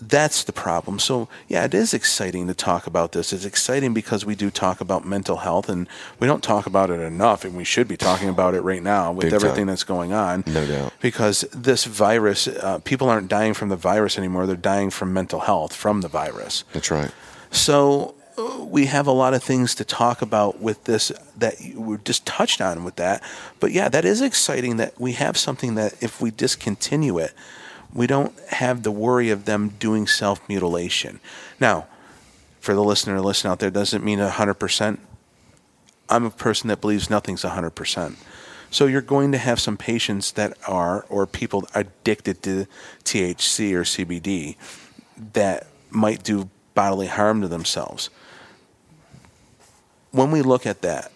That's 0.00 0.44
the 0.44 0.52
problem. 0.52 0.98
So, 0.98 1.26
yeah, 1.48 1.64
it 1.64 1.72
is 1.72 1.94
exciting 1.94 2.48
to 2.48 2.54
talk 2.54 2.86
about 2.86 3.12
this. 3.12 3.32
It's 3.32 3.46
exciting 3.46 3.94
because 3.94 4.26
we 4.26 4.34
do 4.34 4.50
talk 4.50 4.82
about 4.82 5.06
mental 5.06 5.36
health 5.38 5.70
and 5.70 5.88
we 6.20 6.26
don't 6.26 6.42
talk 6.42 6.66
about 6.66 6.90
it 6.90 7.00
enough, 7.00 7.46
and 7.46 7.56
we 7.56 7.64
should 7.64 7.88
be 7.88 7.96
talking 7.96 8.28
about 8.28 8.54
it 8.54 8.60
right 8.60 8.82
now 8.82 9.10
with 9.12 9.22
Big 9.24 9.32
everything 9.32 9.60
time. 9.60 9.66
that's 9.68 9.84
going 9.84 10.12
on. 10.12 10.44
No 10.46 10.66
doubt. 10.66 10.92
Because 11.00 11.42
this 11.52 11.86
virus, 11.86 12.46
uh, 12.46 12.78
people 12.84 13.08
aren't 13.08 13.28
dying 13.28 13.54
from 13.54 13.70
the 13.70 13.76
virus 13.76 14.18
anymore, 14.18 14.46
they're 14.46 14.54
dying 14.56 14.90
from 14.90 15.14
mental 15.14 15.40
health 15.40 15.74
from 15.74 16.02
the 16.02 16.08
virus. 16.08 16.64
That's 16.74 16.90
right. 16.90 17.10
So 17.50 18.14
uh, 18.36 18.64
we 18.64 18.86
have 18.86 19.06
a 19.06 19.12
lot 19.12 19.32
of 19.32 19.42
things 19.42 19.74
to 19.76 19.84
talk 19.84 20.20
about 20.20 20.60
with 20.60 20.84
this 20.84 21.10
that 21.38 21.58
you- 21.62 21.80
we 21.80 21.96
just 22.04 22.26
touched 22.26 22.60
on 22.60 22.84
with 22.84 22.96
that. 22.96 23.22
But 23.60 23.72
yeah, 23.72 23.88
that 23.88 24.04
is 24.04 24.20
exciting 24.20 24.76
that 24.76 25.00
we 25.00 25.12
have 25.12 25.38
something 25.38 25.74
that 25.76 25.94
if 26.02 26.20
we 26.20 26.30
discontinue 26.30 27.16
it, 27.16 27.32
we 27.92 28.06
don't 28.06 28.38
have 28.50 28.82
the 28.82 28.90
worry 28.90 29.30
of 29.30 29.44
them 29.44 29.70
doing 29.78 30.06
self 30.06 30.46
mutilation. 30.48 31.20
Now, 31.60 31.86
for 32.60 32.74
the 32.74 32.82
listener 32.82 33.20
listen 33.20 33.50
out 33.50 33.58
there, 33.58 33.70
doesn't 33.70 34.04
mean 34.04 34.18
100%. 34.18 34.98
I'm 36.08 36.24
a 36.24 36.30
person 36.30 36.68
that 36.68 36.80
believes 36.80 37.10
nothing's 37.10 37.42
100%. 37.42 38.16
So 38.70 38.86
you're 38.86 39.00
going 39.00 39.32
to 39.32 39.38
have 39.38 39.60
some 39.60 39.76
patients 39.76 40.32
that 40.32 40.56
are, 40.68 41.06
or 41.08 41.26
people 41.26 41.66
addicted 41.74 42.42
to 42.42 42.66
THC 43.04 43.72
or 43.72 43.82
CBD 43.82 44.56
that 45.32 45.68
might 45.90 46.22
do 46.22 46.50
bodily 46.74 47.06
harm 47.06 47.40
to 47.42 47.48
themselves. 47.48 48.10
When 50.10 50.30
we 50.30 50.42
look 50.42 50.66
at 50.66 50.82
that, 50.82 51.12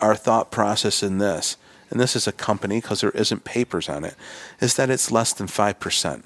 our 0.00 0.14
thought 0.14 0.50
process 0.50 1.02
in 1.02 1.18
this, 1.18 1.56
and 1.90 1.98
this 2.00 2.14
is 2.16 2.26
a 2.26 2.32
company 2.32 2.80
because 2.80 3.00
there 3.00 3.10
isn't 3.10 3.44
papers 3.44 3.88
on 3.88 4.04
it, 4.04 4.14
is 4.60 4.74
that 4.76 4.90
it's 4.90 5.10
less 5.10 5.32
than 5.32 5.46
5%. 5.46 6.22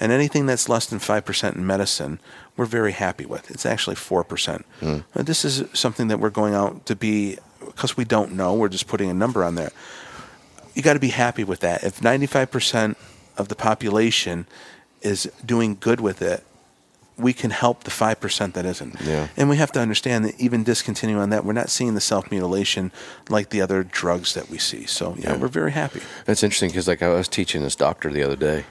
And 0.00 0.12
anything 0.12 0.46
that's 0.46 0.68
less 0.68 0.86
than 0.86 0.98
5% 1.00 1.54
in 1.56 1.66
medicine, 1.66 2.20
we're 2.56 2.66
very 2.66 2.92
happy 2.92 3.26
with. 3.26 3.50
It's 3.50 3.66
actually 3.66 3.96
4%. 3.96 4.62
Uh, 4.82 5.22
This 5.22 5.44
is 5.44 5.64
something 5.72 6.08
that 6.08 6.20
we're 6.20 6.30
going 6.30 6.54
out 6.54 6.86
to 6.86 6.94
be, 6.96 7.38
because 7.64 7.96
we 7.96 8.04
don't 8.04 8.32
know, 8.32 8.54
we're 8.54 8.68
just 8.68 8.86
putting 8.86 9.10
a 9.10 9.14
number 9.14 9.42
on 9.44 9.54
there. 9.56 9.72
You 10.74 10.82
got 10.82 10.94
to 10.94 11.00
be 11.00 11.08
happy 11.08 11.42
with 11.42 11.60
that. 11.60 11.82
If 11.82 12.00
95% 12.00 12.94
of 13.36 13.48
the 13.48 13.56
population 13.56 14.46
is 15.02 15.30
doing 15.44 15.76
good 15.80 16.00
with 16.00 16.22
it, 16.22 16.44
we 17.18 17.32
can 17.32 17.50
help 17.50 17.84
the 17.84 17.90
5% 17.90 18.52
that 18.54 18.64
isn't. 18.64 18.96
Yeah. 19.04 19.28
And 19.36 19.48
we 19.50 19.56
have 19.56 19.72
to 19.72 19.80
understand 19.80 20.24
that 20.24 20.40
even 20.40 20.62
discontinuing 20.62 21.20
on 21.20 21.30
that, 21.30 21.44
we're 21.44 21.52
not 21.52 21.68
seeing 21.68 21.94
the 21.94 22.00
self 22.00 22.30
mutilation 22.30 22.92
like 23.28 23.50
the 23.50 23.60
other 23.60 23.82
drugs 23.82 24.34
that 24.34 24.48
we 24.48 24.58
see. 24.58 24.86
So, 24.86 25.14
yeah, 25.18 25.30
Yeah. 25.32 25.36
we're 25.36 25.48
very 25.48 25.72
happy. 25.72 26.00
That's 26.26 26.42
interesting 26.42 26.70
because, 26.70 26.86
like, 26.88 27.02
I 27.02 27.08
was 27.08 27.28
teaching 27.28 27.62
this 27.62 27.74
doctor 27.76 28.12
the 28.12 28.22
other 28.22 28.36
day, 28.36 28.64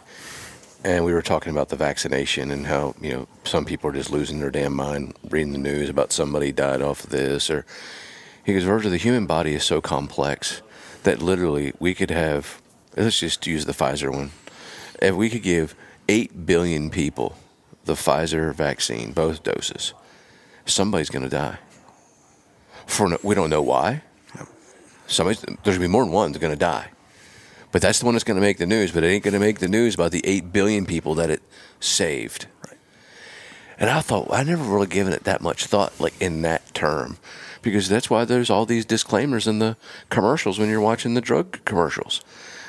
and 0.84 1.04
we 1.04 1.12
were 1.14 1.22
talking 1.22 1.52
about 1.52 1.70
the 1.70 1.76
vaccination 1.76 2.52
and 2.52 2.68
how 2.68 2.96
you 3.02 3.12
know 3.12 3.28
some 3.44 3.66
people 3.66 3.90
are 3.90 3.94
just 3.94 4.12
losing 4.12 4.40
their 4.40 4.52
damn 4.52 4.74
mind 4.74 5.14
reading 5.30 5.52
the 5.52 5.58
news 5.60 5.90
about 5.90 6.14
somebody 6.14 6.52
died 6.52 6.82
off 6.82 7.04
of 7.04 7.10
this, 7.10 7.50
or 7.50 7.66
he 8.46 8.54
goes, 8.54 8.64
"Virgil, 8.64 8.92
the 8.92 8.98
human 8.98 9.26
body 9.26 9.54
is 9.56 9.64
so 9.64 9.82
complex 9.82 10.62
that 11.04 11.22
literally 11.22 11.74
we 11.80 11.94
could 11.94 12.12
have. 12.12 12.62
Let's 12.96 13.20
just 13.20 13.46
use 13.46 13.66
the 13.66 13.74
Pfizer 13.74 14.12
one. 14.12 14.32
If 15.02 15.16
we 15.16 15.30
could 15.30 15.44
give 15.44 15.76
eight 16.08 16.46
billion 16.46 16.90
people 16.90 17.36
the 17.88 17.94
Pfizer 17.94 18.54
vaccine, 18.54 19.12
both 19.12 19.44
doses, 19.44 19.94
somebody's 20.66 21.10
going 21.10 21.24
to 21.24 21.30
die. 21.30 21.58
For 22.86 23.10
no, 23.10 23.18
we 23.24 23.36
don't 23.36 23.50
know 23.50 23.62
why. 23.62 24.04
Somebody's 25.08 25.42
there's 25.42 25.58
going 25.64 25.74
to 25.74 25.80
be 25.80 25.88
more 25.88 26.04
than 26.04 26.14
one 26.14 26.32
that's 26.32 26.42
going 26.42 26.54
to 26.54 26.60
die." 26.60 26.90
But 27.72 27.82
that's 27.82 28.00
the 28.00 28.06
one 28.06 28.16
that's 28.16 28.24
going 28.24 28.36
to 28.36 28.42
make 28.42 28.58
the 28.58 28.66
news. 28.66 28.92
But 28.92 29.04
it 29.04 29.08
ain't 29.08 29.24
going 29.24 29.34
to 29.34 29.40
make 29.40 29.60
the 29.60 29.68
news 29.68 29.96
about 29.96 30.12
the 30.12 30.26
eight 30.26 30.54
billion 30.54 30.86
people 30.86 31.16
that 31.16 31.30
it 31.30 31.42
saved. 31.80 32.48
And 33.80 33.90
I 33.90 34.02
thought 34.02 34.30
I 34.32 34.44
never 34.44 34.64
really 34.64 34.88
given 34.88 35.14
it 35.14 35.24
that 35.26 35.42
much 35.42 35.66
thought, 35.66 36.00
like 36.00 36.20
in 36.22 36.42
that 36.42 36.74
term, 36.74 37.18
because 37.62 37.88
that's 37.88 38.10
why 38.10 38.26
there's 38.26 38.50
all 38.50 38.66
these 38.66 38.86
disclaimers 38.86 39.48
in 39.48 39.60
the 39.60 39.78
commercials 40.10 40.58
when 40.58 40.70
you're 40.70 40.82
watching 40.82 41.14
the 41.14 41.22
drug 41.22 41.64
commercials. 41.66 42.22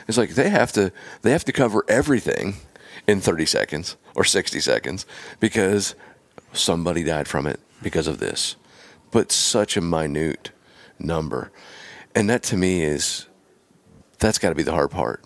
It's 0.07 0.19
like 0.19 0.31
they 0.31 0.51
have 0.51 0.73
to 0.73 0.93
they 1.23 1.31
have 1.31 1.45
to 1.45 1.53
cover 1.53 1.85
everything 1.89 2.57
in 3.07 3.21
30 3.21 3.47
seconds 3.47 3.97
or 4.19 4.25
60 4.25 4.59
seconds 4.61 5.07
because 5.39 5.95
somebody 6.53 7.05
died 7.05 7.29
from 7.29 7.47
it 7.47 7.61
because 7.83 8.09
of 8.09 8.19
this. 8.19 8.57
But 9.13 9.31
such 9.31 9.77
a 9.77 9.81
minute 9.81 10.51
number, 10.99 11.53
and 12.15 12.29
that 12.29 12.43
to 12.45 12.57
me 12.57 12.83
is 12.83 13.27
that's 14.19 14.39
got 14.39 14.49
to 14.49 14.55
be 14.55 14.65
the 14.65 14.73
hard 14.73 14.91
part 14.91 15.25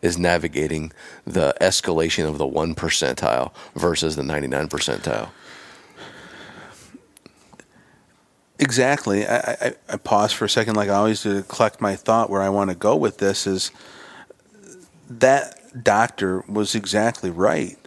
is 0.00 0.16
navigating 0.16 0.92
the 1.26 1.54
escalation 1.60 2.26
of 2.26 2.38
the 2.38 2.46
one 2.46 2.74
percentile 2.74 3.52
versus 3.74 4.16
the 4.16 4.22
99 4.22 4.68
percentile 4.68 5.30
Exactly. 8.60 9.26
I, 9.26 9.36
I, 9.38 9.74
I 9.88 9.96
pause 9.96 10.34
for 10.34 10.44
a 10.44 10.48
second, 10.48 10.76
like 10.76 10.90
I 10.90 10.94
always 10.94 11.22
do, 11.22 11.40
to 11.40 11.42
collect 11.48 11.80
my 11.80 11.96
thought 11.96 12.28
where 12.28 12.42
I 12.42 12.50
want 12.50 12.68
to 12.68 12.76
go 12.76 12.94
with 12.94 13.16
this. 13.16 13.46
Is 13.46 13.72
that 15.08 15.82
doctor 15.82 16.44
was 16.46 16.74
exactly 16.74 17.30
right, 17.30 17.78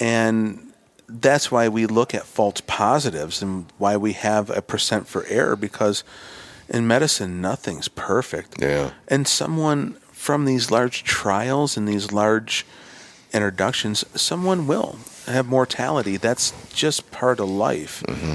and 0.00 0.72
that's 1.08 1.50
why 1.50 1.68
we 1.68 1.86
look 1.86 2.14
at 2.14 2.24
false 2.24 2.60
positives 2.66 3.42
and 3.42 3.66
why 3.78 3.96
we 3.96 4.12
have 4.12 4.50
a 4.50 4.62
percent 4.62 5.06
for 5.06 5.24
error 5.26 5.56
because 5.56 6.02
in 6.68 6.86
medicine 6.86 7.40
nothing's 7.40 7.88
perfect. 7.88 8.60
Yeah. 8.60 8.90
And 9.08 9.28
someone 9.28 9.94
from 10.12 10.46
these 10.46 10.70
large 10.70 11.04
trials 11.04 11.76
and 11.76 11.86
these 11.86 12.10
large 12.10 12.64
introductions, 13.32 14.04
someone 14.18 14.66
will 14.66 14.98
have 15.26 15.46
mortality. 15.46 16.16
That's 16.16 16.52
just 16.72 17.10
part 17.10 17.40
of 17.40 17.48
life. 17.50 18.02
Mm-hmm. 18.08 18.34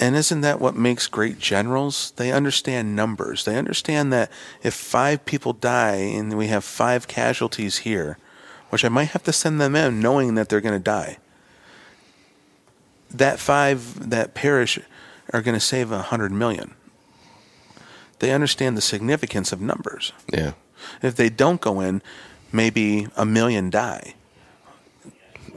And 0.00 0.16
isn't 0.16 0.40
that 0.40 0.60
what 0.60 0.74
makes 0.74 1.06
great 1.06 1.38
generals? 1.38 2.12
They 2.16 2.32
understand 2.32 2.96
numbers. 2.96 3.44
They 3.44 3.56
understand 3.56 4.12
that 4.12 4.30
if 4.62 4.74
five 4.74 5.24
people 5.24 5.52
die 5.52 5.96
and 5.96 6.36
we 6.36 6.48
have 6.48 6.64
five 6.64 7.06
casualties 7.06 7.78
here, 7.78 8.18
which 8.74 8.84
I 8.84 8.88
might 8.88 9.10
have 9.10 9.22
to 9.22 9.32
send 9.32 9.60
them 9.60 9.76
in 9.76 10.00
knowing 10.00 10.34
that 10.34 10.48
they're 10.48 10.60
going 10.60 10.74
to 10.74 10.82
die, 10.82 11.18
that 13.08 13.38
five 13.38 14.10
that 14.10 14.34
perish 14.34 14.80
are 15.32 15.42
going 15.42 15.54
to 15.54 15.60
save 15.60 15.92
a 15.92 16.02
hundred 16.02 16.32
million. 16.32 16.74
They 18.18 18.32
understand 18.32 18.76
the 18.76 18.80
significance 18.80 19.52
of 19.52 19.60
numbers. 19.60 20.12
yeah 20.32 20.54
If 21.02 21.14
they 21.14 21.28
don't 21.28 21.60
go 21.60 21.78
in, 21.78 22.02
maybe 22.50 23.06
a 23.16 23.24
million 23.24 23.70
die. 23.70 24.14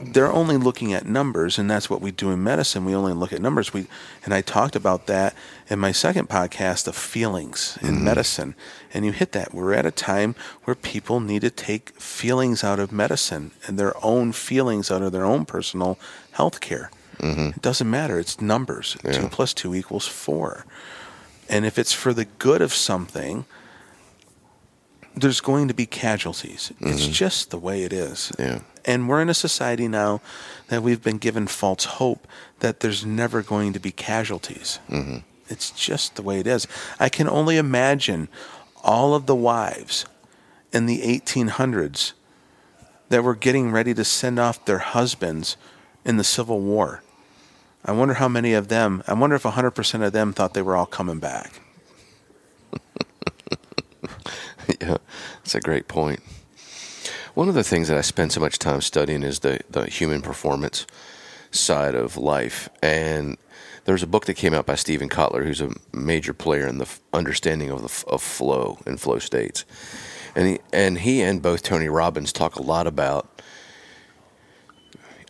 They're 0.00 0.32
only 0.32 0.56
looking 0.56 0.92
at 0.92 1.06
numbers, 1.06 1.58
and 1.58 1.68
that's 1.68 1.90
what 1.90 2.00
we 2.00 2.12
do 2.12 2.30
in 2.30 2.42
medicine. 2.42 2.84
We 2.84 2.94
only 2.94 3.12
look 3.12 3.32
at 3.32 3.42
numbers. 3.42 3.72
We 3.72 3.86
and 4.24 4.32
I 4.32 4.42
talked 4.42 4.76
about 4.76 5.06
that 5.06 5.34
in 5.68 5.78
my 5.78 5.92
second 5.92 6.28
podcast 6.28 6.86
of 6.86 6.94
feelings 6.94 7.76
in 7.82 7.96
mm-hmm. 7.96 8.04
medicine, 8.04 8.54
and 8.94 9.04
you 9.04 9.12
hit 9.12 9.32
that. 9.32 9.52
We're 9.52 9.74
at 9.74 9.86
a 9.86 9.90
time 9.90 10.36
where 10.64 10.76
people 10.76 11.18
need 11.18 11.40
to 11.40 11.50
take 11.50 11.90
feelings 12.00 12.62
out 12.62 12.78
of 12.78 12.92
medicine 12.92 13.50
and 13.66 13.78
their 13.78 13.94
own 14.04 14.32
feelings 14.32 14.90
out 14.90 15.02
of 15.02 15.10
their 15.10 15.24
own 15.24 15.44
personal 15.44 15.98
health 16.32 16.60
care. 16.60 16.90
Mm-hmm. 17.18 17.48
It 17.56 17.62
doesn't 17.62 17.90
matter. 17.90 18.18
It's 18.18 18.40
numbers. 18.40 18.96
Yeah. 19.04 19.12
Two 19.12 19.28
plus 19.28 19.52
two 19.52 19.74
equals 19.74 20.06
four. 20.06 20.64
And 21.48 21.64
if 21.64 21.78
it's 21.78 21.92
for 21.92 22.12
the 22.12 22.26
good 22.26 22.62
of 22.62 22.72
something, 22.72 23.46
there's 25.20 25.40
going 25.40 25.68
to 25.68 25.74
be 25.74 25.86
casualties. 25.86 26.72
It's 26.80 27.06
just 27.06 27.50
the 27.50 27.58
way 27.58 27.82
it 27.82 27.92
is. 27.92 28.32
yeah 28.38 28.60
And 28.84 29.08
we're 29.08 29.22
in 29.22 29.28
a 29.28 29.34
society 29.34 29.88
now 29.88 30.20
that 30.68 30.82
we've 30.82 31.02
been 31.02 31.18
given 31.18 31.46
false 31.46 31.84
hope 31.84 32.26
that 32.60 32.80
there's 32.80 33.04
never 33.04 33.42
going 33.42 33.72
to 33.72 33.80
be 33.80 33.90
casualties. 33.90 34.78
Mm-hmm. 34.88 35.18
It's 35.48 35.70
just 35.70 36.16
the 36.16 36.22
way 36.22 36.40
it 36.40 36.46
is. 36.46 36.66
I 37.00 37.08
can 37.08 37.28
only 37.28 37.56
imagine 37.56 38.28
all 38.82 39.14
of 39.14 39.26
the 39.26 39.34
wives 39.34 40.04
in 40.72 40.86
the 40.86 41.00
1800s 41.00 42.12
that 43.08 43.24
were 43.24 43.34
getting 43.34 43.70
ready 43.70 43.94
to 43.94 44.04
send 44.04 44.38
off 44.38 44.64
their 44.64 44.78
husbands 44.78 45.56
in 46.04 46.16
the 46.16 46.24
Civil 46.24 46.60
War. 46.60 47.02
I 47.84 47.92
wonder 47.92 48.14
how 48.14 48.28
many 48.28 48.52
of 48.52 48.68
them, 48.68 49.02
I 49.06 49.14
wonder 49.14 49.36
if 49.36 49.44
100% 49.44 50.06
of 50.06 50.12
them 50.12 50.32
thought 50.32 50.54
they 50.54 50.62
were 50.62 50.76
all 50.76 50.86
coming 50.86 51.18
back. 51.18 51.60
yeah 54.80 54.98
that's 55.38 55.54
a 55.54 55.60
great 55.60 55.88
point. 55.88 56.20
one 57.34 57.48
of 57.48 57.54
the 57.54 57.64
things 57.64 57.88
that 57.88 57.98
i 57.98 58.02
spend 58.02 58.32
so 58.32 58.40
much 58.40 58.58
time 58.58 58.80
studying 58.80 59.22
is 59.22 59.40
the, 59.40 59.60
the 59.70 59.86
human 59.86 60.22
performance 60.22 60.86
side 61.50 61.94
of 61.94 62.16
life 62.16 62.68
and 62.82 63.36
there's 63.88 64.02
a 64.02 64.06
book 64.06 64.26
that 64.26 64.34
came 64.34 64.52
out 64.52 64.66
by 64.66 64.74
Steven 64.74 65.08
Kotler, 65.08 65.44
who's 65.44 65.62
a 65.62 65.70
major 65.94 66.34
player 66.34 66.66
in 66.66 66.76
the 66.76 66.86
understanding 67.14 67.70
of 67.70 67.80
the 67.80 68.06
of 68.06 68.22
flow 68.22 68.78
and 68.84 69.00
flow 69.00 69.18
states, 69.18 69.64
and 70.36 70.46
he 70.46 70.58
and 70.74 70.98
he 70.98 71.22
and 71.22 71.40
both 71.40 71.62
Tony 71.62 71.88
Robbins 71.88 72.30
talk 72.30 72.56
a 72.56 72.62
lot 72.62 72.86
about 72.86 73.40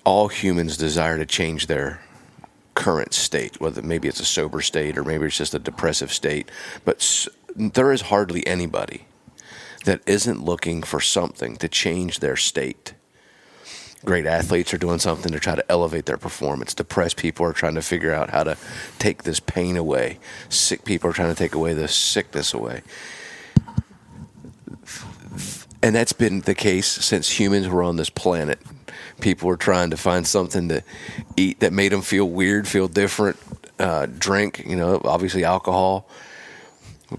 all 0.05 0.27
humans 0.27 0.77
desire 0.77 1.19
to 1.19 1.25
change 1.25 1.69
their 1.69 2.01
current 2.75 3.15
state, 3.15 3.61
whether 3.61 3.81
maybe 3.81 4.09
it's 4.09 4.19
a 4.19 4.25
sober 4.25 4.61
state 4.61 4.99
or 4.99 5.05
maybe 5.05 5.27
it's 5.27 5.37
just 5.37 5.55
a 5.55 5.61
depressive 5.61 6.13
state. 6.13 6.51
But 6.85 7.29
there 7.55 7.93
is 7.93 8.01
hardly 8.03 8.45
anybody 8.45 9.05
that 9.85 10.01
isn't 10.07 10.45
looking 10.45 10.83
for 10.83 11.01
something 11.01 11.57
to 11.57 11.69
change 11.69 12.21
their 12.21 12.37
state. 12.37 12.95
Great 14.05 14.27
athletes 14.27 14.73
are 14.73 14.79
doing 14.79 15.01
something 15.01 15.33
to 15.33 15.41
try 15.41 15.57
to 15.57 15.71
elevate 15.71 16.07
their 16.07 16.17
performance. 16.17 16.73
Depressed 16.73 17.17
people 17.17 17.45
are 17.45 17.53
trying 17.53 17.75
to 17.75 17.83
figure 17.83 18.15
out 18.15 18.31
how 18.31 18.45
to 18.45 18.57
take 18.99 19.25
this 19.25 19.41
pain 19.41 19.77
away. 19.77 20.19
Sick 20.49 20.85
people 20.85 21.11
are 21.11 21.13
trying 21.13 21.31
to 21.31 21.39
take 21.39 21.55
away 21.55 21.75
the 21.75 21.89
sickness 21.89 22.55
away. 22.55 22.83
And 25.83 25.95
that's 25.95 26.13
been 26.13 26.41
the 26.41 26.55
case 26.55 26.87
since 26.87 27.39
humans 27.39 27.69
were 27.69 27.83
on 27.83 27.97
this 27.97 28.11
planet. 28.11 28.61
People 29.21 29.49
were 29.49 29.57
trying 29.57 29.91
to 29.91 29.97
find 29.97 30.27
something 30.27 30.69
to 30.69 30.83
eat 31.37 31.61
that 31.61 31.73
made 31.73 31.91
them 31.93 32.03
feel 32.03 32.29
weird, 32.29 32.69
feel 32.69 32.89
different. 32.89 33.37
Uh, 33.79 34.07
drink, 34.07 34.65
you 34.67 34.77
know, 34.77 35.01
obviously 35.05 35.45
alcohol. 35.45 36.09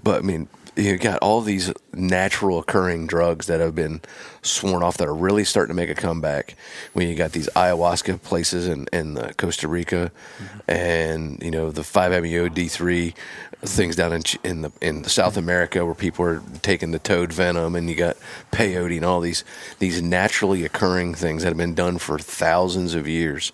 But 0.04 0.20
I 0.20 0.22
mean, 0.22 0.48
you 0.80 0.98
got 0.98 1.20
all 1.20 1.42
these 1.42 1.72
natural 1.94 2.60
occurring 2.60 3.08
drugs 3.08 3.48
that 3.48 3.60
have 3.60 3.76
been 3.76 4.02
sworn 4.42 4.82
off 4.82 4.98
that 4.98 5.08
are 5.08 5.16
really 5.16 5.44
starting 5.44 5.76
to 5.76 5.76
make 5.76 5.90
a 5.90 5.96
comeback. 5.96 6.56
When 6.94 7.08
you 7.08 7.16
got 7.16 7.34
these 7.34 7.50
ayahuasca 7.56 8.22
places 8.24 8.68
in, 8.68 8.88
in 8.94 9.16
Costa 9.38 9.68
Rica, 9.68 10.12
and 10.68 11.42
you 11.44 11.52
know 11.52 11.72
the 11.72 11.84
five 11.84 12.12
MEO 12.24 12.50
D 12.50 12.68
three 12.68 13.14
things 13.62 13.96
down 13.96 14.14
in 14.14 14.24
in 14.44 14.62
the 14.62 14.72
in 14.82 15.04
South 15.04 15.38
America 15.38 15.86
where 15.86 15.96
people 15.96 16.26
are 16.26 16.42
taking 16.62 16.92
the 16.92 17.00
toad 17.00 17.34
venom, 17.34 17.76
and 17.76 17.90
you 17.90 17.96
got 17.96 18.18
peyote 18.52 18.98
and 18.98 19.06
all 19.06 19.20
these 19.20 19.44
these 19.80 20.02
naturally 20.02 20.64
occurring 20.64 21.14
things 21.14 21.44
that 21.44 21.50
have 21.50 21.58
been 21.58 21.76
done 21.76 21.98
for 21.98 22.18
thousands 22.18 22.96
of 22.96 23.08
years 23.08 23.52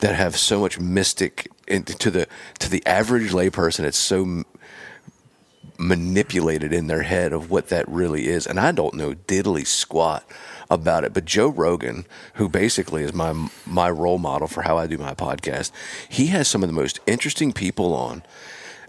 that 0.00 0.14
have 0.16 0.36
so 0.36 0.60
much 0.60 0.80
mystic 0.80 1.48
to 1.98 2.10
the 2.10 2.26
to 2.58 2.68
the 2.68 2.84
average 2.86 3.30
layperson. 3.32 3.84
It's 3.84 3.98
so 3.98 4.44
manipulated 5.78 6.72
in 6.72 6.86
their 6.86 7.02
head 7.02 7.32
of 7.32 7.50
what 7.50 7.68
that 7.68 7.88
really 7.88 8.28
is. 8.28 8.46
And 8.46 8.58
I 8.58 8.72
don't 8.72 8.94
know 8.94 9.14
diddly 9.14 9.66
squat 9.66 10.24
about 10.70 11.04
it. 11.04 11.12
But 11.12 11.24
Joe 11.24 11.48
Rogan, 11.48 12.06
who 12.34 12.48
basically 12.48 13.02
is 13.02 13.12
my 13.12 13.48
my 13.66 13.90
role 13.90 14.18
model 14.18 14.48
for 14.48 14.62
how 14.62 14.78
I 14.78 14.86
do 14.86 14.98
my 14.98 15.14
podcast, 15.14 15.70
he 16.08 16.26
has 16.28 16.48
some 16.48 16.62
of 16.62 16.68
the 16.68 16.74
most 16.74 17.00
interesting 17.06 17.52
people 17.52 17.94
on. 17.94 18.22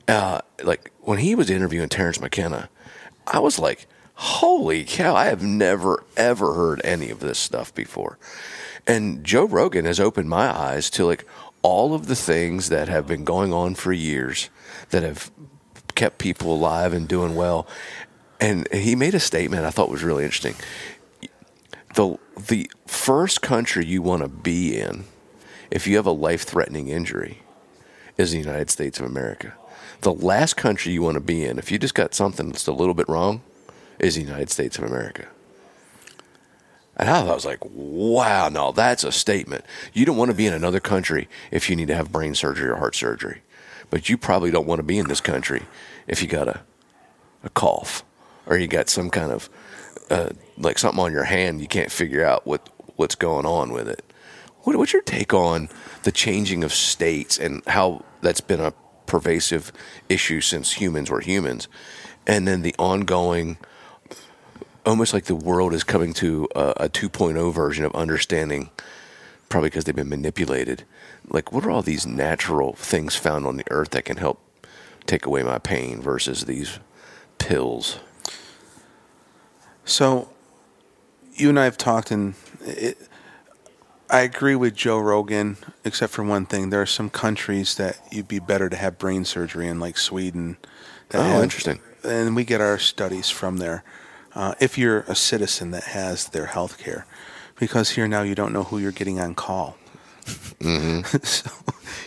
Uh, 0.08 0.42
like 0.64 0.92
when 1.02 1.20
he 1.20 1.34
was 1.34 1.50
interviewing 1.50 1.90
Terence 1.90 2.20
McKenna, 2.20 2.70
I 3.26 3.40
was 3.40 3.58
like 3.58 3.88
holy 4.16 4.84
cow, 4.84 5.16
I 5.16 5.26
have 5.26 5.44
never, 5.44 6.04
ever 6.16 6.54
heard 6.54 6.82
any 6.84 7.10
of 7.10 7.20
this 7.20 7.40
stuff 7.40 7.74
before. 7.74 8.18
And 8.86 9.24
Joe 9.24 9.46
Rogan 9.46 9.86
has 9.86 10.00
opened 10.00 10.30
my 10.30 10.56
eyes 10.56 10.90
to 10.92 11.06
like 11.06 11.26
all 11.62 11.94
of 11.94 12.08
the 12.08 12.16
things 12.16 12.70
that 12.70 12.90
have 12.90 13.08
been 13.08 13.24
going 13.24 13.54
on 13.54 13.76
for 13.76 13.94
years 13.94 14.50
that 14.90 15.04
have 15.04 15.32
kept 15.96 16.18
people 16.18 16.54
alive 16.54 16.94
and 16.94 17.08
doing 17.08 17.36
well. 17.36 17.68
And 18.40 18.72
he 18.74 18.96
made 18.96 19.16
a 19.16 19.20
statement 19.20 19.66
I 19.66 19.70
thought 19.70 19.90
was 19.90 20.04
really 20.04 20.24
interesting. 20.24 20.56
The 21.96 22.18
the 22.50 22.70
first 22.88 23.42
country 23.42 23.86
you 23.86 24.02
want 24.02 24.24
to 24.24 24.28
be 24.28 24.80
in 24.80 25.06
if 25.70 25.88
you 25.88 25.96
have 25.96 26.06
a 26.06 26.12
life-threatening 26.12 26.88
injury 26.88 27.40
is 28.18 28.32
the 28.32 28.40
United 28.40 28.70
States 28.70 29.00
of 29.00 29.06
America. 29.06 29.54
The 30.02 30.14
last 30.14 30.58
country 30.58 30.92
you 30.92 31.02
want 31.02 31.16
to 31.16 31.22
be 31.22 31.46
in 31.46 31.58
if 31.58 31.72
you 31.72 31.80
just 31.80 31.96
got 31.96 32.14
something 32.14 32.50
that's 32.50 32.68
a 32.68 32.74
little 32.74 32.94
bit 32.94 33.08
wrong 33.08 33.42
is 34.00 34.16
the 34.16 34.22
United 34.22 34.50
States 34.50 34.78
of 34.78 34.84
America. 34.84 35.28
And 36.98 37.10
I 37.10 37.24
was 37.24 37.46
like, 37.46 37.60
wow, 37.64 38.50
no, 38.50 38.72
that's 38.72 39.04
a 39.04 39.12
statement. 39.12 39.66
You 39.94 40.06
don't 40.06 40.18
want 40.18 40.30
to 40.30 40.38
be 40.38 40.46
in 40.46 40.54
another 40.54 40.80
country 40.80 41.28
if 41.52 41.70
you 41.70 41.76
need 41.76 41.88
to 41.88 41.96
have 41.96 42.12
brain 42.12 42.36
surgery 42.36 42.70
or 42.70 42.76
heart 42.76 42.96
surgery. 42.96 43.42
But 43.94 44.10
you 44.10 44.18
probably 44.18 44.50
don't 44.50 44.66
want 44.66 44.80
to 44.80 44.84
be 44.84 44.98
in 44.98 45.08
this 45.08 45.22
country 45.22 45.62
if 46.08 46.24
you 46.24 46.28
got 46.28 46.48
a, 46.48 46.62
a 47.44 47.50
cough 47.52 48.04
or 48.48 48.58
you 48.58 48.66
got 48.66 48.90
some 48.90 49.12
kind 49.12 49.32
of, 49.32 49.52
uh, 50.10 50.30
like 50.58 50.80
something 50.80 51.00
on 51.00 51.12
your 51.12 51.26
hand 51.26 51.62
you 51.62 51.68
can't 51.68 51.92
figure 51.92 52.26
out 52.26 52.48
what, 52.48 52.68
what's 52.96 53.14
going 53.14 53.46
on 53.46 53.72
with 53.72 53.88
it. 53.88 54.04
What, 54.62 54.78
what's 54.78 54.94
your 54.94 55.04
take 55.04 55.32
on 55.32 55.70
the 56.02 56.12
changing 56.12 56.64
of 56.64 56.74
states 56.74 57.38
and 57.38 57.62
how 57.68 58.04
that's 58.22 58.42
been 58.42 58.62
a 58.62 58.74
pervasive 59.06 59.72
issue 60.10 60.42
since 60.42 60.74
humans 60.74 61.12
were 61.12 61.22
humans? 61.22 61.68
And 62.26 62.48
then 62.48 62.64
the 62.64 62.74
ongoing– 62.80 63.58
almost 64.88 65.14
like 65.14 65.26
the 65.26 65.36
world 65.36 65.72
is 65.72 65.84
coming 65.84 66.14
to 66.14 66.48
a, 66.56 66.74
a 66.78 66.90
2.0 66.90 67.54
version 67.54 67.86
of 67.86 67.96
understanding, 67.96 68.72
probably 69.54 69.70
because 69.70 69.84
they've 69.84 69.96
been 69.96 70.10
manipulated. 70.10 70.84
Like, 71.30 71.52
what 71.52 71.64
are 71.64 71.70
all 71.70 71.84
these 71.84 72.08
natural 72.08 72.74
things 72.74 73.16
found 73.16 73.46
on 73.46 73.56
the 73.56 73.64
earth 73.70 73.92
that 73.92 74.04
can 74.04 74.18
help 74.18 74.40
take 75.06 75.28
away 75.28 75.44
my 75.44 75.60
pain 75.60 76.02
versus 76.02 76.46
these 76.46 76.80
pills? 77.38 78.00
So, 79.86 80.32
you 81.36 81.50
and 81.50 81.60
I 81.60 81.66
have 81.66 81.78
talked, 81.78 82.10
and 82.10 82.34
it, 82.62 82.98
I 84.10 84.22
agree 84.22 84.56
with 84.56 84.74
Joe 84.74 84.98
Rogan, 84.98 85.58
except 85.86 86.14
for 86.14 86.24
one 86.24 86.48
thing. 86.48 86.72
There 86.72 86.82
are 86.82 86.88
some 86.88 87.12
countries 87.12 87.76
that 87.76 88.00
you'd 88.12 88.28
be 88.28 88.40
better 88.40 88.70
to 88.70 88.76
have 88.76 88.98
brain 88.98 89.24
surgery 89.24 89.68
in, 89.68 89.80
like 89.80 90.00
Sweden. 90.00 90.58
oh, 91.14 91.22
have, 91.22 91.44
interesting. 91.44 91.80
And 92.04 92.36
we 92.36 92.44
get 92.44 92.60
our 92.60 92.80
studies 92.80 93.30
from 93.30 93.58
there 93.58 93.84
uh, 94.34 94.56
if 94.60 94.80
you're 94.80 95.02
a 95.02 95.14
citizen 95.14 95.70
that 95.72 95.84
has 95.84 96.30
their 96.30 96.48
health 96.48 96.80
care. 96.80 97.06
Because 97.64 97.92
here 97.92 98.10
now 98.10 98.24
you 98.24 98.36
don't 98.36 98.52
know 98.52 98.64
who 98.64 98.78
you're 98.78 98.92
getting 98.92 99.22
on 99.22 99.36
call. 99.36 99.78
Mm-hmm. 100.26 101.18
so 101.24 101.50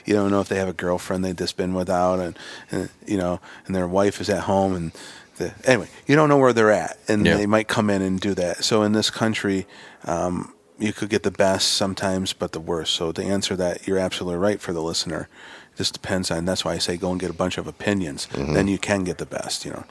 you 0.04 0.12
don't 0.12 0.30
know 0.30 0.42
if 0.42 0.48
they 0.48 0.56
have 0.56 0.68
a 0.68 0.74
girlfriend 0.74 1.24
they've 1.24 1.34
just 1.34 1.56
been 1.56 1.72
without, 1.72 2.20
and, 2.20 2.38
and 2.70 2.90
you 3.06 3.16
know, 3.16 3.40
and 3.64 3.74
their 3.74 3.88
wife 3.88 4.20
is 4.20 4.28
at 4.28 4.42
home, 4.42 4.74
and 4.74 4.92
the, 5.38 5.54
anyway, 5.64 5.88
you 6.06 6.14
don't 6.14 6.28
know 6.28 6.36
where 6.36 6.52
they're 6.52 6.70
at, 6.70 6.98
and 7.08 7.24
yeah. 7.24 7.38
they 7.38 7.46
might 7.46 7.68
come 7.68 7.88
in 7.88 8.02
and 8.02 8.20
do 8.20 8.34
that. 8.34 8.64
So 8.64 8.82
in 8.82 8.92
this 8.92 9.08
country, 9.08 9.66
um, 10.04 10.52
you 10.78 10.92
could 10.92 11.08
get 11.08 11.22
the 11.22 11.30
best 11.30 11.72
sometimes, 11.72 12.34
but 12.34 12.52
the 12.52 12.60
worst. 12.60 12.92
So 12.92 13.12
to 13.12 13.22
answer 13.22 13.56
that, 13.56 13.86
you're 13.86 13.98
absolutely 13.98 14.38
right 14.38 14.60
for 14.60 14.74
the 14.74 14.82
listener. 14.82 15.30
It 15.72 15.78
just 15.78 15.94
depends 15.94 16.30
on. 16.30 16.44
That's 16.44 16.66
why 16.66 16.74
I 16.74 16.78
say 16.78 16.98
go 16.98 17.10
and 17.10 17.18
get 17.18 17.30
a 17.30 17.34
bunch 17.34 17.56
of 17.56 17.66
opinions. 17.66 18.28
Mm-hmm. 18.32 18.52
Then 18.52 18.68
you 18.68 18.76
can 18.76 19.04
get 19.04 19.16
the 19.16 19.24
best. 19.24 19.64
You 19.64 19.70
know. 19.70 19.84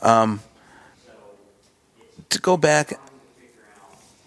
Um, 0.00 0.40
to 2.30 2.40
go 2.40 2.56
back, 2.56 2.98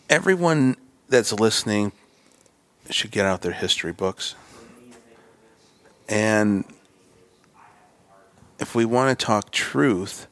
everyone 0.10 0.76
that's 1.08 1.32
listening 1.32 1.92
should 2.90 3.12
get 3.12 3.26
out 3.26 3.42
their 3.42 3.52
history 3.52 3.92
books. 3.92 4.36
And 6.08 6.66
if 8.60 8.74
we 8.74 8.86
want 8.86 9.18
to 9.18 9.26
talk 9.26 9.52
truth, 9.52 10.26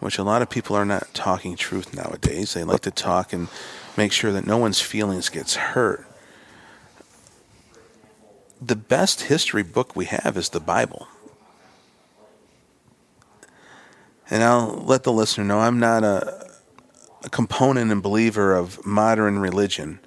which 0.00 0.18
a 0.18 0.24
lot 0.24 0.42
of 0.42 0.50
people 0.50 0.74
are 0.74 0.84
not 0.84 1.14
talking 1.14 1.56
truth 1.56 1.94
nowadays, 1.94 2.54
they 2.54 2.64
like 2.64 2.80
to 2.80 2.90
talk 2.90 3.32
and 3.32 3.48
make 3.96 4.12
sure 4.12 4.32
that 4.32 4.46
no 4.46 4.58
one's 4.58 4.80
feelings 4.80 5.28
gets 5.28 5.54
hurt. 5.54 6.04
The 8.60 8.76
best 8.76 9.22
history 9.22 9.62
book 9.62 9.94
we 9.94 10.06
have 10.06 10.36
is 10.36 10.48
the 10.48 10.60
Bible. 10.60 11.06
And 14.28 14.42
I'll 14.42 14.82
let 14.84 15.04
the 15.04 15.12
listener 15.12 15.44
know 15.44 15.60
I'm 15.60 15.78
not 15.78 16.02
a 16.02 16.47
a 17.22 17.28
component 17.28 17.90
and 17.90 18.02
believer 18.02 18.54
of 18.54 18.84
modern 18.86 19.38
religion. 19.38 20.00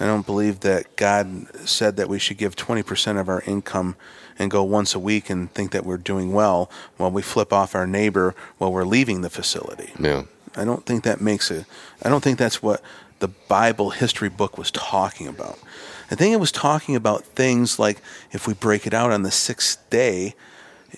I 0.00 0.06
don't 0.06 0.26
believe 0.26 0.60
that 0.60 0.96
God 0.96 1.46
said 1.68 1.96
that 1.96 2.08
we 2.08 2.18
should 2.18 2.38
give 2.38 2.54
20% 2.54 3.20
of 3.20 3.28
our 3.28 3.42
income 3.42 3.96
and 4.38 4.50
go 4.50 4.62
once 4.62 4.94
a 4.94 4.98
week 4.98 5.28
and 5.28 5.52
think 5.52 5.72
that 5.72 5.84
we're 5.84 5.96
doing 5.96 6.32
well 6.32 6.70
while 6.96 7.10
we 7.10 7.22
flip 7.22 7.52
off 7.52 7.74
our 7.74 7.86
neighbor 7.86 8.34
while 8.58 8.72
we're 8.72 8.84
leaving 8.84 9.22
the 9.22 9.30
facility. 9.30 9.92
Yeah. 9.98 10.24
I 10.56 10.64
don't 10.64 10.86
think 10.86 11.04
that 11.04 11.20
makes 11.20 11.50
it, 11.50 11.66
I 12.02 12.08
don't 12.08 12.22
think 12.22 12.38
that's 12.38 12.62
what 12.62 12.82
the 13.18 13.28
Bible 13.28 13.90
history 13.90 14.28
book 14.28 14.56
was 14.56 14.70
talking 14.70 15.26
about. 15.26 15.58
I 16.10 16.14
think 16.14 16.32
it 16.32 16.40
was 16.40 16.52
talking 16.52 16.96
about 16.96 17.24
things 17.24 17.78
like 17.78 18.00
if 18.32 18.46
we 18.46 18.54
break 18.54 18.86
it 18.86 18.94
out 18.94 19.10
on 19.10 19.22
the 19.22 19.30
sixth 19.30 19.78
day, 19.90 20.34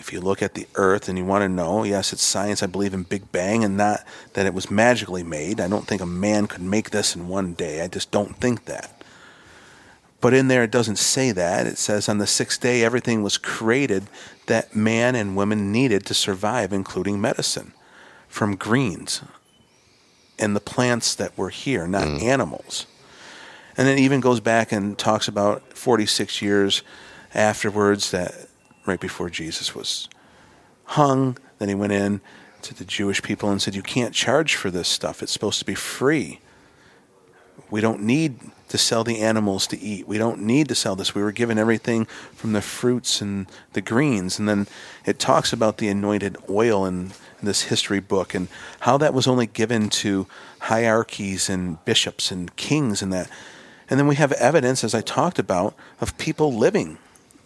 if 0.01 0.15
you 0.15 0.21
look 0.21 0.43
at 0.43 0.55
the 0.55 0.67
earth 0.77 1.09
and 1.09 1.19
you 1.19 1.25
want 1.27 1.43
to 1.43 1.49
know, 1.49 1.85
yes, 1.85 2.13
it's 2.13 2.23
science. 2.23 2.63
I 2.63 2.67
believe 2.67 2.95
in 2.95 3.03
Big 3.03 3.31
Bang 3.31 3.63
and 3.63 3.77
not 3.77 4.03
that 4.33 4.47
it 4.47 4.55
was 4.55 4.71
magically 4.71 5.23
made. 5.23 5.61
I 5.61 5.69
don't 5.69 5.87
think 5.87 6.01
a 6.01 6.07
man 6.07 6.47
could 6.47 6.63
make 6.63 6.91
this 6.91 7.15
in 7.15 7.29
one 7.29 7.53
day. 7.53 7.83
I 7.83 7.87
just 7.87 8.11
don't 8.11 8.35
think 8.37 8.65
that. 8.65 9.05
But 10.23 10.35
in 10.35 10.49
there, 10.49 10.65
it 10.65 10.71
doesn't 10.71 10.97
say 10.97 11.33
that. 11.33 11.67
It 11.67 11.79
says 11.79 12.09
on 12.09 12.19
the 12.19 12.27
sixth 12.27 12.61
day, 12.61 12.83
everything 12.83 13.23
was 13.23 13.39
created 13.39 14.05
that 14.47 14.75
man 14.75 15.15
and 15.15 15.37
women 15.37 15.71
needed 15.71 16.07
to 16.07 16.15
survive, 16.15 16.73
including 16.73 17.21
medicine 17.21 17.73
from 18.27 18.57
greens 18.57 19.23
and 20.39 20.57
the 20.57 20.61
plants 20.61 21.15
that 21.15 21.37
were 21.37 21.51
here, 21.51 21.87
not 21.87 22.07
mm. 22.07 22.23
animals. 22.23 22.87
And 23.77 23.87
then 23.87 23.99
it 23.99 24.01
even 24.01 24.21
goes 24.21 24.41
back 24.41 24.73
and 24.73 24.97
talks 24.97 25.29
about 25.29 25.75
46 25.75 26.41
years 26.41 26.83
afterwards 27.35 28.11
that 28.11 28.50
right 28.87 29.01
before 29.01 29.31
Jesus 29.31 29.75
was 29.75 30.09
hung. 30.85 31.37
Then 31.59 31.69
he 31.69 31.75
went 31.75 31.93
in 31.93 32.21
to 32.63 32.75
the 32.75 32.85
Jewish 32.85 33.23
people 33.23 33.51
and 33.51 33.61
said, 33.61 33.75
You 33.75 33.83
can't 33.83 34.15
charge 34.15 34.55
for 34.55 34.71
this 34.71 34.89
stuff. 34.89 35.23
It's 35.23 35.33
supposed 35.33 35.59
to 35.61 35.65
be 35.65 35.75
free. 35.75 36.41
We 37.71 37.81
don't 37.81 38.03
need 38.03 38.39
to 38.69 38.79
sell 38.79 39.05
the 39.05 39.21
animals 39.21 39.67
to 39.69 39.79
eat. 39.79 40.07
We 40.07 40.19
don't 40.19 40.41
need 40.41 40.69
to 40.69 40.75
sell 40.75 40.97
this. 40.97 41.15
We 41.15 41.23
were 41.23 41.33
given 41.33 41.59
everything 41.59 42.05
from 42.33 42.53
the 42.53 42.63
fruits 42.63 43.21
and 43.21 43.47
the 43.73 43.81
greens. 43.81 44.39
And 44.39 44.49
then 44.49 44.67
it 45.05 45.19
talks 45.19 45.53
about 45.53 45.79
the 45.79 45.89
anointed 45.89 46.37
oil 46.49 46.87
in, 46.87 47.13
in 47.41 47.47
this 47.47 47.63
history 47.63 48.01
book 48.01 48.35
and 48.35 48.49
how 48.81 48.97
that 48.99 49.15
was 49.15 49.27
only 49.27 49.47
given 49.47 49.89
to 49.91 50.27
hierarchies 50.61 51.49
and 51.49 51.85
bishops 51.85 52.31
and 52.31 52.55
kings 52.57 53.03
and 53.03 53.13
that. 53.13 53.29
And 53.89 53.99
then 53.99 54.07
we 54.07 54.17
have 54.17 54.33
evidence, 54.33 54.85
as 54.85 54.95
I 54.95 55.01
talked 55.01 55.41
about, 55.41 55.75
of 56.01 56.17
people 56.17 56.53
living 56.53 56.99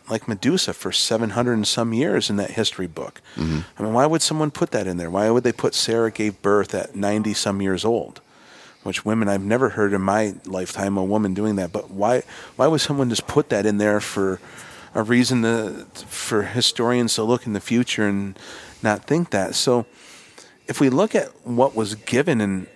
like 0.09 0.29
Medusa 0.29 0.75
for 0.75 0.93
700 0.93 1.53
and 1.53 1.67
some 1.67 1.93
years 1.93 2.29
in 2.29 2.37
that 2.37 2.53
history 2.53 2.87
book. 2.87 3.23
Mm-hmm. 3.37 3.61
I 3.79 3.83
mean, 3.83 3.93
why 3.95 4.07
would 4.07 4.23
someone 4.23 4.51
put 4.51 4.71
that 4.73 4.87
in 4.87 4.97
there? 4.97 5.11
Why 5.11 5.31
would 5.31 5.45
they 5.45 5.53
put 5.53 5.75
Sarah 5.75 6.11
gave 6.11 6.43
birth 6.43 6.75
at 6.75 6.95
90 6.95 7.33
some 7.35 7.63
years 7.63 7.85
old? 7.85 8.21
Which 8.83 9.05
women 9.05 9.29
I've 9.29 9.43
never 9.43 9.71
heard 9.71 9.95
in 9.95 10.03
my 10.03 10.35
lifetime 10.45 10.99
a 10.99 11.05
woman 11.05 11.33
doing 11.33 11.57
that. 11.57 11.73
But 11.73 11.91
why 11.91 12.23
why 12.57 12.67
would 12.67 12.83
someone 12.83 13.09
just 13.09 13.27
put 13.27 13.49
that 13.49 13.65
in 13.65 13.79
there 13.79 13.99
for 13.99 14.41
a 14.95 15.03
reason 15.03 15.43
to, 15.43 15.87
for 16.07 16.43
historians 16.43 17.15
to 17.15 17.23
look 17.23 17.47
in 17.47 17.55
the 17.55 17.61
future 17.61 18.07
and 18.07 18.39
not 18.83 19.07
think 19.07 19.31
that? 19.31 19.55
So 19.55 19.87
if 20.67 20.81
we 20.81 20.91
look 20.91 21.15
at 21.15 21.29
what 21.47 21.75
was 21.75 21.95
given 21.95 22.43
and 22.43 22.67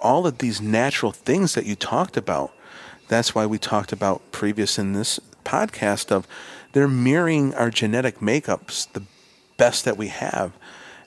all 0.00 0.26
of 0.26 0.38
these 0.38 0.60
natural 0.60 1.12
things 1.12 1.54
that 1.54 1.64
you 1.64 1.76
talked 1.76 2.16
about, 2.16 2.52
that's 3.06 3.34
why 3.34 3.46
we 3.46 3.58
talked 3.58 3.92
about 3.92 4.32
previous 4.32 4.80
in 4.80 4.94
this 4.94 5.20
podcast 5.44 6.10
of 6.10 6.26
they're 6.72 6.88
mirroring 6.88 7.54
our 7.54 7.70
genetic 7.70 8.18
makeups 8.18 8.90
the 8.92 9.02
best 9.56 9.84
that 9.84 9.96
we 9.96 10.08
have. 10.08 10.52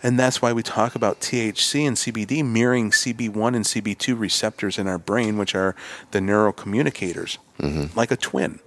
And 0.03 0.19
that's 0.19 0.41
why 0.41 0.53
we 0.53 0.61
talk 0.61 0.93
about 0.93 1.19
THC 1.19 1.87
and 1.87 1.97
CBD 1.97 2.45
mirroring 2.45 2.91
CB1 2.91 3.55
and 3.55 3.65
CB2 3.65 4.19
receptors 4.19 4.77
in 4.77 4.87
our 4.87 4.99
brain, 4.99 5.37
which 5.37 5.55
are 5.55 5.75
the 6.11 6.19
neurocommunicators, 6.19 7.37
mm-hmm. 7.59 7.97
like 7.97 8.11
a 8.11 8.15
twin. 8.15 8.59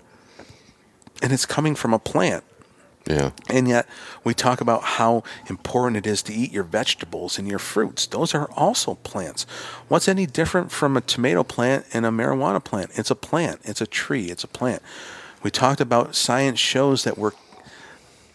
And 1.22 1.32
it's 1.32 1.46
coming 1.46 1.74
from 1.74 1.94
a 1.94 1.98
plant. 1.98 2.42
Yeah. 3.06 3.30
And 3.48 3.68
yet 3.68 3.86
we 4.22 4.34
talk 4.34 4.60
about 4.60 4.82
how 4.82 5.22
important 5.48 5.96
it 5.96 6.06
is 6.06 6.22
to 6.24 6.32
eat 6.34 6.52
your 6.52 6.64
vegetables 6.64 7.38
and 7.38 7.48
your 7.48 7.58
fruits. 7.58 8.06
Those 8.06 8.34
are 8.34 8.50
also 8.56 8.96
plants. 8.96 9.46
What's 9.88 10.08
any 10.08 10.26
different 10.26 10.70
from 10.70 10.96
a 10.96 11.00
tomato 11.00 11.42
plant 11.42 11.86
and 11.94 12.04
a 12.04 12.10
marijuana 12.10 12.62
plant? 12.62 12.90
It's 12.96 13.10
a 13.10 13.14
plant, 13.14 13.60
it's 13.64 13.80
a 13.80 13.86
tree, 13.86 14.26
it's 14.26 14.44
a 14.44 14.48
plant. 14.48 14.82
We 15.48 15.50
talked 15.50 15.80
about 15.80 16.14
science 16.14 16.58
shows 16.58 17.04
that 17.04 17.16
we're 17.16 17.32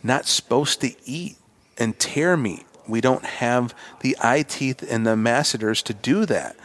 not 0.01 0.26
supposed 0.26 0.82
to 0.82 0.95
eat 1.05 1.38
and 1.78 1.99
tear 1.99 2.36
meat 2.36 2.66
We 2.88 3.01
don't 3.01 3.24
have 3.24 3.76
the 3.99 4.18
eye 4.20 4.41
teeth 4.41 4.84
and 4.89 5.05
the 5.05 5.16
masseters 5.16 5.84
to 5.84 5.93
do 5.93 6.26
that, 6.26 6.55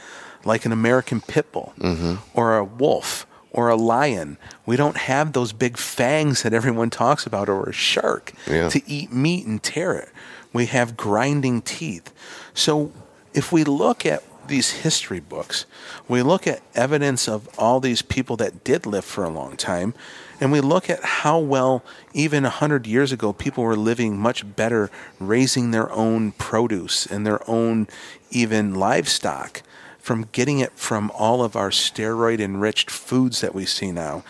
like 0.47 0.65
an 0.65 0.73
American 0.73 1.21
pit 1.21 1.53
bull 1.53 1.75
mm-hmm. 1.77 2.15
or 2.33 2.57
a 2.57 2.65
wolf 2.65 3.27
or 3.53 3.69
a 3.69 3.77
lion. 3.77 4.39
We 4.65 4.77
don't 4.77 4.97
have 4.97 5.35
those 5.35 5.53
big 5.53 5.77
fangs 5.77 6.43
that 6.45 6.55
everyone 6.55 6.89
talks 6.89 7.27
about 7.27 7.51
or 7.51 7.69
a 7.69 7.73
shark 7.75 8.33
Yeah. 8.47 8.71
to 8.71 8.81
eat 8.91 9.13
meat 9.13 9.45
and 9.45 9.63
tear 9.63 9.97
it. 9.97 10.09
We 10.55 10.65
have 10.65 10.97
grinding 10.97 11.61
teeth. 11.61 12.11
So 12.55 12.91
if 13.35 13.53
we 13.53 13.65
look 13.65 14.07
at 14.07 14.23
these 14.47 14.71
history 14.71 15.21
books, 15.21 15.67
we 16.09 16.23
look 16.23 16.47
at 16.47 16.63
evidence 16.75 17.29
of 17.29 17.51
all 17.59 17.81
these 17.81 18.01
people 18.01 18.37
that 18.39 18.65
did 18.65 18.87
live 18.87 19.05
for 19.05 19.23
a 19.25 19.29
long 19.29 19.59
time, 19.59 19.93
and 20.41 20.53
we 20.53 20.61
look 20.61 20.89
at 20.89 21.03
how 21.03 21.39
well, 21.39 21.85
even 22.13 22.45
100 22.45 22.87
years 22.87 23.13
ago, 23.13 23.33
people 23.33 23.65
were 23.65 23.77
living 23.77 24.19
much 24.19 24.57
better, 24.57 24.91
raising 25.19 25.71
their 25.71 25.91
own 25.91 26.33
produce 26.33 27.07
and 27.07 27.27
their 27.27 27.49
own 27.51 27.89
even 28.31 28.75
livestock 28.75 29.63
from 29.99 30.29
getting 30.33 30.61
it 30.61 30.73
from 30.73 31.11
all 31.15 31.43
of 31.43 31.57
our 31.57 31.71
steroid 31.71 32.41
enriched 32.41 32.91
foods 32.91 33.41
that 33.41 33.55
we 33.55 33.67
see 33.67 33.93
now. 33.93 34.23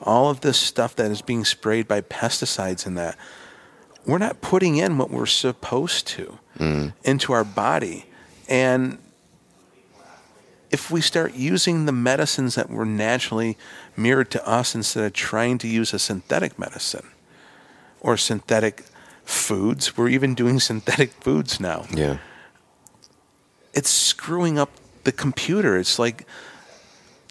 All 0.00 0.30
of 0.30 0.40
this 0.40 0.58
stuff 0.58 0.94
that 0.96 1.10
is 1.10 1.20
being 1.20 1.44
sprayed 1.44 1.88
by 1.88 2.00
pesticides 2.00 2.86
and 2.86 2.96
that 2.96 3.18
we're 4.06 4.18
not 4.18 4.40
putting 4.40 4.76
in 4.76 4.98
what 4.98 5.10
we're 5.10 5.26
supposed 5.26 6.06
to 6.06 6.38
mm. 6.58 6.92
into 7.02 7.32
our 7.32 7.44
body. 7.44 8.06
And 8.48 8.98
if 10.70 10.90
we 10.90 11.00
start 11.00 11.34
using 11.34 11.86
the 11.86 11.92
medicines 11.92 12.54
that 12.54 12.70
were 12.70 12.86
naturally 12.86 13.56
mirrored 13.96 14.30
to 14.32 14.48
us 14.48 14.74
instead 14.74 15.04
of 15.04 15.12
trying 15.12 15.58
to 15.58 15.68
use 15.68 15.92
a 15.94 15.98
synthetic 15.98 16.58
medicine 16.58 17.08
or 18.00 18.16
synthetic 18.16 18.84
foods, 19.24 19.96
we're 19.96 20.08
even 20.08 20.34
doing 20.34 20.60
synthetic 20.70 21.10
foods 21.12 21.60
now. 21.60 21.86
Yeah. 21.92 22.18
It's 23.74 23.90
screwing 23.90 24.58
up 24.58 24.70
the 25.04 25.12
computer. 25.12 25.76
It's 25.76 25.98
like 25.98 26.26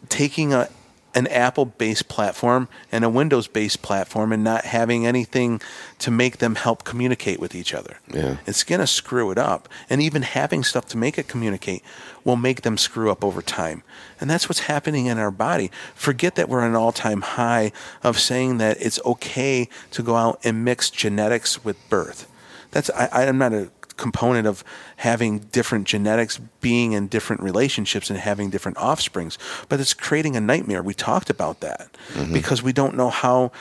taking 0.09 0.53
a 0.53 0.70
an 1.16 1.28
Apple-based 1.28 2.09
platform 2.09 2.68
and 2.91 3.05
a 3.05 3.09
Windows-based 3.09 3.82
platform 3.82 4.34
and 4.34 4.43
not 4.43 4.66
having 4.66 5.07
anything 5.07 5.61
to 5.97 6.11
make 6.11 6.38
them 6.39 6.55
help 6.55 6.84
communicate 6.84 7.39
with 7.39 7.55
each 7.55 7.74
other. 7.74 7.97
Yeah. 8.13 8.38
It's 8.45 8.63
going 8.66 8.82
to 8.82 8.88
screw 8.88 9.32
it 9.32 9.38
up. 9.38 9.70
And 9.89 10.01
even 10.01 10.24
having 10.24 10.63
stuff 10.63 10.86
to 10.89 10.97
make 10.97 11.18
it 11.18 11.30
communicate 11.30 11.82
will 12.26 12.36
make 12.36 12.63
them 12.63 12.78
screw 12.78 13.09
up 13.09 13.24
over 13.24 13.41
time. 13.41 13.82
And 14.20 14.30
that's 14.30 14.49
what's 14.49 14.61
happening 14.61 15.05
in 15.05 15.18
our 15.18 15.32
body. 15.32 15.72
Forget 15.95 16.36
that 16.36 16.49
we're 16.49 16.61
at 16.61 16.70
an 16.70 16.76
all-time 16.76 17.22
high 17.22 17.72
of 18.03 18.20
saying 18.20 18.57
that 18.57 18.78
it's 18.82 18.99
okay 19.05 19.70
to 19.91 20.03
go 20.03 20.16
out 20.16 20.39
and 20.43 20.66
mix 20.66 20.89
genetics 20.89 21.63
with 21.63 21.78
birth. 21.89 22.30
That's 22.72 22.89
I, 22.89 23.28
I'm 23.28 23.38
not 23.38 23.53
a 23.53 23.72
component 23.97 24.47
of 24.47 24.63
having 24.97 25.39
different 25.39 25.87
genetics 25.87 26.39
being 26.61 26.93
in 26.93 27.07
different 27.07 27.41
relationships 27.41 28.09
and 28.09 28.19
having 28.19 28.49
different 28.49 28.77
offsprings. 28.77 29.37
But 29.69 29.79
it's 29.79 29.93
creating 29.93 30.35
a 30.35 30.41
nightmare. 30.41 30.83
We 30.83 30.93
talked 30.93 31.29
about 31.29 31.61
that. 31.61 31.89
Mm-hmm. 32.13 32.33
Because 32.33 32.61
we 32.61 32.73
don't 32.73 32.95
know 32.95 33.09
how 33.09 33.51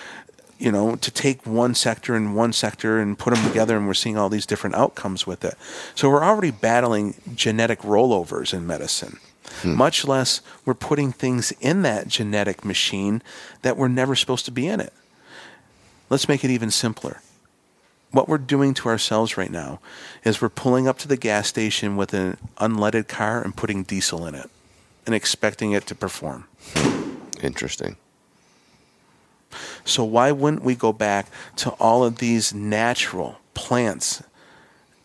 you 0.59 0.71
know 0.71 0.95
to 0.97 1.11
take 1.11 1.45
one 1.47 1.75
sector 1.75 2.15
and 2.15 2.37
one 2.37 2.53
sector 2.53 3.01
and 3.01 3.19
put 3.19 3.35
them 3.35 3.45
together 3.47 3.77
and 3.77 3.89
we're 3.89 3.95
seeing 3.95 4.17
all 4.17 4.29
these 4.29 4.47
different 4.47 4.77
outcomes 4.77 5.27
with 5.27 5.45
it. 5.45 5.55
So 5.95 6.09
we're 6.09 6.25
already 6.25 6.51
battling 6.51 7.15
genetic 7.35 7.81
rollovers 7.81 8.55
in 8.55 8.67
medicine. 8.67 9.19
Hmm. 9.63 9.75
Much 9.75 10.05
less 10.05 10.41
we're 10.65 10.75
putting 10.75 11.13
things 11.13 11.53
in 11.61 11.83
that 11.83 12.09
genetic 12.09 12.65
machine 12.65 13.23
that 13.63 13.77
were 13.77 13.89
never 13.89 14.15
supposed 14.15 14.45
to 14.47 14.51
be 14.51 14.67
in 14.67 14.81
it. 14.81 14.93
Let's 16.09 16.29
make 16.29 16.45
it 16.45 16.51
even 16.51 16.71
simpler 16.71 17.21
what 18.15 18.29
we're 18.29 18.39
doing 18.39 18.75
to 18.75 18.89
ourselves 18.89 19.37
right 19.37 19.51
now 19.51 19.81
is 20.23 20.41
we're 20.41 20.49
pulling 20.49 20.87
up 20.87 20.99
to 20.99 21.09
the 21.09 21.17
gas 21.17 21.49
station 21.49 21.97
with 21.97 22.15
an 22.15 22.37
unleaded 22.59 23.09
car 23.09 23.43
and 23.43 23.57
putting 23.57 23.83
diesel 23.83 24.25
in 24.27 24.35
it 24.37 24.49
and 25.05 25.15
expecting 25.15 25.73
it 25.73 25.87
to 25.89 25.95
perform. 25.95 26.47
Interesting. 27.43 27.97
So 29.85 30.05
why 30.05 30.31
wouldn't 30.31 30.63
we 30.63 30.77
go 30.77 30.93
back 30.93 31.27
to 31.57 31.71
all 31.73 32.05
of 32.05 32.19
these 32.19 32.55
natural 32.55 33.41
plants 33.53 34.23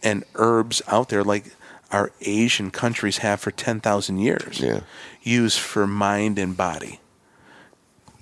and 0.03 0.23
herbs 0.35 0.81
out 0.87 1.09
there 1.09 1.23
like 1.23 1.45
our 1.91 2.11
Asian 2.21 2.69
countries 2.69 3.17
have 3.17 3.39
for 3.39 3.49
10,000 3.49 4.19
years? 4.19 4.59
Yeah. 4.59 4.81
Used 5.23 5.59
for 5.59 5.87
mind 5.87 6.37
and 6.37 6.55
body. 6.55 6.99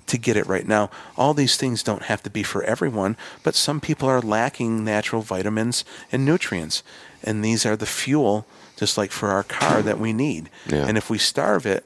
To 0.08 0.18
get 0.18 0.36
it 0.36 0.46
right 0.46 0.66
now, 0.66 0.90
all 1.16 1.34
these 1.34 1.56
things 1.56 1.82
don't 1.82 2.04
have 2.04 2.22
to 2.22 2.30
be 2.30 2.42
for 2.42 2.62
everyone, 2.64 3.16
but 3.42 3.54
some 3.54 3.78
people 3.78 4.08
are 4.08 4.22
lacking 4.22 4.82
natural 4.82 5.20
vitamins 5.20 5.84
and 6.10 6.24
nutrients. 6.24 6.82
And 7.22 7.44
these 7.44 7.66
are 7.66 7.76
the 7.76 7.86
fuel, 7.86 8.46
just 8.76 8.96
like 8.96 9.12
for 9.12 9.28
our 9.28 9.42
car, 9.42 9.82
that 9.82 9.98
we 9.98 10.14
need. 10.14 10.48
Yeah. 10.66 10.86
And 10.86 10.96
if 10.96 11.10
we 11.10 11.18
starve 11.18 11.66
it, 11.66 11.84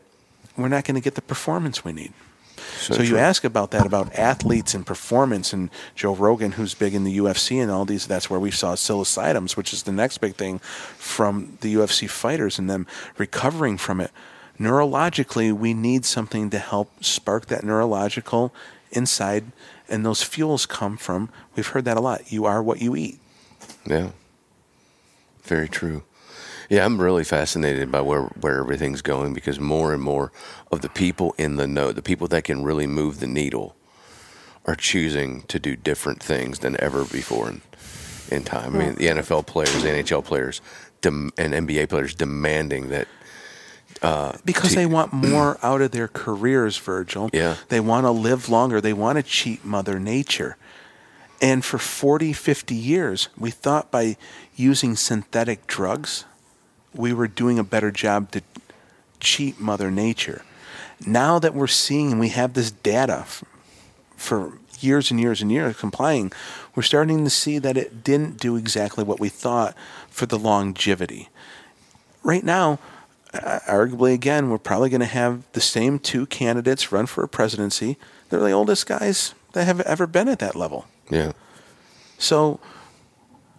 we're 0.57 0.69
not 0.69 0.85
going 0.85 0.95
to 0.95 1.01
get 1.01 1.17
the 1.17 1.23
performance 1.23 1.85
we 1.85 1.93
need. 1.93 2.13
So, 2.79 2.95
true. 2.97 3.05
you 3.05 3.19
ask 3.19 3.45
about 3.45 3.71
that 3.73 3.87
about 3.87 4.15
athletes 4.15 4.75
and 4.75 4.87
performance 4.87 5.53
and 5.53 5.71
Joe 5.95 6.15
Rogan, 6.15 6.53
who's 6.53 6.75
big 6.75 6.95
in 6.95 7.05
the 7.05 7.19
UFC 7.19 7.63
and 7.63 7.71
all 7.71 7.85
these. 7.85 8.07
That's 8.07 8.29
where 8.29 8.41
we 8.41 8.51
saw 8.51 8.75
psilocybins, 8.75 9.57
which 9.57 9.73
is 9.73 9.85
the 9.85 9.93
next 9.93 10.19
big 10.19 10.37
thing 10.37 10.59
from 10.59 11.59
the 11.61 11.75
UFC 11.75 12.09
fighters 12.09 12.59
and 12.59 12.69
them 12.69 12.87
recovering 13.19 13.79
from 13.79 14.01
it. 14.01 14.11
Neurologically, 14.63 15.53
we 15.53 15.75
need 15.75 16.05
something 16.05 16.49
to 16.51 16.59
help 16.61 17.03
spark 17.03 17.47
that 17.47 17.65
neurological 17.65 18.55
inside, 18.93 19.47
and 19.89 20.07
those 20.07 20.23
fuels 20.23 20.67
come 20.67 20.97
from. 20.97 21.31
We've 21.57 21.67
heard 21.67 21.85
that 21.87 21.97
a 21.97 22.01
lot. 22.01 22.31
You 22.31 22.45
are 22.45 22.63
what 22.63 22.81
you 22.81 22.95
eat. 22.95 23.19
Yeah. 23.85 24.11
Very 25.43 25.69
true. 25.69 26.05
Yeah, 26.71 26.85
I'm 26.85 27.01
really 27.01 27.25
fascinated 27.25 27.91
by 27.91 28.03
where, 28.03 28.23
where 28.41 28.61
everything's 28.61 29.03
going 29.03 29.35
because 29.35 29.59
more 29.59 29.93
and 29.93 30.01
more 30.01 30.31
of 30.71 30.81
the 30.81 30.89
people 30.89 31.35
in 31.37 31.57
the 31.57 31.67
know, 31.67 31.91
the 31.91 32.01
people 32.01 32.29
that 32.29 32.45
can 32.45 32.63
really 32.63 32.87
move 32.87 33.19
the 33.19 33.27
needle, 33.27 33.75
are 34.65 34.77
choosing 34.77 35.43
to 35.49 35.59
do 35.59 35.75
different 35.75 36.23
things 36.23 36.61
than 36.61 36.81
ever 36.81 37.05
before 37.05 37.49
in, 37.49 37.63
in 38.31 38.45
time. 38.45 38.77
I 38.77 38.79
mean, 38.79 38.95
the 38.95 39.07
NFL 39.09 39.45
players, 39.47 39.83
the 39.83 39.89
NHL 39.89 40.25
players, 40.25 40.61
dem- 41.01 41.33
and 41.37 41.53
NBA 41.53 41.89
players 41.89 42.15
demanding 42.15 42.91
that. 42.91 43.09
Because 44.45 44.71
To- 44.71 44.77
they 44.77 44.87
want 44.87 45.13
more 45.13 45.59
out 45.63 45.81
of 45.81 45.93
their 45.93 46.09
careers, 46.09 46.77
Virgil. 46.77 47.31
Yeah. 47.33 47.57
They 47.69 47.81
want 47.81 48.05
to 48.05 48.11
live 48.11 48.49
longer. 48.49 48.81
They 48.81 48.93
want 48.93 49.17
to 49.17 49.23
cheat 49.23 49.65
Mother 49.65 49.99
Nature. 50.01 50.57
And 51.41 51.65
for 51.65 51.79
40, 51.79 52.33
50 52.33 52.75
years, 52.75 53.29
we 53.39 53.51
thought 53.51 53.91
by 53.91 54.17
using 54.57 54.97
synthetic 54.97 55.67
drugs, 55.67 56.25
we 56.95 57.13
were 57.13 57.27
doing 57.29 57.59
a 57.59 57.65
better 57.65 57.91
job 57.91 58.31
to 58.33 58.43
cheat 59.21 59.59
Mother 59.61 59.91
Nature. 59.91 60.43
Now 61.07 61.39
that 61.41 61.55
we're 61.55 61.67
seeing 61.67 62.13
and 62.13 62.21
we 62.21 62.29
have 62.29 62.55
this 62.55 62.71
data 62.71 63.19
f- 63.21 63.43
for 64.17 64.53
years 64.79 65.11
and 65.11 65.19
years 65.21 65.43
and 65.43 65.51
years 65.51 65.77
complying, 65.77 66.33
we're 66.75 66.83
starting 66.85 67.25
to 67.25 67.31
see 67.31 67.59
that 67.59 67.77
it 67.77 68.05
didn't 68.05 68.39
do 68.39 68.57
exactly 68.57 69.03
what 69.03 69.19
we 69.21 69.29
thought 69.29 69.75
for 70.11 70.27
the 70.27 70.39
longevity 70.39 71.29
right 72.25 72.45
now, 72.45 72.75
uh, 72.75 72.77
Uh, 73.35 73.61
arguably 73.67 74.13
again, 74.13 74.51
we're 74.51 74.59
probably 74.59 74.91
going 74.91 75.01
to 75.01 75.07
have 75.07 75.45
the 75.53 75.61
same 75.61 75.99
two 75.99 76.27
candidates 76.27 76.93
run 76.93 77.07
for 77.07 77.25
a 77.25 77.29
presidency. 77.29 77.97
They're 78.29 78.41
the 78.41 78.51
oldest 78.53 78.87
guys 78.87 79.35
that 79.53 79.65
have 79.65 79.81
ever 79.81 80.07
been 80.07 80.29
at 80.29 80.39
that 80.41 80.55
level. 80.55 80.87
Yeah. 81.11 81.33
So 82.19 82.61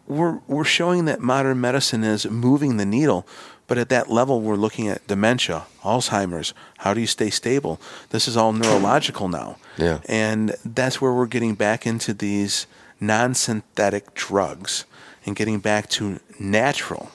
we're 0.08 0.40
we're 0.48 0.64
showing 0.64 1.06
that 1.06 1.20
modern 1.22 1.60
medicine 1.62 2.04
is 2.04 2.26
moving 2.30 2.78
the 2.78 2.86
needle, 2.86 3.26
but 3.68 3.78
at 3.78 3.90
that 3.90 4.10
level, 4.12 4.42
we're 4.42 4.56
looking 4.56 4.88
at 4.88 5.06
dementia, 5.08 5.64
Alzheimer's. 5.82 6.54
How 6.80 6.94
do 6.94 7.02
you 7.02 7.08
stay 7.08 7.30
stable? 7.30 7.80
This 8.10 8.28
is 8.28 8.38
all 8.38 8.54
neurological 8.54 9.28
now, 9.28 9.58
Yeah. 9.78 10.00
and 10.08 10.56
that's 10.66 11.02
where 11.02 11.14
we're 11.14 11.26
getting 11.28 11.56
back 11.56 11.88
into 11.88 12.14
these 12.14 12.68
non-synthetic 13.00 14.14
drugs 14.14 14.86
and 15.26 15.36
getting 15.36 15.60
back 15.60 15.90
to 15.90 16.20
natural 16.40 17.10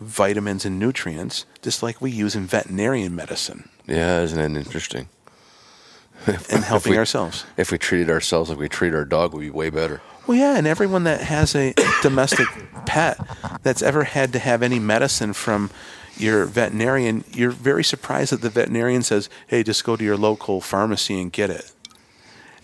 vitamins 0.00 0.64
and 0.64 0.78
nutrients, 0.78 1.44
just 1.62 1.82
like 1.82 2.00
we 2.00 2.10
use 2.10 2.34
in 2.36 2.46
veterinarian 2.46 3.14
medicine 3.14 3.68
Yeah, 3.86 4.20
isn't 4.22 4.38
it 4.38 4.56
interesting? 4.58 5.08
and 6.26 6.64
helping 6.64 6.92
we- 6.92 6.98
ourselves. 6.98 7.44
If 7.56 7.70
we 7.70 7.78
treated 7.78 8.10
ourselves 8.10 8.50
like 8.50 8.58
we 8.58 8.68
treat 8.68 8.94
our 8.94 9.04
dog, 9.04 9.34
we'd 9.34 9.46
be 9.46 9.50
way 9.50 9.70
better. 9.70 10.00
Well, 10.26 10.36
yeah, 10.36 10.56
and 10.58 10.66
everyone 10.66 11.04
that 11.04 11.22
has 11.22 11.54
a 11.54 11.74
domestic 12.02 12.46
pet 12.86 13.18
that's 13.62 13.82
ever 13.82 14.04
had 14.04 14.32
to 14.34 14.38
have 14.38 14.62
any 14.62 14.78
medicine 14.78 15.32
from 15.32 15.70
your 16.18 16.44
veterinarian, 16.44 17.24
you're 17.32 17.50
very 17.52 17.84
surprised 17.84 18.32
that 18.32 18.40
the 18.42 18.50
veterinarian 18.50 19.02
says, 19.02 19.30
"Hey, 19.46 19.62
just 19.62 19.84
go 19.84 19.96
to 19.96 20.04
your 20.04 20.16
local 20.16 20.60
pharmacy 20.60 21.20
and 21.20 21.32
get 21.32 21.48
it." 21.48 21.70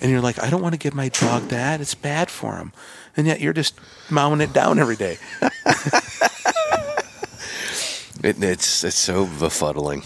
And 0.00 0.10
you're 0.10 0.20
like, 0.20 0.42
"I 0.42 0.50
don't 0.50 0.60
want 0.60 0.74
to 0.74 0.78
give 0.78 0.94
my 0.94 1.08
dog 1.08 1.48
that; 1.48 1.80
it's 1.80 1.94
bad 1.94 2.30
for 2.30 2.56
him." 2.56 2.72
And 3.16 3.26
yet 3.26 3.40
you're 3.40 3.52
just 3.52 3.74
mowing 4.10 4.40
it 4.40 4.52
down 4.52 4.78
every 4.78 4.96
day. 4.96 5.18
It, 8.22 8.42
it's 8.42 8.84
it's 8.84 8.96
so 8.96 9.26
befuddling. 9.26 10.04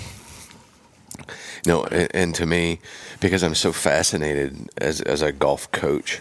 No, 1.67 1.85
and, 1.85 2.09
and 2.15 2.35
to 2.37 2.47
me, 2.47 2.81
because 3.21 3.43
I'm 3.43 3.55
so 3.55 3.73
fascinated 3.73 4.71
as 4.79 5.01
as 5.01 5.23
a 5.23 5.33
golf 5.33 5.71
coach 5.73 6.21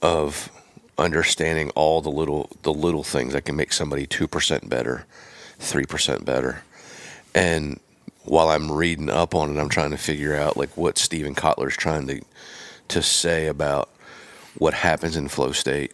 of 0.00 0.50
understanding 0.98 1.70
all 1.70 2.00
the 2.00 2.10
little 2.10 2.50
the 2.62 2.72
little 2.72 3.02
things 3.02 3.32
that 3.32 3.44
can 3.44 3.56
make 3.56 3.72
somebody 3.72 4.06
two 4.06 4.28
percent 4.28 4.68
better, 4.68 5.06
three 5.58 5.86
percent 5.86 6.24
better, 6.24 6.62
and 7.34 7.80
while 8.24 8.50
I'm 8.50 8.70
reading 8.70 9.10
up 9.10 9.34
on 9.34 9.56
it, 9.56 9.60
I'm 9.60 9.68
trying 9.68 9.90
to 9.90 9.96
figure 9.96 10.36
out 10.36 10.56
like 10.56 10.76
what 10.76 10.98
Steven 10.98 11.34
Kotler's 11.34 11.76
trying 11.76 12.06
to 12.06 12.20
to 12.88 13.02
say 13.02 13.46
about 13.46 13.88
what 14.58 14.74
happens 14.74 15.16
in 15.16 15.28
flow 15.28 15.52
state. 15.52 15.92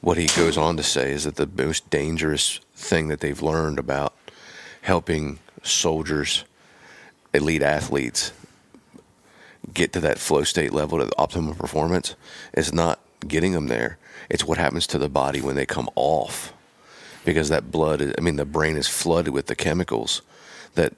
What 0.00 0.18
he 0.18 0.26
goes 0.26 0.56
on 0.56 0.76
to 0.78 0.82
say 0.82 1.12
is 1.12 1.24
that 1.24 1.36
the 1.36 1.46
most 1.46 1.88
dangerous 1.90 2.58
thing 2.82 3.08
that 3.08 3.20
they've 3.20 3.40
learned 3.40 3.78
about 3.78 4.14
helping 4.82 5.38
soldiers, 5.62 6.44
elite 7.32 7.62
athletes, 7.62 8.32
get 9.72 9.92
to 9.92 10.00
that 10.00 10.18
flow 10.18 10.42
state 10.42 10.72
level 10.72 10.98
to 10.98 11.06
the 11.06 11.18
optimum 11.18 11.54
performance 11.54 12.14
is 12.52 12.72
not 12.72 12.98
getting 13.26 13.52
them 13.52 13.68
there. 13.68 13.98
It's 14.28 14.44
what 14.44 14.58
happens 14.58 14.86
to 14.88 14.98
the 14.98 15.08
body 15.08 15.40
when 15.40 15.54
they 15.54 15.66
come 15.66 15.88
off. 15.94 16.52
Because 17.24 17.48
that 17.50 17.70
blood, 17.70 18.00
is, 18.00 18.12
I 18.18 18.20
mean, 18.20 18.36
the 18.36 18.44
brain 18.44 18.76
is 18.76 18.88
flooded 18.88 19.32
with 19.32 19.46
the 19.46 19.54
chemicals 19.54 20.22
that 20.74 20.94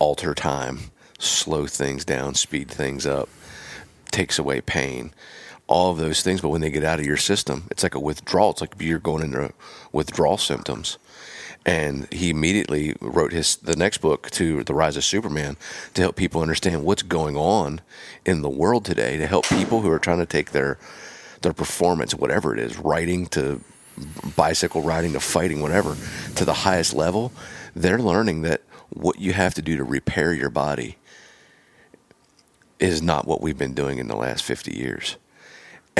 alter 0.00 0.34
time, 0.34 0.90
slow 1.18 1.66
things 1.66 2.04
down, 2.04 2.34
speed 2.34 2.68
things 2.68 3.06
up, 3.06 3.28
takes 4.10 4.38
away 4.38 4.60
pain, 4.60 5.12
all 5.70 5.92
of 5.92 5.98
those 5.98 6.22
things. 6.22 6.42
But 6.42 6.50
when 6.50 6.60
they 6.60 6.70
get 6.70 6.84
out 6.84 7.00
of 7.00 7.06
your 7.06 7.16
system, 7.16 7.64
it's 7.70 7.82
like 7.82 7.94
a 7.94 8.00
withdrawal. 8.00 8.50
It's 8.50 8.60
like 8.60 8.74
you're 8.78 8.98
going 8.98 9.22
into 9.22 9.52
withdrawal 9.92 10.36
symptoms. 10.36 10.98
And 11.64 12.12
he 12.12 12.30
immediately 12.30 12.96
wrote 13.00 13.32
his 13.32 13.56
the 13.56 13.76
next 13.76 13.98
book 13.98 14.30
to 14.32 14.64
the 14.64 14.74
Rise 14.74 14.96
of 14.96 15.04
Superman 15.04 15.56
to 15.94 16.02
help 16.02 16.16
people 16.16 16.42
understand 16.42 16.84
what's 16.84 17.02
going 17.02 17.36
on 17.36 17.80
in 18.24 18.42
the 18.42 18.50
world 18.50 18.84
today, 18.84 19.16
to 19.16 19.26
help 19.26 19.46
people 19.46 19.80
who 19.80 19.90
are 19.90 19.98
trying 19.98 20.18
to 20.18 20.26
take 20.26 20.50
their 20.50 20.78
their 21.42 21.52
performance, 21.52 22.14
whatever 22.14 22.52
it 22.52 22.58
is, 22.58 22.78
writing 22.78 23.26
to 23.26 23.60
bicycle 24.36 24.82
riding 24.82 25.12
to 25.12 25.20
fighting, 25.20 25.60
whatever, 25.60 25.96
to 26.34 26.44
the 26.44 26.54
highest 26.54 26.94
level. 26.94 27.32
They're 27.74 27.98
learning 27.98 28.42
that 28.42 28.62
what 28.88 29.20
you 29.20 29.34
have 29.34 29.54
to 29.54 29.62
do 29.62 29.76
to 29.76 29.84
repair 29.84 30.32
your 30.32 30.50
body 30.50 30.96
is 32.78 33.02
not 33.02 33.26
what 33.26 33.42
we've 33.42 33.58
been 33.58 33.74
doing 33.74 33.98
in 33.98 34.08
the 34.08 34.16
last 34.16 34.42
50 34.42 34.74
years. 34.74 35.16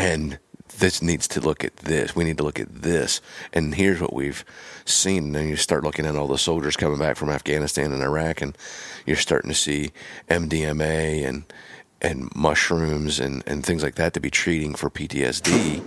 And 0.00 0.38
this 0.78 1.02
needs 1.02 1.28
to 1.28 1.42
look 1.42 1.62
at 1.62 1.76
this. 1.76 2.16
We 2.16 2.24
need 2.24 2.38
to 2.38 2.42
look 2.42 2.58
at 2.58 2.82
this. 2.82 3.20
And 3.52 3.74
here's 3.74 4.00
what 4.00 4.14
we've 4.14 4.46
seen. 4.86 5.24
And 5.24 5.34
then 5.34 5.48
you 5.48 5.56
start 5.56 5.84
looking 5.84 6.06
at 6.06 6.16
all 6.16 6.26
the 6.26 6.38
soldiers 6.38 6.74
coming 6.74 6.98
back 6.98 7.18
from 7.18 7.28
Afghanistan 7.28 7.92
and 7.92 8.02
Iraq, 8.02 8.40
and 8.40 8.56
you're 9.04 9.16
starting 9.16 9.50
to 9.50 9.54
see 9.54 9.90
MDMA 10.28 11.26
and 11.26 11.44
and 12.00 12.34
mushrooms 12.34 13.20
and, 13.20 13.42
and 13.46 13.62
things 13.62 13.82
like 13.82 13.96
that 13.96 14.14
to 14.14 14.20
be 14.20 14.30
treating 14.30 14.74
for 14.74 14.88
PTSD 14.88 15.82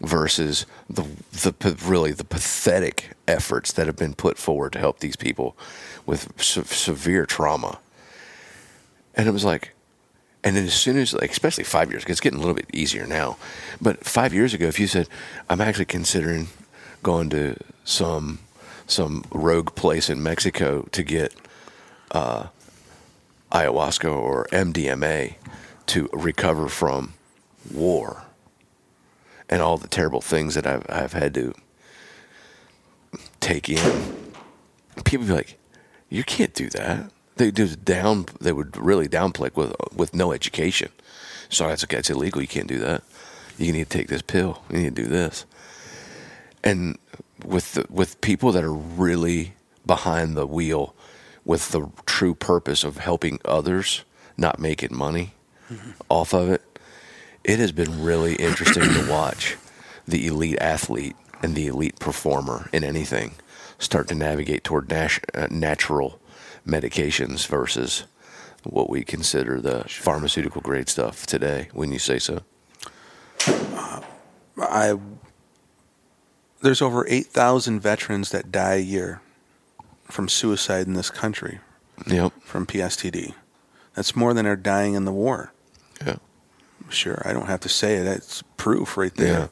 versus 0.00 0.66
the 0.88 1.04
the 1.30 1.78
really 1.86 2.10
the 2.10 2.24
pathetic 2.24 3.12
efforts 3.28 3.70
that 3.74 3.86
have 3.86 3.94
been 3.96 4.14
put 4.14 4.38
forward 4.38 4.72
to 4.72 4.80
help 4.80 4.98
these 4.98 5.14
people 5.14 5.56
with 6.04 6.32
se- 6.36 6.64
severe 6.64 7.26
trauma. 7.26 7.78
And 9.14 9.28
it 9.28 9.32
was 9.32 9.44
like, 9.44 9.72
and 10.42 10.56
then 10.56 10.64
as 10.64 10.74
soon 10.74 10.96
as, 10.96 11.12
like, 11.12 11.30
especially 11.30 11.64
five 11.64 11.90
years, 11.90 12.04
it's 12.06 12.20
getting 12.20 12.38
a 12.38 12.40
little 12.40 12.54
bit 12.54 12.70
easier 12.72 13.06
now. 13.06 13.36
But 13.80 14.04
five 14.04 14.32
years 14.32 14.54
ago, 14.54 14.66
if 14.66 14.80
you 14.80 14.86
said, 14.86 15.08
I'm 15.50 15.60
actually 15.60 15.84
considering 15.84 16.48
going 17.02 17.30
to 17.30 17.56
some 17.84 18.40
some 18.86 19.24
rogue 19.30 19.74
place 19.76 20.10
in 20.10 20.20
Mexico 20.22 20.88
to 20.90 21.02
get 21.04 21.32
uh, 22.10 22.48
ayahuasca 23.52 24.10
or 24.12 24.46
MDMA 24.50 25.36
to 25.86 26.08
recover 26.12 26.68
from 26.68 27.14
war 27.72 28.24
and 29.48 29.62
all 29.62 29.78
the 29.78 29.86
terrible 29.86 30.20
things 30.20 30.56
that 30.56 30.66
I've, 30.66 30.84
I've 30.88 31.12
had 31.12 31.34
to 31.34 31.54
take 33.38 33.68
in. 33.68 34.32
People 35.04 35.26
be 35.26 35.32
like, 35.32 35.58
"You 36.08 36.24
can't 36.24 36.54
do 36.54 36.68
that." 36.70 37.10
They 37.40 37.50
do 37.50 37.74
down. 37.74 38.26
They 38.38 38.52
would 38.52 38.76
really 38.76 39.08
downplay 39.08 39.56
with 39.56 39.74
with 39.94 40.12
no 40.12 40.32
education. 40.32 40.92
So 41.48 41.66
that's 41.66 41.82
okay. 41.84 41.96
It's 41.96 42.10
illegal. 42.10 42.42
You 42.42 42.48
can't 42.48 42.66
do 42.66 42.78
that. 42.80 43.02
You 43.56 43.72
need 43.72 43.88
to 43.90 43.98
take 43.98 44.08
this 44.08 44.20
pill. 44.20 44.62
You 44.70 44.76
need 44.80 44.96
to 44.96 45.02
do 45.02 45.08
this. 45.08 45.46
And 46.62 46.98
with 47.42 47.72
the, 47.72 47.86
with 47.88 48.20
people 48.20 48.52
that 48.52 48.62
are 48.62 48.74
really 48.74 49.54
behind 49.86 50.36
the 50.36 50.46
wheel, 50.46 50.94
with 51.46 51.70
the 51.70 51.90
true 52.04 52.34
purpose 52.34 52.84
of 52.84 52.98
helping 52.98 53.40
others, 53.46 54.04
not 54.36 54.58
making 54.58 54.94
money 54.94 55.32
mm-hmm. 55.70 55.92
off 56.10 56.34
of 56.34 56.50
it, 56.50 56.62
it 57.42 57.58
has 57.58 57.72
been 57.72 58.04
really 58.04 58.34
interesting 58.34 58.82
to 58.82 59.10
watch 59.10 59.56
the 60.06 60.26
elite 60.26 60.58
athlete 60.60 61.16
and 61.42 61.54
the 61.54 61.68
elite 61.68 61.98
performer 61.98 62.68
in 62.70 62.84
anything 62.84 63.32
start 63.78 64.08
to 64.08 64.14
navigate 64.14 64.62
toward 64.62 64.90
nat- 64.90 65.24
uh, 65.32 65.48
natural 65.50 66.19
medications 66.66 67.46
versus 67.46 68.04
what 68.64 68.90
we 68.90 69.04
consider 69.04 69.60
the 69.60 69.84
pharmaceutical 69.84 70.60
grade 70.60 70.88
stuff 70.88 71.26
today. 71.26 71.68
When 71.72 71.92
you 71.92 71.98
say 71.98 72.18
so, 72.18 72.42
uh, 73.46 74.00
I 74.58 74.98
there's 76.62 76.82
over 76.82 77.06
eight 77.08 77.26
thousand 77.26 77.80
veterans 77.80 78.30
that 78.30 78.52
die 78.52 78.74
a 78.74 78.78
year 78.78 79.20
from 80.04 80.28
suicide 80.28 80.86
in 80.86 80.94
this 80.94 81.10
country. 81.10 81.60
Yep. 82.06 82.32
From 82.40 82.66
PSTD, 82.66 83.34
that's 83.94 84.16
more 84.16 84.32
than 84.32 84.46
are 84.46 84.56
dying 84.56 84.94
in 84.94 85.04
the 85.04 85.12
war. 85.12 85.52
Yeah. 86.04 86.16
Sure, 86.88 87.22
I 87.24 87.32
don't 87.32 87.46
have 87.46 87.60
to 87.60 87.68
say 87.68 87.96
it. 87.96 88.04
That's 88.04 88.42
proof 88.56 88.96
right 88.96 89.14
there. 89.14 89.50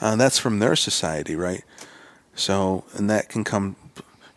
Yeah. 0.00 0.08
Uh, 0.08 0.16
that's 0.16 0.38
from 0.38 0.58
their 0.58 0.74
society, 0.74 1.36
right? 1.36 1.62
So, 2.34 2.84
and 2.94 3.08
that 3.10 3.28
can 3.28 3.44
come 3.44 3.76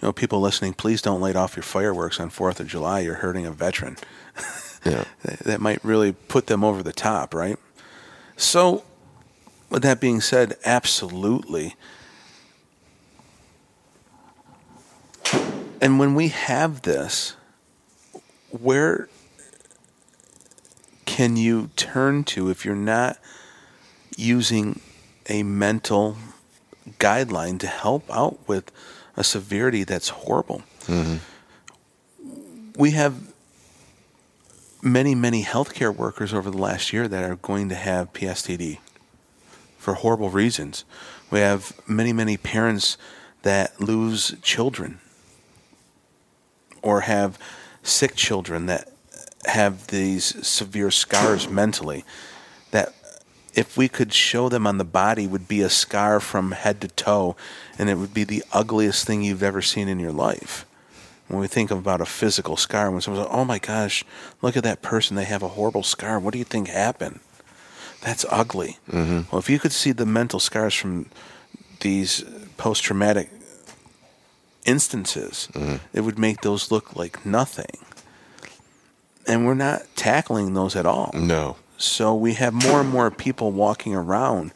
you 0.03 0.07
know, 0.07 0.11
people 0.11 0.41
listening, 0.41 0.73
please 0.73 1.01
don't 1.01 1.21
light 1.21 1.37
off 1.37 1.55
your 1.55 1.63
fireworks 1.63 2.19
on 2.19 2.29
Fourth 2.29 2.59
of 2.59 2.67
July. 2.67 2.99
You're 2.99 3.15
hurting 3.15 3.45
a 3.45 3.51
veteran. 3.51 3.97
Yeah, 4.85 5.05
that 5.23 5.61
might 5.61 5.81
really 5.81 6.11
put 6.11 6.47
them 6.47 6.61
over 6.61 6.83
the 6.83 6.91
top, 6.91 7.33
right? 7.33 7.57
So, 8.35 8.83
with 9.69 9.81
that 9.83 10.01
being 10.01 10.19
said, 10.19 10.57
absolutely. 10.65 11.77
And 15.79 15.99
when 15.99 16.15
we 16.15 16.27
have 16.27 16.81
this, 16.81 17.37
where 18.49 19.07
can 21.05 21.37
you 21.37 21.69
turn 21.77 22.25
to 22.25 22.49
if 22.49 22.65
you're 22.65 22.75
not 22.75 23.19
using 24.17 24.81
a 25.29 25.43
mental 25.43 26.17
guideline 26.99 27.57
to 27.59 27.67
help 27.67 28.11
out 28.11 28.37
with 28.49 28.69
a 29.15 29.23
severity 29.23 29.83
that's 29.83 30.09
horrible. 30.09 30.63
Mm-hmm. 30.85 31.17
We 32.75 32.91
have 32.91 33.33
many, 34.81 35.15
many 35.15 35.43
healthcare 35.43 35.95
workers 35.95 36.33
over 36.33 36.49
the 36.51 36.57
last 36.57 36.91
year 36.91 37.07
that 37.07 37.23
are 37.23 37.35
going 37.37 37.69
to 37.69 37.75
have 37.75 38.13
PSTD 38.13 38.79
for 39.77 39.95
horrible 39.95 40.29
reasons. 40.29 40.83
We 41.29 41.39
have 41.39 41.73
many, 41.87 42.13
many 42.13 42.37
parents 42.37 42.97
that 43.43 43.79
lose 43.79 44.35
children 44.41 44.99
or 46.81 47.01
have 47.01 47.37
sick 47.81 48.15
children 48.15 48.65
that 48.65 48.89
have 49.45 49.87
these 49.87 50.45
severe 50.45 50.89
scars 50.91 51.49
mentally 51.49 52.05
that 52.71 52.93
if 53.53 53.77
we 53.77 53.87
could 53.87 54.13
show 54.13 54.49
them 54.49 54.65
on 54.65 54.77
the 54.77 54.83
body 54.83 55.27
would 55.27 55.47
be 55.47 55.61
a 55.61 55.69
scar 55.69 56.19
from 56.19 56.51
head 56.51 56.81
to 56.81 56.87
toe 56.87 57.35
and 57.77 57.89
it 57.89 57.95
would 57.95 58.13
be 58.13 58.23
the 58.23 58.43
ugliest 58.51 59.05
thing 59.05 59.21
you've 59.21 59.43
ever 59.43 59.61
seen 59.61 59.87
in 59.87 59.99
your 59.99 60.11
life. 60.11 60.65
When 61.27 61.39
we 61.39 61.47
think 61.47 61.71
about 61.71 62.01
a 62.01 62.05
physical 62.05 62.57
scar 62.57 62.91
when 62.91 63.01
someone's 63.01 63.27
like 63.27 63.35
oh 63.35 63.45
my 63.45 63.59
gosh 63.59 64.03
look 64.41 64.57
at 64.57 64.63
that 64.63 64.81
person 64.81 65.15
they 65.15 65.25
have 65.25 65.43
a 65.43 65.49
horrible 65.49 65.83
scar. 65.83 66.19
What 66.19 66.33
do 66.33 66.39
you 66.39 66.45
think 66.45 66.67
happened? 66.67 67.19
That's 68.01 68.25
ugly. 68.29 68.77
Mm-hmm. 68.89 69.31
well 69.31 69.39
if 69.39 69.49
you 69.49 69.59
could 69.59 69.71
see 69.71 69.91
the 69.91 70.05
mental 70.05 70.39
scars 70.39 70.73
from 70.73 71.07
these 71.81 72.23
post-traumatic 72.57 73.29
instances 74.65 75.49
mm-hmm. 75.53 75.75
it 75.91 76.01
would 76.01 76.17
make 76.17 76.41
those 76.41 76.71
look 76.71 76.95
like 76.95 77.25
nothing. 77.25 77.77
And 79.25 79.45
we're 79.45 79.53
not 79.53 79.83
tackling 79.95 80.53
those 80.53 80.75
at 80.75 80.85
all. 80.85 81.11
No 81.13 81.55
so 81.83 82.15
we 82.15 82.33
have 82.35 82.53
more 82.53 82.81
and 82.81 82.89
more 82.89 83.11
people 83.11 83.51
walking 83.51 83.93
around, 83.95 84.53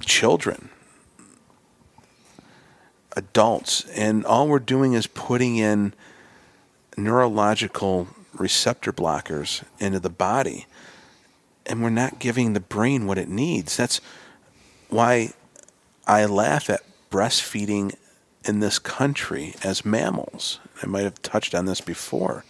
children, 0.00 0.70
adults, 3.16 3.84
and 3.90 4.24
all 4.24 4.48
we're 4.48 4.58
doing 4.58 4.92
is 4.92 5.06
putting 5.06 5.56
in 5.56 5.92
neurological 6.96 8.08
receptor 8.32 8.92
blockers 8.92 9.62
into 9.78 10.00
the 10.00 10.10
body, 10.10 10.66
and 11.66 11.82
we're 11.82 11.90
not 11.90 12.18
giving 12.18 12.52
the 12.52 12.60
brain 12.60 13.06
what 13.06 13.18
it 13.18 13.28
needs. 13.28 13.76
That's 13.76 14.00
why 14.88 15.32
I 16.06 16.24
laugh 16.24 16.70
at 16.70 16.80
breastfeeding 17.10 17.94
in 18.44 18.60
this 18.60 18.78
country 18.78 19.54
as 19.62 19.84
mammals. 19.84 20.60
I 20.82 20.86
might 20.86 21.04
have 21.04 21.20
touched 21.22 21.54
on 21.54 21.66
this 21.66 21.80
before. 21.80 22.44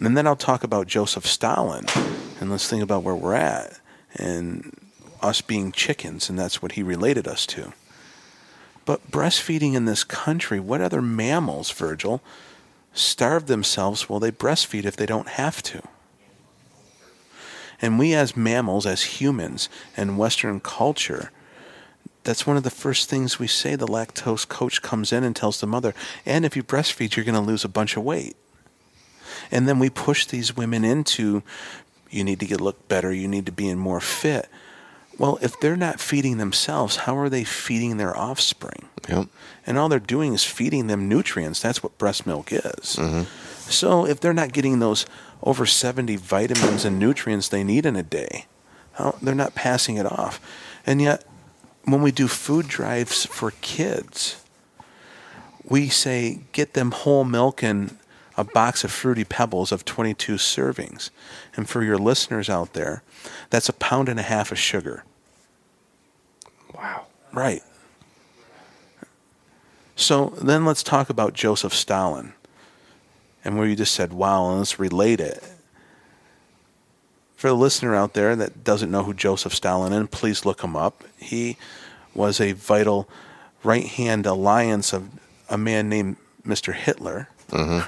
And 0.00 0.16
then 0.16 0.26
I'll 0.26 0.36
talk 0.36 0.64
about 0.64 0.86
Joseph 0.86 1.26
Stalin, 1.26 1.86
and 2.40 2.50
let's 2.50 2.68
think 2.68 2.82
about 2.82 3.02
where 3.02 3.14
we're 3.14 3.34
at. 3.34 3.78
And 4.14 4.76
us 5.22 5.40
being 5.40 5.72
chickens, 5.72 6.28
and 6.28 6.38
that's 6.38 6.60
what 6.60 6.72
he 6.72 6.82
related 6.82 7.26
us 7.26 7.46
to. 7.46 7.72
But 8.84 9.10
breastfeeding 9.10 9.74
in 9.74 9.86
this 9.86 10.04
country, 10.04 10.60
what 10.60 10.80
other 10.80 11.00
mammals, 11.00 11.70
Virgil, 11.70 12.22
starve 12.92 13.46
themselves 13.46 14.08
while 14.08 14.20
they 14.20 14.30
breastfeed 14.30 14.84
if 14.84 14.96
they 14.96 15.06
don't 15.06 15.28
have 15.28 15.62
to? 15.62 15.82
And 17.80 17.98
we, 17.98 18.14
as 18.14 18.36
mammals, 18.36 18.86
as 18.86 19.20
humans, 19.20 19.68
and 19.96 20.18
Western 20.18 20.60
culture, 20.60 21.30
that's 22.22 22.46
one 22.46 22.56
of 22.56 22.62
the 22.62 22.70
first 22.70 23.08
things 23.08 23.38
we 23.38 23.46
say. 23.46 23.76
The 23.76 23.86
lactose 23.86 24.46
coach 24.46 24.82
comes 24.82 25.12
in 25.12 25.24
and 25.24 25.34
tells 25.34 25.60
the 25.60 25.66
mother, 25.66 25.94
and 26.24 26.44
if 26.44 26.56
you 26.56 26.62
breastfeed, 26.62 27.16
you're 27.16 27.24
going 27.24 27.34
to 27.34 27.40
lose 27.40 27.64
a 27.64 27.68
bunch 27.68 27.96
of 27.96 28.04
weight. 28.04 28.36
And 29.54 29.68
then 29.68 29.78
we 29.78 29.88
push 29.88 30.26
these 30.26 30.56
women 30.56 30.84
into, 30.84 31.42
you 32.10 32.24
need 32.24 32.40
to 32.40 32.46
get 32.46 32.60
look 32.60 32.88
better, 32.88 33.12
you 33.12 33.28
need 33.28 33.46
to 33.46 33.52
be 33.52 33.68
in 33.68 33.78
more 33.78 34.00
fit. 34.00 34.48
Well, 35.16 35.38
if 35.40 35.58
they're 35.60 35.76
not 35.76 36.00
feeding 36.00 36.38
themselves, 36.38 36.96
how 36.96 37.16
are 37.16 37.28
they 37.28 37.44
feeding 37.44 37.96
their 37.96 38.16
offspring? 38.16 38.88
Yep. 39.08 39.28
And 39.64 39.78
all 39.78 39.88
they're 39.88 40.00
doing 40.00 40.34
is 40.34 40.42
feeding 40.42 40.88
them 40.88 41.08
nutrients. 41.08 41.62
That's 41.62 41.84
what 41.84 41.96
breast 41.98 42.26
milk 42.26 42.52
is. 42.52 42.96
Mm-hmm. 42.96 43.22
So 43.70 44.06
if 44.06 44.18
they're 44.18 44.34
not 44.34 44.52
getting 44.52 44.80
those 44.80 45.06
over 45.42 45.66
70 45.66 46.16
vitamins 46.16 46.84
and 46.84 46.98
nutrients 46.98 47.48
they 47.48 47.62
need 47.62 47.86
in 47.86 47.94
a 47.94 48.02
day, 48.02 48.46
how, 48.94 49.16
they're 49.22 49.36
not 49.36 49.54
passing 49.54 49.96
it 49.96 50.06
off. 50.06 50.40
And 50.84 51.00
yet, 51.00 51.24
when 51.84 52.02
we 52.02 52.10
do 52.10 52.26
food 52.26 52.66
drives 52.66 53.24
for 53.26 53.52
kids, 53.60 54.42
we 55.62 55.88
say 55.88 56.40
get 56.52 56.74
them 56.74 56.90
whole 56.90 57.24
milk 57.24 57.62
and 57.62 57.96
a 58.36 58.44
box 58.44 58.84
of 58.84 58.90
fruity 58.90 59.24
pebbles 59.24 59.72
of 59.72 59.84
22 59.84 60.34
servings. 60.34 61.10
And 61.56 61.68
for 61.68 61.82
your 61.82 61.98
listeners 61.98 62.50
out 62.50 62.72
there, 62.72 63.02
that's 63.50 63.68
a 63.68 63.72
pound 63.72 64.08
and 64.08 64.18
a 64.18 64.24
half 64.24 64.50
of 64.50 64.58
sugar. 64.58 65.04
Wow. 66.74 67.06
Right. 67.32 67.62
So 69.96 70.34
then 70.40 70.64
let's 70.64 70.82
talk 70.82 71.08
about 71.08 71.34
Joseph 71.34 71.74
Stalin. 71.74 72.32
And 73.44 73.58
where 73.58 73.66
you 73.66 73.76
just 73.76 73.94
said, 73.94 74.12
wow, 74.12 74.48
and 74.48 74.58
let's 74.58 74.78
relate 74.78 75.20
it. 75.20 75.42
For 77.36 77.48
the 77.48 77.54
listener 77.54 77.94
out 77.94 78.14
there 78.14 78.34
that 78.36 78.64
doesn't 78.64 78.90
know 78.90 79.02
who 79.04 79.12
Joseph 79.12 79.54
Stalin 79.54 79.92
is, 79.92 80.08
please 80.10 80.46
look 80.46 80.62
him 80.62 80.74
up. 80.74 81.04
He 81.18 81.58
was 82.14 82.40
a 82.40 82.52
vital 82.52 83.08
right 83.62 83.84
hand 83.84 84.24
alliance 84.24 84.92
of 84.92 85.10
a 85.50 85.58
man 85.58 85.88
named 85.88 86.16
Mr. 86.46 86.72
Hitler. 86.72 87.28
Mm-hmm. 87.50 87.86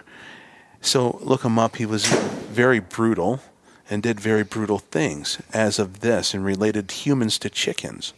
So 0.81 1.19
look 1.23 1.45
him 1.45 1.59
up. 1.59 1.77
He 1.77 1.87
was 1.87 2.07
very 2.07 2.79
brutal 2.79 3.41
and 3.89 4.03
did 4.03 4.21
very 4.21 4.45
brutal 4.45 4.79
things 4.79 5.39
as 5.53 5.79
of 5.79 6.01
this 6.01 6.35
and 6.35 6.45
related 6.45 6.91
humans 6.91 7.39
to 7.39 7.51
chickens 7.51 8.13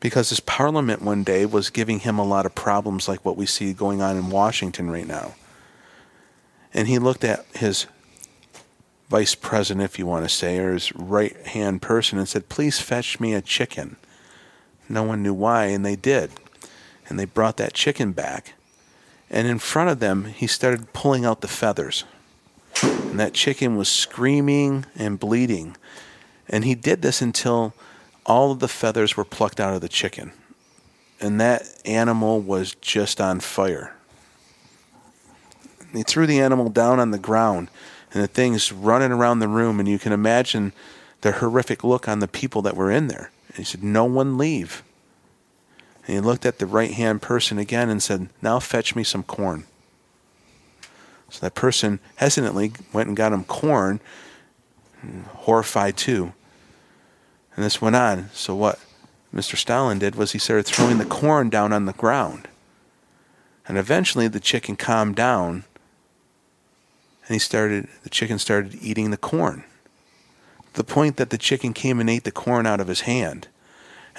because 0.00 0.30
his 0.30 0.40
parliament 0.40 1.02
one 1.02 1.22
day 1.22 1.46
was 1.46 1.70
giving 1.70 2.00
him 2.00 2.18
a 2.18 2.24
lot 2.24 2.46
of 2.46 2.54
problems 2.54 3.06
like 3.06 3.24
what 3.24 3.36
we 3.36 3.46
see 3.46 3.72
going 3.72 4.00
on 4.00 4.16
in 4.16 4.30
Washington 4.30 4.90
right 4.90 5.06
now. 5.06 5.34
And 6.72 6.88
he 6.88 6.98
looked 6.98 7.22
at 7.22 7.44
his 7.54 7.86
vice 9.10 9.34
president, 9.34 9.84
if 9.84 9.98
you 9.98 10.06
want 10.06 10.24
to 10.24 10.34
say, 10.34 10.58
or 10.58 10.72
his 10.72 10.94
right 10.94 11.36
hand 11.48 11.82
person 11.82 12.18
and 12.18 12.28
said, 12.28 12.48
Please 12.48 12.80
fetch 12.80 13.20
me 13.20 13.34
a 13.34 13.42
chicken. 13.42 13.96
No 14.88 15.02
one 15.02 15.22
knew 15.22 15.34
why, 15.34 15.66
and 15.66 15.84
they 15.84 15.96
did. 15.96 16.30
And 17.08 17.18
they 17.18 17.24
brought 17.24 17.58
that 17.58 17.74
chicken 17.74 18.12
back. 18.12 18.54
And 19.30 19.46
in 19.46 19.58
front 19.58 19.90
of 19.90 20.00
them, 20.00 20.24
he 20.24 20.46
started 20.46 20.92
pulling 20.92 21.24
out 21.24 21.40
the 21.40 21.48
feathers. 21.48 22.04
And 22.82 23.18
that 23.20 23.32
chicken 23.32 23.76
was 23.76 23.88
screaming 23.88 24.86
and 24.96 25.20
bleeding. 25.20 25.76
And 26.48 26.64
he 26.64 26.74
did 26.74 27.02
this 27.02 27.22
until 27.22 27.74
all 28.26 28.50
of 28.52 28.58
the 28.58 28.68
feathers 28.68 29.16
were 29.16 29.24
plucked 29.24 29.60
out 29.60 29.74
of 29.74 29.80
the 29.80 29.88
chicken. 29.88 30.32
And 31.20 31.40
that 31.40 31.62
animal 31.84 32.40
was 32.40 32.74
just 32.74 33.20
on 33.20 33.40
fire. 33.40 33.94
He 35.92 36.02
threw 36.02 36.26
the 36.26 36.40
animal 36.40 36.68
down 36.68 37.00
on 37.00 37.10
the 37.10 37.18
ground, 37.18 37.68
and 38.12 38.22
the 38.22 38.28
thing's 38.28 38.72
running 38.72 39.12
around 39.12 39.40
the 39.40 39.48
room, 39.48 39.80
and 39.80 39.88
you 39.88 39.98
can 39.98 40.12
imagine 40.12 40.72
the 41.20 41.32
horrific 41.32 41.84
look 41.84 42.08
on 42.08 42.20
the 42.20 42.28
people 42.28 42.62
that 42.62 42.76
were 42.76 42.90
in 42.90 43.08
there. 43.08 43.30
And 43.48 43.56
he 43.56 43.64
said, 43.64 43.82
No 43.82 44.04
one 44.04 44.38
leave. 44.38 44.82
And 46.10 46.16
he 46.16 46.28
looked 46.28 46.44
at 46.44 46.58
the 46.58 46.66
right 46.66 46.90
hand 46.90 47.22
person 47.22 47.56
again 47.60 47.88
and 47.88 48.02
said, 48.02 48.30
Now 48.42 48.58
fetch 48.58 48.96
me 48.96 49.04
some 49.04 49.22
corn. 49.22 49.62
So 51.28 51.38
that 51.38 51.54
person 51.54 52.00
hesitantly 52.16 52.72
went 52.92 53.06
and 53.06 53.16
got 53.16 53.32
him 53.32 53.44
corn, 53.44 54.00
horrified 55.28 55.96
too. 55.96 56.32
And 57.54 57.64
this 57.64 57.80
went 57.80 57.94
on. 57.94 58.28
So 58.32 58.56
what 58.56 58.80
Mr. 59.32 59.56
Stalin 59.56 60.00
did 60.00 60.16
was 60.16 60.32
he 60.32 60.40
started 60.40 60.66
throwing 60.66 60.98
the 60.98 61.04
corn 61.04 61.48
down 61.48 61.72
on 61.72 61.84
the 61.84 61.92
ground. 61.92 62.48
And 63.68 63.78
eventually 63.78 64.26
the 64.26 64.40
chicken 64.40 64.74
calmed 64.74 65.14
down 65.14 65.62
and 67.28 67.36
he 67.36 67.38
started 67.38 67.86
the 68.02 68.10
chicken 68.10 68.40
started 68.40 68.74
eating 68.82 69.12
the 69.12 69.16
corn. 69.16 69.62
The 70.72 70.82
point 70.82 71.18
that 71.18 71.30
the 71.30 71.38
chicken 71.38 71.72
came 71.72 72.00
and 72.00 72.10
ate 72.10 72.24
the 72.24 72.32
corn 72.32 72.66
out 72.66 72.80
of 72.80 72.88
his 72.88 73.02
hand. 73.02 73.46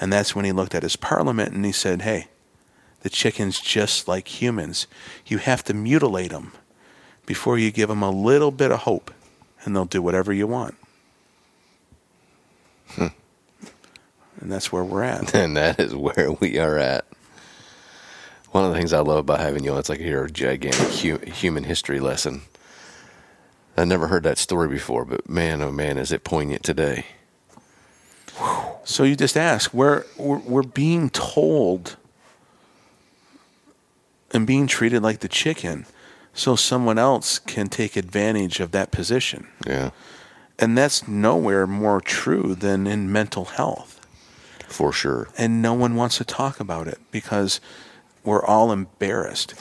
And 0.02 0.12
that's 0.12 0.34
when 0.34 0.44
he 0.44 0.50
looked 0.50 0.74
at 0.74 0.82
his 0.82 0.96
parliament 0.96 1.52
and 1.52 1.64
he 1.64 1.70
said, 1.70 2.02
"Hey, 2.02 2.26
the 3.02 3.08
chicken's 3.08 3.60
just 3.60 4.08
like 4.08 4.42
humans. 4.42 4.88
You 5.26 5.38
have 5.38 5.62
to 5.66 5.74
mutilate 5.74 6.32
them 6.32 6.50
before 7.24 7.56
you 7.56 7.70
give 7.70 7.88
them 7.88 8.02
a 8.02 8.10
little 8.10 8.50
bit 8.50 8.72
of 8.72 8.80
hope, 8.80 9.12
and 9.62 9.76
they'll 9.76 9.84
do 9.84 10.02
whatever 10.02 10.32
you 10.32 10.48
want." 10.48 10.74
Hmm. 12.88 13.14
And 14.40 14.50
that's 14.50 14.72
where 14.72 14.82
we're 14.82 15.04
at. 15.04 15.32
And 15.36 15.56
that 15.56 15.78
is 15.78 15.94
where 15.94 16.32
we 16.32 16.58
are 16.58 16.78
at. 16.78 17.04
One 18.50 18.64
of 18.64 18.72
the 18.72 18.76
things 18.76 18.92
I 18.92 18.98
love 18.98 19.18
about 19.18 19.38
having 19.38 19.62
you 19.62 19.70
on, 19.70 19.78
it's 19.78 19.88
like 19.88 20.00
you're 20.00 20.24
a 20.24 20.30
gigantic 20.30 20.88
hu- 20.98 21.30
human 21.30 21.62
history 21.62 22.00
lesson. 22.00 22.42
I 23.76 23.84
never 23.84 24.08
heard 24.08 24.24
that 24.24 24.38
story 24.38 24.66
before, 24.66 25.04
but 25.04 25.28
man, 25.28 25.62
oh 25.62 25.70
man, 25.70 25.96
is 25.96 26.10
it 26.10 26.24
poignant 26.24 26.64
today. 26.64 27.06
So 28.84 29.04
you 29.04 29.14
just 29.16 29.36
ask, 29.36 29.72
we're, 29.72 30.04
we're, 30.16 30.38
we're 30.38 30.62
being 30.62 31.10
told 31.10 31.96
and 34.32 34.46
being 34.46 34.66
treated 34.66 35.02
like 35.02 35.20
the 35.20 35.28
chicken 35.28 35.86
so 36.34 36.56
someone 36.56 36.98
else 36.98 37.38
can 37.38 37.68
take 37.68 37.96
advantage 37.96 38.58
of 38.58 38.70
that 38.72 38.90
position. 38.90 39.48
Yeah, 39.66 39.90
And 40.58 40.76
that's 40.76 41.06
nowhere 41.06 41.66
more 41.66 42.00
true 42.00 42.54
than 42.54 42.86
in 42.86 43.12
mental 43.12 43.44
health. 43.44 44.00
for 44.66 44.92
sure. 44.92 45.28
And 45.36 45.60
no 45.60 45.74
one 45.74 45.94
wants 45.94 46.16
to 46.18 46.24
talk 46.24 46.58
about 46.58 46.88
it 46.88 46.98
because 47.10 47.60
we're 48.24 48.44
all 48.44 48.72
embarrassed. 48.72 49.54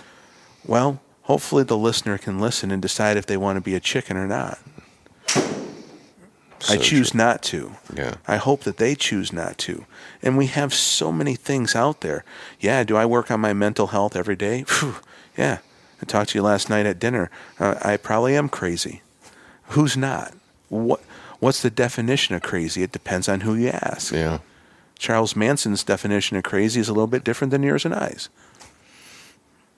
Well, 0.66 1.02
hopefully 1.24 1.64
the 1.64 1.78
listener 1.78 2.18
can 2.18 2.40
listen 2.40 2.72
and 2.72 2.82
decide 2.82 3.18
if 3.18 3.26
they 3.26 3.36
want 3.38 3.58
to 3.58 3.62
be 3.62 3.76
a 3.76 3.80
chicken 3.82 4.16
or 4.16 4.28
not. 4.28 4.58
I 6.70 6.78
choose 6.78 7.12
true. 7.12 7.18
not 7.18 7.42
to. 7.44 7.74
Yeah. 7.96 8.16
I 8.28 8.38
hope 8.38 8.62
that 8.64 8.78
they 8.78 8.96
choose 8.96 9.34
not 9.34 9.58
to. 9.60 9.86
And 10.22 10.38
we 10.38 10.48
have 10.48 10.74
so 10.74 11.12
many 11.12 11.36
things 11.36 11.76
out 11.76 12.02
there. 12.02 12.24
Yeah, 12.60 12.84
do 12.84 12.96
I 12.96 13.06
work 13.06 13.32
on 13.32 13.40
my 13.40 13.54
mental 13.54 13.88
health 13.88 14.16
every 14.16 14.36
day? 14.36 14.64
Phew, 14.68 14.96
yeah. 15.38 15.60
I 16.02 16.06
talked 16.06 16.32
to 16.32 16.38
you 16.38 16.44
last 16.44 16.70
night 16.70 16.86
at 16.86 17.00
dinner. 17.00 17.30
Uh, 17.60 17.76
I 17.84 17.98
probably 17.98 18.36
am 18.36 18.50
crazy. 18.50 19.02
Who's 19.70 19.96
not? 19.96 20.34
What 20.70 21.02
What's 21.40 21.62
the 21.64 21.72
definition 21.72 22.36
of 22.36 22.44
crazy? 22.44 22.84
It 22.84 22.92
depends 22.92 23.28
on 23.28 23.42
who 23.42 23.56
you 23.56 23.70
ask. 23.70 24.14
Yeah, 24.14 24.40
Charles 25.00 25.36
Manson's 25.36 25.84
definition 25.84 26.38
of 26.38 26.44
crazy 26.44 26.80
is 26.80 26.88
a 26.90 26.94
little 26.94 27.08
bit 27.08 27.24
different 27.24 27.50
than 27.52 27.64
yours 27.64 27.84
and 27.86 27.96
I's. 27.96 28.30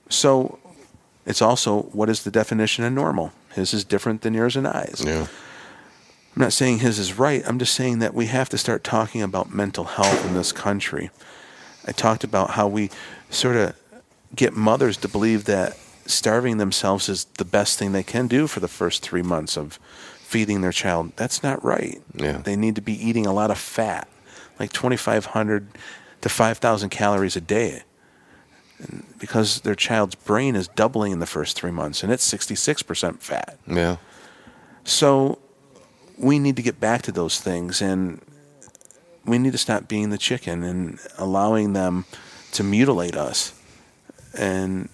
So 0.10 0.60
it's 1.26 1.42
also 1.42 1.84
what 1.94 2.10
is 2.10 2.24
the 2.24 2.32
definition 2.32 2.84
of 2.84 2.92
normal? 2.94 3.32
His 3.54 3.74
is 3.74 3.84
different 3.84 4.22
than 4.22 4.34
yours 4.34 4.56
and 4.56 4.68
I's. 4.68 5.04
yeah, 5.06 5.28
I'm 6.36 6.42
not 6.42 6.54
saying 6.54 6.80
his 6.80 6.98
is 6.98 7.18
right. 7.18 7.44
I'm 7.46 7.60
just 7.60 7.76
saying 7.76 8.00
that 8.00 8.14
we 8.14 8.26
have 8.26 8.50
to 8.50 8.58
start 8.58 8.84
talking 8.84 9.22
about 9.22 9.54
mental 9.54 9.84
health 9.84 10.26
in 10.26 10.34
this 10.34 10.52
country. 10.52 11.12
I 11.86 11.92
talked 11.92 12.24
about 12.24 12.52
how 12.52 12.68
we 12.68 12.90
sort 13.30 13.56
of 13.56 13.76
get 14.36 14.54
mothers 14.54 14.98
to 14.98 15.08
believe 15.08 15.46
that 15.46 15.78
starving 16.06 16.58
themselves 16.58 17.08
is 17.08 17.26
the 17.38 17.46
best 17.46 17.78
thing 17.78 17.92
they 17.92 18.04
can 18.04 18.28
do 18.28 18.48
for 18.48 18.60
the 18.60 18.68
first 18.68 19.04
three 19.04 19.22
months 19.22 19.58
of 19.58 19.80
feeding 20.18 20.62
their 20.62 20.72
child. 20.72 21.12
That's 21.16 21.44
not 21.44 21.64
right. 21.64 22.02
Yeah. 22.16 22.38
They 22.40 22.56
need 22.56 22.76
to 22.76 22.82
be 22.82 22.94
eating 22.94 23.28
a 23.28 23.34
lot 23.34 23.52
of 23.52 23.58
fat, 23.60 24.08
like 24.60 24.74
2,500 24.74 25.68
to 26.22 26.30
5,000 26.30 26.90
calories 26.90 27.36
a 27.36 27.42
day, 27.42 27.84
and 28.80 29.06
because 29.20 29.62
their 29.62 29.76
child's 29.76 30.16
brain 30.16 30.56
is 30.56 30.68
doubling 30.70 31.12
in 31.12 31.20
the 31.20 31.28
first 31.28 31.56
three 31.56 31.72
months, 31.72 32.02
and 32.02 32.12
it's 32.12 32.28
66% 32.28 33.20
fat. 33.20 33.60
yeah. 33.68 33.98
So 34.86 35.40
we 36.18 36.40
need 36.40 36.56
to 36.56 36.62
get 36.62 36.80
back 36.80 37.02
to 37.04 37.12
those 37.12 37.40
things 37.40 37.82
and 37.82 38.22
we 39.26 39.38
need 39.38 39.52
to 39.54 39.58
stop 39.58 39.88
being 39.88 40.10
the 40.10 40.18
chicken 40.18 40.64
and 40.64 41.00
allowing 41.18 41.74
them 41.74 42.06
to 42.52 42.64
mutilate 42.64 43.16
us 43.16 43.54
and 44.38 44.90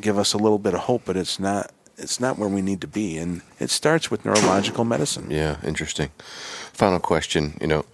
give 0.00 0.18
us 0.18 0.32
a 0.32 0.38
little 0.38 0.58
bit 0.58 0.74
of 0.74 0.80
hope, 0.80 1.02
but 1.04 1.16
it's 1.16 1.38
not 1.38 1.70
it's 1.96 2.20
not 2.20 2.38
where 2.38 2.48
we 2.48 2.62
need 2.62 2.80
to 2.80 2.86
be. 2.86 3.18
And 3.18 3.42
it 3.58 3.70
starts 3.70 4.10
with 4.10 4.24
neurological 4.24 4.84
medicine. 4.84 5.30
Yeah, 5.30 5.56
interesting. 5.64 6.10
Final 6.72 7.00
question. 7.00 7.58
You 7.60 7.66
know, 7.66 7.84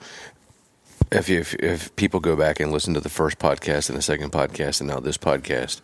if, 1.10 1.28
you, 1.28 1.40
if 1.40 1.54
if 1.54 1.96
people 1.96 2.20
go 2.20 2.36
back 2.36 2.60
and 2.60 2.70
listen 2.70 2.94
to 2.94 3.00
the 3.00 3.08
first 3.08 3.38
podcast 3.38 3.88
and 3.88 3.96
the 3.96 4.02
second 4.02 4.30
podcast 4.30 4.80
and 4.80 4.88
now 4.88 5.00
this 5.00 5.16
podcast, 5.16 5.80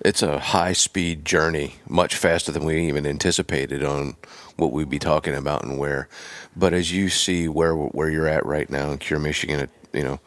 it's 0.00 0.22
a 0.22 0.38
high 0.38 0.72
speed 0.72 1.24
journey, 1.24 1.76
much 1.88 2.16
faster 2.16 2.52
than 2.52 2.64
we 2.64 2.86
even 2.86 3.06
anticipated 3.06 3.84
on 3.84 4.16
what 4.56 4.72
we'd 4.72 4.90
be 4.90 4.98
talking 4.98 5.34
about 5.34 5.64
and 5.64 5.78
where. 5.78 6.08
But 6.54 6.72
as 6.72 6.92
you 6.92 7.08
see 7.08 7.48
where 7.48 7.74
where 7.74 8.10
you're 8.10 8.28
at 8.28 8.46
right 8.46 8.68
now 8.68 8.90
in 8.90 8.98
Cure 8.98 9.18
Michigan, 9.18 9.60
at, 9.60 9.70
you 9.92 10.02
know, 10.02 10.20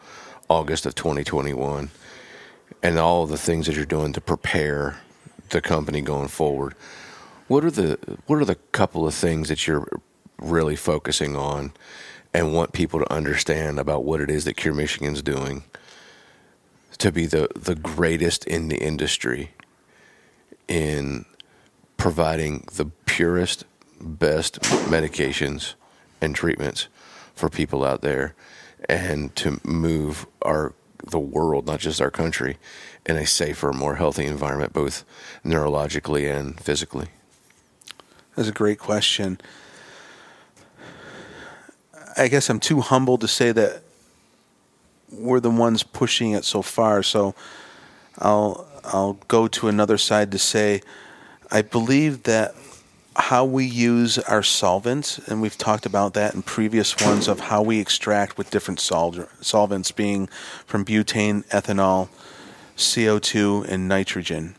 August 0.48 0.86
of 0.86 0.94
2021, 0.94 1.90
and 2.82 2.98
all 2.98 3.26
the 3.26 3.38
things 3.38 3.66
that 3.66 3.76
you're 3.76 3.84
doing 3.84 4.12
to 4.12 4.20
prepare 4.20 5.00
the 5.50 5.60
company 5.60 6.00
going 6.00 6.28
forward, 6.28 6.74
what 7.48 7.64
are 7.64 7.70
the 7.70 7.98
what 8.26 8.40
are 8.40 8.44
the 8.44 8.56
couple 8.72 9.06
of 9.06 9.14
things 9.14 9.48
that 9.48 9.66
you're 9.66 9.88
really 10.38 10.76
focusing 10.76 11.36
on 11.36 11.72
and 12.32 12.54
want 12.54 12.72
people 12.72 13.00
to 13.00 13.12
understand 13.12 13.78
about 13.78 14.04
what 14.04 14.20
it 14.20 14.30
is 14.30 14.44
that 14.44 14.56
Cure 14.56 14.74
Michigan's 14.74 15.22
doing 15.22 15.64
to 16.98 17.10
be 17.10 17.26
the, 17.26 17.48
the 17.56 17.74
greatest 17.74 18.44
in 18.46 18.68
the 18.68 18.76
industry 18.76 19.50
in 20.68 21.24
providing 21.96 22.64
the 22.74 22.86
purest, 23.06 23.64
best 24.00 24.60
medications 24.88 25.74
and 26.20 26.34
treatments 26.34 26.88
for 27.34 27.48
people 27.48 27.84
out 27.84 28.02
there 28.02 28.34
and 28.88 29.34
to 29.36 29.60
move 29.64 30.26
our 30.42 30.74
the 31.04 31.18
world, 31.18 31.66
not 31.66 31.80
just 31.80 32.00
our 32.00 32.10
country, 32.10 32.58
in 33.06 33.16
a 33.16 33.26
safer, 33.26 33.72
more 33.72 33.96
healthy 33.96 34.26
environment, 34.26 34.72
both 34.72 35.04
neurologically 35.44 36.30
and 36.30 36.60
physically? 36.60 37.08
That's 38.36 38.48
a 38.48 38.52
great 38.52 38.78
question. 38.78 39.40
I 42.16 42.28
guess 42.28 42.50
I'm 42.50 42.60
too 42.60 42.80
humble 42.80 43.18
to 43.18 43.28
say 43.28 43.52
that 43.52 43.82
we're 45.10 45.40
the 45.40 45.50
ones 45.50 45.82
pushing 45.82 46.32
it 46.32 46.44
so 46.44 46.62
far. 46.62 47.02
So 47.02 47.34
I'll 48.18 48.66
I'll 48.84 49.14
go 49.28 49.48
to 49.48 49.68
another 49.68 49.98
side 49.98 50.32
to 50.32 50.38
say 50.38 50.82
I 51.50 51.62
believe 51.62 52.24
that 52.24 52.54
how 53.16 53.44
we 53.44 53.66
use 53.66 54.18
our 54.18 54.42
solvents, 54.42 55.18
and 55.28 55.42
we've 55.42 55.58
talked 55.58 55.84
about 55.84 56.14
that 56.14 56.34
in 56.34 56.42
previous 56.42 56.96
ones 57.00 57.26
of 57.28 57.40
how 57.40 57.62
we 57.62 57.80
extract 57.80 58.38
with 58.38 58.50
different 58.50 58.80
sol- 58.80 59.26
solvents, 59.40 59.90
being 59.90 60.28
from 60.64 60.84
butane, 60.84 61.44
ethanol, 61.48 62.08
CO2, 62.76 63.66
and 63.68 63.88
nitrogen, 63.88 64.54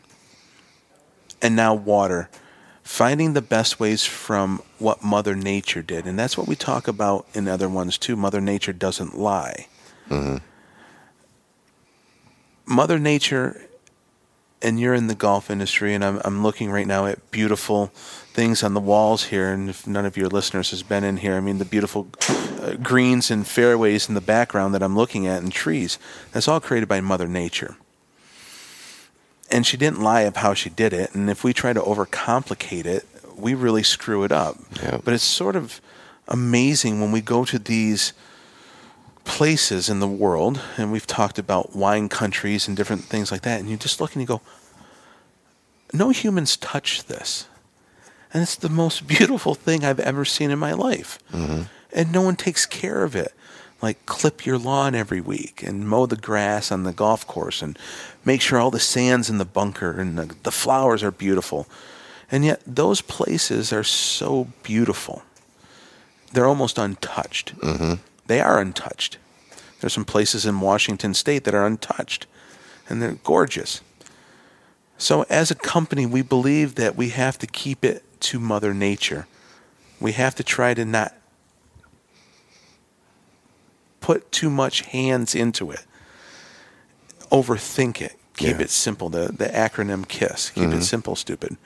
and 1.40 1.56
now 1.56 1.74
water. 1.74 2.28
Finding 2.82 3.32
the 3.32 3.42
best 3.42 3.78
ways 3.78 4.04
from 4.04 4.60
what 4.78 5.04
Mother 5.04 5.36
Nature 5.36 5.82
did. 5.82 6.04
And 6.04 6.18
that's 6.18 6.36
what 6.36 6.48
we 6.48 6.56
talk 6.56 6.88
about 6.88 7.26
in 7.32 7.46
other 7.46 7.68
ones 7.68 7.96
too. 7.96 8.16
Mother 8.16 8.40
Nature 8.40 8.72
doesn't 8.72 9.16
lie. 9.16 9.68
Mm-hmm. 10.10 10.38
Mother 12.66 12.98
Nature, 12.98 13.68
and 14.62 14.78
you're 14.78 14.94
in 14.94 15.08
the 15.08 15.14
golf 15.14 15.50
industry, 15.50 15.94
and 15.94 16.04
I'm, 16.04 16.20
I'm 16.24 16.42
looking 16.42 16.70
right 16.70 16.86
now 16.86 17.06
at 17.06 17.30
beautiful 17.30 17.88
things 18.32 18.62
on 18.62 18.74
the 18.74 18.80
walls 18.80 19.24
here. 19.24 19.52
And 19.52 19.68
if 19.68 19.86
none 19.86 20.06
of 20.06 20.16
your 20.16 20.28
listeners 20.28 20.70
has 20.70 20.82
been 20.82 21.04
in 21.04 21.18
here, 21.18 21.34
I 21.34 21.40
mean, 21.40 21.58
the 21.58 21.64
beautiful 21.64 22.08
uh, 22.60 22.74
greens 22.82 23.30
and 23.30 23.46
fairways 23.46 24.08
in 24.08 24.14
the 24.14 24.20
background 24.20 24.74
that 24.74 24.82
I'm 24.82 24.96
looking 24.96 25.26
at 25.26 25.42
and 25.42 25.52
trees, 25.52 25.98
that's 26.32 26.48
all 26.48 26.60
created 26.60 26.88
by 26.88 27.00
Mother 27.00 27.28
Nature. 27.28 27.76
And 29.50 29.66
she 29.66 29.76
didn't 29.76 30.00
lie 30.00 30.22
of 30.22 30.36
how 30.36 30.54
she 30.54 30.70
did 30.70 30.92
it. 30.92 31.14
And 31.14 31.28
if 31.28 31.44
we 31.44 31.52
try 31.52 31.72
to 31.72 31.80
overcomplicate 31.80 32.86
it, 32.86 33.06
we 33.36 33.54
really 33.54 33.82
screw 33.82 34.24
it 34.24 34.32
up. 34.32 34.56
Yeah. 34.82 34.98
But 35.04 35.12
it's 35.12 35.24
sort 35.24 35.56
of 35.56 35.80
amazing 36.28 37.00
when 37.00 37.12
we 37.12 37.20
go 37.20 37.44
to 37.44 37.58
these 37.58 38.12
places 39.24 39.88
in 39.88 40.00
the 40.00 40.08
world, 40.08 40.60
and 40.76 40.92
we've 40.92 41.06
talked 41.06 41.38
about 41.38 41.74
wine 41.74 42.08
countries 42.08 42.68
and 42.68 42.76
different 42.76 43.04
things 43.04 43.30
like 43.30 43.42
that, 43.42 43.60
and 43.60 43.68
you 43.68 43.76
just 43.76 44.00
look 44.00 44.14
and 44.14 44.22
you 44.22 44.26
go, 44.26 44.40
no 45.92 46.10
humans 46.10 46.56
touch 46.56 47.04
this. 47.04 47.46
And 48.32 48.42
it's 48.42 48.56
the 48.56 48.68
most 48.68 49.06
beautiful 49.06 49.54
thing 49.54 49.84
I've 49.84 50.00
ever 50.00 50.24
seen 50.24 50.50
in 50.50 50.58
my 50.58 50.72
life. 50.72 51.18
Mm-hmm. 51.32 51.62
And 51.92 52.12
no 52.12 52.22
one 52.22 52.36
takes 52.36 52.64
care 52.64 53.04
of 53.04 53.14
it. 53.14 53.32
Like 53.82 54.06
clip 54.06 54.46
your 54.46 54.58
lawn 54.58 54.94
every 54.94 55.20
week 55.20 55.62
and 55.64 55.88
mow 55.88 56.06
the 56.06 56.16
grass 56.16 56.70
on 56.70 56.84
the 56.84 56.92
golf 56.92 57.26
course 57.26 57.62
and 57.62 57.76
make 58.24 58.40
sure 58.40 58.60
all 58.60 58.70
the 58.70 58.78
sand's 58.78 59.28
in 59.28 59.38
the 59.38 59.44
bunker 59.44 60.00
and 60.00 60.16
the, 60.16 60.34
the 60.44 60.52
flowers 60.52 61.02
are 61.02 61.10
beautiful. 61.10 61.66
And 62.30 62.44
yet, 62.44 62.62
those 62.64 63.02
places 63.02 63.72
are 63.72 63.84
so 63.84 64.48
beautiful. 64.62 65.22
They're 66.32 66.46
almost 66.46 66.78
untouched. 66.78 67.58
Mm-hmm. 67.58 67.94
They 68.26 68.40
are 68.40 68.60
untouched. 68.60 69.18
There's 69.80 69.92
some 69.92 70.04
places 70.04 70.46
in 70.46 70.60
Washington 70.60 71.12
state 71.14 71.44
that 71.44 71.54
are 71.54 71.66
untouched, 71.66 72.26
and 72.88 73.02
they're 73.02 73.18
gorgeous. 73.24 73.80
So, 74.96 75.24
as 75.28 75.50
a 75.50 75.56
company, 75.56 76.06
we 76.06 76.22
believe 76.22 76.76
that 76.76 76.94
we 76.94 77.08
have 77.08 77.36
to 77.38 77.46
keep 77.46 77.84
it 77.84 78.04
to 78.20 78.38
Mother 78.38 78.72
Nature. 78.72 79.26
We 79.98 80.12
have 80.12 80.36
to 80.36 80.44
try 80.44 80.74
to 80.74 80.84
not 80.84 81.14
put 84.00 84.30
too 84.30 84.50
much 84.50 84.82
hands 84.82 85.34
into 85.34 85.70
it, 85.70 85.84
overthink 87.30 88.00
it, 88.00 88.16
keep 88.36 88.58
Yeah. 88.58 88.64
it 88.64 88.70
simple. 88.70 89.08
The, 89.08 89.32
the 89.32 89.46
acronym 89.46 90.06
KISS 90.06 90.50
keep 90.50 90.64
it 90.64 90.70
mm-hmm. 90.70 90.80
simple, 90.80 91.16
stupid. 91.16 91.56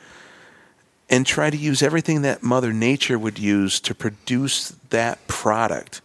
And 1.08 1.26
try 1.26 1.50
to 1.50 1.56
use 1.56 1.82
everything 1.82 2.22
that 2.22 2.42
Mother 2.42 2.72
Nature 2.72 3.18
would 3.18 3.38
use 3.38 3.80
to 3.80 3.94
produce 3.94 4.70
that 4.90 5.26
product. 5.28 6.00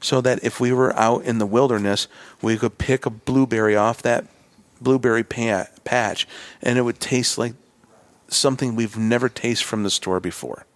So 0.00 0.20
that 0.20 0.44
if 0.44 0.60
we 0.60 0.72
were 0.72 0.94
out 0.96 1.24
in 1.24 1.38
the 1.38 1.46
wilderness, 1.46 2.08
we 2.40 2.56
could 2.56 2.78
pick 2.78 3.06
a 3.06 3.10
blueberry 3.10 3.76
off 3.76 4.02
that 4.02 4.26
blueberry 4.80 5.24
patch 5.24 6.28
and 6.62 6.78
it 6.78 6.82
would 6.82 7.00
taste 7.00 7.36
like 7.36 7.54
something 8.28 8.76
we've 8.76 8.96
never 8.96 9.28
tasted 9.28 9.64
from 9.64 9.82
the 9.82 9.90
store 9.90 10.20
before. 10.20 10.66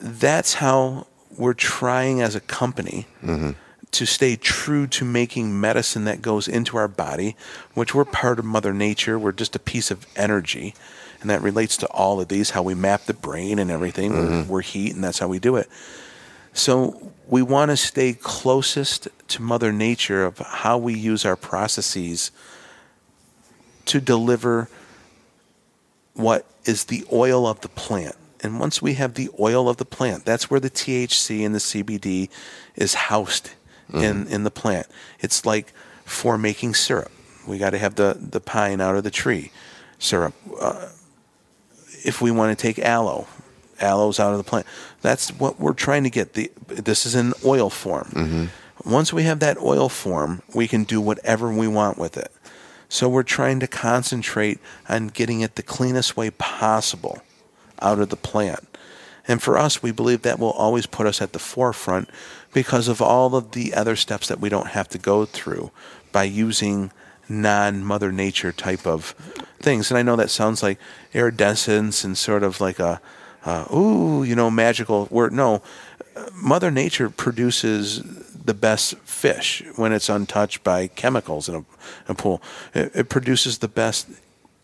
That's 0.00 0.54
how 0.54 1.06
we're 1.36 1.54
trying 1.54 2.20
as 2.20 2.34
a 2.34 2.40
company 2.40 3.06
mm-hmm. 3.22 3.50
to 3.92 4.06
stay 4.06 4.36
true 4.36 4.86
to 4.88 5.04
making 5.04 5.58
medicine 5.60 6.04
that 6.04 6.22
goes 6.22 6.48
into 6.48 6.76
our 6.76 6.88
body, 6.88 7.36
which 7.74 7.94
we're 7.94 8.04
part 8.04 8.38
of 8.38 8.44
Mother 8.44 8.72
Nature. 8.72 9.18
We're 9.18 9.32
just 9.32 9.56
a 9.56 9.60
piece 9.60 9.90
of 9.90 10.06
energy. 10.16 10.74
And 11.20 11.30
that 11.30 11.42
relates 11.42 11.76
to 11.78 11.86
all 11.88 12.20
of 12.20 12.28
these, 12.28 12.50
how 12.50 12.62
we 12.62 12.74
map 12.74 13.04
the 13.04 13.14
brain 13.14 13.58
and 13.58 13.70
everything. 13.70 14.12
We're, 14.12 14.28
mm-hmm. 14.28 14.50
we're 14.50 14.60
heat, 14.60 14.94
and 14.94 15.02
that's 15.02 15.18
how 15.18 15.28
we 15.28 15.38
do 15.38 15.56
it. 15.56 15.68
So 16.56 17.12
we 17.28 17.42
want 17.42 17.70
to 17.70 17.76
stay 17.76 18.14
closest 18.14 19.08
to 19.28 19.42
Mother 19.42 19.72
Nature 19.72 20.24
of 20.24 20.38
how 20.38 20.78
we 20.78 20.94
use 20.94 21.26
our 21.26 21.36
processes 21.36 22.30
to 23.84 24.00
deliver 24.00 24.70
what 26.14 26.46
is 26.64 26.84
the 26.84 27.04
oil 27.12 27.46
of 27.46 27.60
the 27.60 27.68
plant. 27.68 28.16
And 28.42 28.58
once 28.58 28.80
we 28.80 28.94
have 28.94 29.14
the 29.14 29.28
oil 29.38 29.68
of 29.68 29.76
the 29.76 29.84
plant, 29.84 30.24
that's 30.24 30.50
where 30.50 30.58
the 30.58 30.70
THC 30.70 31.44
and 31.44 31.54
the 31.54 31.58
CBD 31.58 32.30
is 32.74 32.94
housed 32.94 33.50
in, 33.92 34.26
in 34.28 34.44
the 34.44 34.50
plant. 34.50 34.86
It's 35.20 35.44
like 35.44 35.74
for 36.06 36.38
making 36.38 36.72
syrup. 36.72 37.12
We 37.46 37.58
got 37.58 37.70
to 37.70 37.78
have 37.78 37.96
the, 37.96 38.16
the 38.18 38.40
pine 38.40 38.80
out 38.80 38.96
of 38.96 39.04
the 39.04 39.10
tree 39.10 39.52
syrup. 39.98 40.34
Uh, 40.58 40.88
if 42.02 42.22
we 42.22 42.30
want 42.30 42.56
to 42.56 42.60
take 42.60 42.78
aloe, 42.78 43.26
aloe's 43.80 44.18
out 44.18 44.32
of 44.32 44.38
the 44.38 44.44
plant. 44.44 44.66
That's 45.06 45.30
what 45.30 45.60
we're 45.60 45.72
trying 45.72 46.02
to 46.02 46.10
get. 46.10 46.32
The 46.32 46.50
this 46.66 47.06
is 47.06 47.14
an 47.14 47.32
oil 47.44 47.70
form. 47.70 48.10
Mm-hmm. 48.12 48.90
Once 48.90 49.12
we 49.12 49.22
have 49.22 49.38
that 49.38 49.56
oil 49.58 49.88
form, 49.88 50.42
we 50.52 50.66
can 50.66 50.82
do 50.82 51.00
whatever 51.00 51.52
we 51.52 51.68
want 51.68 51.96
with 51.96 52.16
it. 52.16 52.32
So 52.88 53.08
we're 53.08 53.22
trying 53.22 53.60
to 53.60 53.68
concentrate 53.68 54.58
on 54.88 55.06
getting 55.06 55.42
it 55.42 55.54
the 55.54 55.62
cleanest 55.62 56.16
way 56.16 56.30
possible 56.30 57.22
out 57.80 58.00
of 58.00 58.08
the 58.08 58.16
plant. 58.16 58.76
And 59.28 59.40
for 59.40 59.56
us, 59.56 59.80
we 59.80 59.92
believe 59.92 60.22
that 60.22 60.40
will 60.40 60.50
always 60.50 60.86
put 60.86 61.06
us 61.06 61.22
at 61.22 61.32
the 61.32 61.38
forefront 61.38 62.10
because 62.52 62.88
of 62.88 63.00
all 63.00 63.36
of 63.36 63.52
the 63.52 63.74
other 63.74 63.94
steps 63.94 64.26
that 64.26 64.40
we 64.40 64.48
don't 64.48 64.68
have 64.68 64.88
to 64.88 64.98
go 64.98 65.24
through 65.24 65.70
by 66.10 66.24
using 66.24 66.90
non 67.28 67.84
Mother 67.84 68.10
Nature 68.10 68.50
type 68.50 68.84
of 68.84 69.14
things. 69.60 69.88
And 69.88 69.98
I 69.98 70.02
know 70.02 70.16
that 70.16 70.30
sounds 70.30 70.64
like 70.64 70.80
iridescence 71.14 72.02
and 72.02 72.18
sort 72.18 72.42
of 72.42 72.60
like 72.60 72.80
a, 72.80 73.00
uh, 73.46 73.64
ooh, 73.74 74.22
you 74.24 74.34
know, 74.34 74.50
magical 74.50 75.08
word. 75.10 75.32
No, 75.32 75.62
Mother 76.34 76.70
Nature 76.70 77.08
produces 77.08 78.02
the 78.44 78.54
best 78.54 78.96
fish 78.98 79.62
when 79.76 79.92
it's 79.92 80.08
untouched 80.08 80.62
by 80.62 80.88
chemicals 80.88 81.48
in 81.48 81.54
a, 81.54 81.58
in 81.58 81.64
a 82.08 82.14
pool. 82.14 82.42
It, 82.74 82.92
it 82.94 83.08
produces 83.08 83.58
the 83.58 83.68
best 83.68 84.08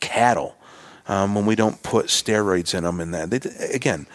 cattle 0.01 0.57
um, 1.09 1.35
when 1.35 1.47
we 1.47 1.55
don't 1.55 1.83
put 1.83 2.07
steroids 2.07 2.75
in 2.75 2.85
them 2.85 3.01
and 3.01 3.13
that. 3.15 3.31
They, 3.31 3.41
again, 3.75 4.07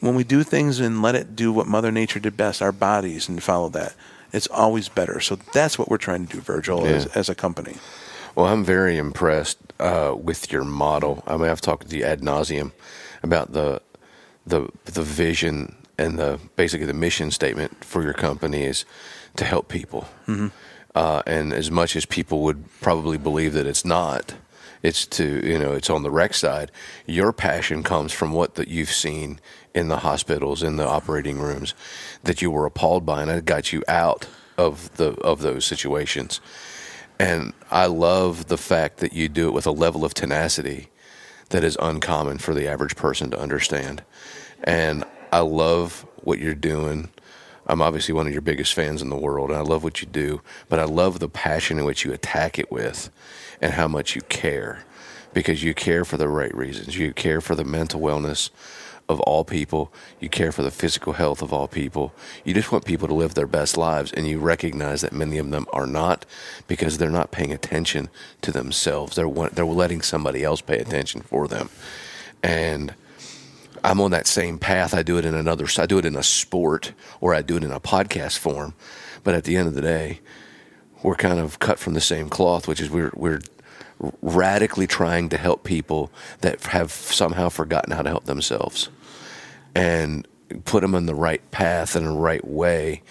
when 0.00 0.14
we 0.14 0.24
do 0.24 0.42
things 0.42 0.80
and 0.80 1.00
let 1.02 1.14
it 1.14 1.34
do 1.36 1.52
what 1.52 1.66
Mother 1.66 1.90
Nature 1.90 2.20
did 2.20 2.36
best, 2.36 2.60
our 2.60 2.72
bodies, 2.72 3.28
and 3.28 3.42
follow 3.42 3.68
that, 3.70 3.94
it's 4.32 4.48
always 4.48 4.88
better. 4.88 5.20
So 5.20 5.36
that's 5.52 5.78
what 5.78 5.88
we're 5.88 5.96
trying 5.98 6.26
to 6.26 6.36
do, 6.36 6.40
Virgil, 6.42 6.84
as, 6.86 7.04
Yeah. 7.04 7.12
as 7.14 7.28
a 7.28 7.34
company. 7.34 7.76
Well, 8.34 8.46
I'm 8.46 8.64
very 8.64 8.98
impressed 8.98 9.58
uh, 9.78 10.14
with 10.20 10.50
your 10.52 10.64
model. 10.64 11.22
I 11.26 11.36
mean, 11.36 11.48
I've 11.48 11.60
talked 11.60 11.88
to 11.90 11.96
you 11.96 12.04
ad 12.04 12.20
nauseum 12.20 12.72
about 13.22 13.52
the 13.52 13.80
the 14.46 14.68
the 14.84 15.02
vision 15.02 15.74
and 15.98 16.18
the 16.18 16.38
basically 16.56 16.86
the 16.86 16.94
mission 16.94 17.30
statement 17.30 17.84
for 17.84 18.02
your 18.02 18.12
company 18.12 18.64
is 18.64 18.84
to 19.36 19.44
help 19.44 19.68
people. 19.68 20.08
Uh, 20.94 21.22
and 21.26 21.52
as 21.52 21.70
much 21.70 21.96
as 21.96 22.06
people 22.06 22.42
would 22.42 22.64
probably 22.80 23.18
believe 23.18 23.52
that 23.54 23.66
it's 23.66 23.84
not, 23.84 24.34
it's 24.82 25.06
to 25.06 25.44
you 25.46 25.58
know 25.58 25.72
it's 25.72 25.90
on 25.90 26.02
the 26.02 26.10
rec 26.10 26.34
side. 26.34 26.70
Your 27.06 27.32
passion 27.32 27.82
comes 27.82 28.12
from 28.12 28.32
what 28.32 28.54
that 28.54 28.68
you've 28.68 28.92
seen 28.92 29.40
in 29.74 29.88
the 29.88 29.98
hospitals, 29.98 30.62
in 30.62 30.76
the 30.76 30.86
operating 30.86 31.40
rooms, 31.40 31.74
that 32.22 32.42
you 32.42 32.50
were 32.50 32.66
appalled 32.66 33.04
by, 33.04 33.22
and 33.22 33.30
it 33.30 33.44
got 33.44 33.72
you 33.72 33.82
out 33.88 34.28
of 34.56 34.94
the 34.96 35.14
of 35.20 35.40
those 35.40 35.64
situations. 35.64 36.40
And 37.18 37.52
I 37.70 37.86
love 37.86 38.48
the 38.48 38.58
fact 38.58 38.98
that 38.98 39.12
you 39.12 39.28
do 39.28 39.46
it 39.48 39.52
with 39.52 39.66
a 39.66 39.72
level 39.72 40.04
of 40.04 40.14
tenacity 40.14 40.88
that 41.54 41.62
is 41.62 41.78
uncommon 41.80 42.36
for 42.36 42.52
the 42.52 42.66
average 42.66 42.96
person 42.96 43.30
to 43.30 43.38
understand. 43.38 44.02
And 44.64 45.04
I 45.30 45.38
love 45.38 46.04
what 46.16 46.40
you're 46.40 46.52
doing. 46.52 47.10
I'm 47.68 47.80
obviously 47.80 48.12
one 48.12 48.26
of 48.26 48.32
your 48.32 48.42
biggest 48.42 48.74
fans 48.74 49.00
in 49.00 49.08
the 49.08 49.16
world, 49.16 49.50
and 49.50 49.58
I 49.58 49.62
love 49.62 49.84
what 49.84 50.02
you 50.02 50.08
do, 50.08 50.40
but 50.68 50.80
I 50.80 50.84
love 50.84 51.20
the 51.20 51.28
passion 51.28 51.78
in 51.78 51.84
which 51.84 52.04
you 52.04 52.12
attack 52.12 52.58
it 52.58 52.72
with 52.72 53.08
and 53.60 53.74
how 53.74 53.86
much 53.86 54.16
you 54.16 54.22
care 54.22 54.82
because 55.32 55.62
you 55.62 55.74
care 55.74 56.04
for 56.04 56.16
the 56.16 56.28
right 56.28 56.52
reasons. 56.56 56.98
You 56.98 57.12
care 57.12 57.40
for 57.40 57.54
the 57.54 57.62
mental 57.62 58.00
wellness 58.00 58.50
of 59.08 59.20
all 59.20 59.44
people, 59.44 59.92
you 60.18 60.28
care 60.28 60.52
for 60.52 60.62
the 60.62 60.70
physical 60.70 61.12
health 61.12 61.42
of 61.42 61.52
all 61.52 61.68
people. 61.68 62.14
You 62.44 62.54
just 62.54 62.72
want 62.72 62.84
people 62.84 63.06
to 63.08 63.14
live 63.14 63.34
their 63.34 63.46
best 63.46 63.76
lives, 63.76 64.12
and 64.12 64.26
you 64.26 64.38
recognize 64.38 65.02
that 65.02 65.12
many 65.12 65.38
of 65.38 65.50
them 65.50 65.66
are 65.72 65.86
not 65.86 66.24
because 66.66 66.98
they're 66.98 67.10
not 67.10 67.30
paying 67.30 67.52
attention 67.52 68.08
to 68.42 68.50
themselves. 68.50 69.16
They're, 69.16 69.28
they're 69.28 69.66
letting 69.66 70.02
somebody 70.02 70.42
else 70.42 70.60
pay 70.60 70.78
attention 70.78 71.20
for 71.20 71.46
them. 71.48 71.68
And 72.42 72.94
I'm 73.82 74.00
on 74.00 74.10
that 74.12 74.26
same 74.26 74.58
path. 74.58 74.94
I 74.94 75.02
do 75.02 75.18
it 75.18 75.26
in 75.26 75.34
another. 75.34 75.66
I 75.78 75.86
do 75.86 75.98
it 75.98 76.06
in 76.06 76.16
a 76.16 76.22
sport, 76.22 76.92
or 77.20 77.34
I 77.34 77.42
do 77.42 77.56
it 77.56 77.64
in 77.64 77.72
a 77.72 77.80
podcast 77.80 78.38
form. 78.38 78.74
But 79.22 79.34
at 79.34 79.44
the 79.44 79.56
end 79.56 79.68
of 79.68 79.74
the 79.74 79.82
day, 79.82 80.20
we're 81.02 81.14
kind 81.14 81.38
of 81.38 81.58
cut 81.58 81.78
from 81.78 81.92
the 81.92 82.00
same 82.00 82.30
cloth, 82.30 82.66
which 82.66 82.80
is 82.80 82.90
we're 82.90 83.12
we're 83.14 83.40
radically 84.22 84.86
trying 84.86 85.28
to 85.28 85.36
help 85.36 85.64
people 85.64 86.10
that 86.40 86.62
have 86.64 86.90
somehow 86.90 87.48
forgotten 87.48 87.92
how 87.92 88.02
to 88.02 88.08
help 88.08 88.24
themselves, 88.24 88.88
and 89.74 90.26
put 90.64 90.82
them 90.82 90.94
in 90.94 91.06
the 91.06 91.14
right 91.14 91.48
path 91.50 91.96
and 91.96 92.06
the 92.06 92.12
right 92.12 92.46
way 92.46 93.02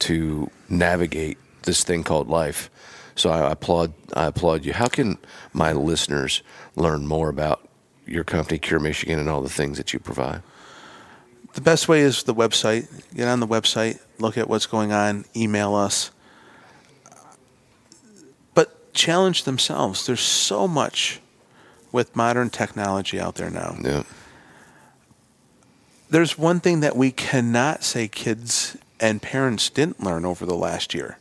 to 0.00 0.50
navigate 0.68 1.38
this 1.62 1.84
thing 1.84 2.02
called 2.02 2.28
life. 2.28 2.70
So 3.14 3.30
I 3.30 3.50
applaud 3.50 3.92
I 4.14 4.26
applaud 4.26 4.64
you. 4.64 4.72
How 4.72 4.86
can 4.86 5.18
my 5.52 5.72
listeners 5.72 6.42
learn 6.76 7.06
more 7.06 7.28
about 7.28 7.68
your 8.06 8.24
company, 8.24 8.58
Cure 8.58 8.80
Michigan, 8.80 9.18
and 9.18 9.28
all 9.28 9.42
the 9.42 9.48
things 9.48 9.76
that 9.76 9.92
you 9.92 9.98
provide? 9.98 10.42
The 11.54 11.60
best 11.60 11.88
way 11.88 12.00
is 12.00 12.22
the 12.22 12.34
website. 12.34 12.86
Get 13.14 13.26
on 13.26 13.40
the 13.40 13.46
website, 13.46 14.00
look 14.18 14.38
at 14.38 14.48
what's 14.48 14.66
going 14.66 14.92
on, 14.92 15.24
email 15.34 15.74
us. 15.74 16.12
But 18.54 18.94
challenge 18.94 19.44
themselves. 19.44 20.06
There's 20.06 20.20
so 20.20 20.68
much 20.68 21.20
with 21.90 22.14
modern 22.14 22.50
technology 22.50 23.18
out 23.18 23.34
there 23.34 23.50
now. 23.50 23.76
Yeah. 23.82 24.04
There's 26.10 26.38
one 26.38 26.60
thing 26.60 26.80
that 26.80 26.96
we 26.96 27.10
cannot 27.10 27.84
say 27.84 28.08
kids 28.08 28.76
and 28.98 29.20
parents 29.20 29.68
didn't 29.68 30.02
learn 30.02 30.24
over 30.24 30.46
the 30.46 30.54
last 30.54 30.94
year, 30.94 31.18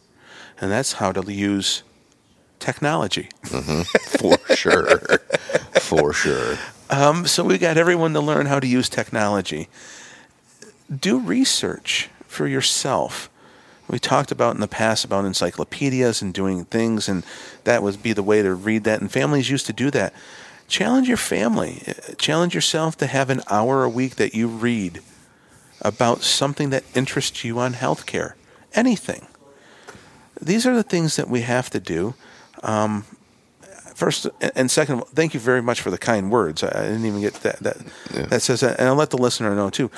and 0.60 0.72
that's 0.72 0.94
how 0.94 1.12
to 1.12 1.32
use 1.32 1.84
technology. 2.60 3.30
For 3.44 4.38
sure. 4.56 4.98
For 5.82 6.14
sure. 6.14 6.58
Um, 6.90 7.28
so 7.28 7.44
we 7.44 7.58
got 7.58 7.78
everyone 7.78 8.14
to 8.14 8.22
learn 8.22 8.46
how 8.46 8.60
to 8.60 8.68
use 8.68 8.88
technology. 8.88 9.68
Do 10.96 11.20
research 11.20 12.10
for 12.26 12.48
yourself. 12.48 13.30
We 13.90 14.00
talked 14.00 14.32
about 14.32 14.56
in 14.56 14.62
the 14.62 14.68
past 14.68 15.06
about 15.06 15.26
encyclopedias 15.26 16.22
and 16.22 16.34
doing 16.34 16.66
things, 16.66 17.08
and 17.10 17.24
that 17.64 17.84
would 17.84 18.02
be 18.02 18.14
the 18.14 18.24
way 18.24 18.42
to 18.42 18.54
read 18.54 18.84
that. 18.86 19.02
And 19.02 19.12
families 19.12 19.50
used 19.50 19.66
to 19.68 19.74
do 19.74 19.92
that. 19.92 20.14
Challenge 20.68 21.08
your 21.08 21.18
family. 21.18 21.82
Challenge 22.18 22.54
yourself 22.54 22.98
to 22.98 23.08
have 23.08 23.30
an 23.30 23.42
hour 23.50 23.84
a 23.84 23.90
week 23.90 24.16
that 24.16 24.34
you 24.34 24.48
read 24.48 25.02
about 25.82 26.22
something 26.24 26.72
that 26.72 26.84
interests 26.96 27.44
you 27.44 27.58
on 27.60 27.74
healthcare. 27.74 28.34
Anything. 28.74 29.28
These 30.42 30.68
are 30.68 30.76
the 30.76 30.84
things 30.84 31.16
that 31.16 31.30
we 31.30 31.42
have 31.42 31.70
to 31.70 31.80
do. 31.80 32.16
Um, 32.64 33.06
first 33.96 34.28
and 34.56 34.70
second, 34.70 35.04
thank 35.16 35.34
you 35.34 35.40
very 35.40 35.62
much 35.62 35.80
for 35.82 35.90
the 35.90 35.98
kind 35.98 36.30
words. 36.30 36.64
I 36.64 36.68
I 36.68 36.82
didn't 36.84 37.06
even 37.06 37.22
get 37.22 37.36
that. 37.36 37.60
That, 37.60 37.78
Yeah. 38.14 38.26
that 38.26 38.42
says 38.42 38.60
that, 38.60 38.78
and 38.80 38.88
I'll 38.90 38.96
let 38.96 39.10
the 39.12 39.18
listener 39.18 39.56
know 39.56 39.70
too. 39.70 39.90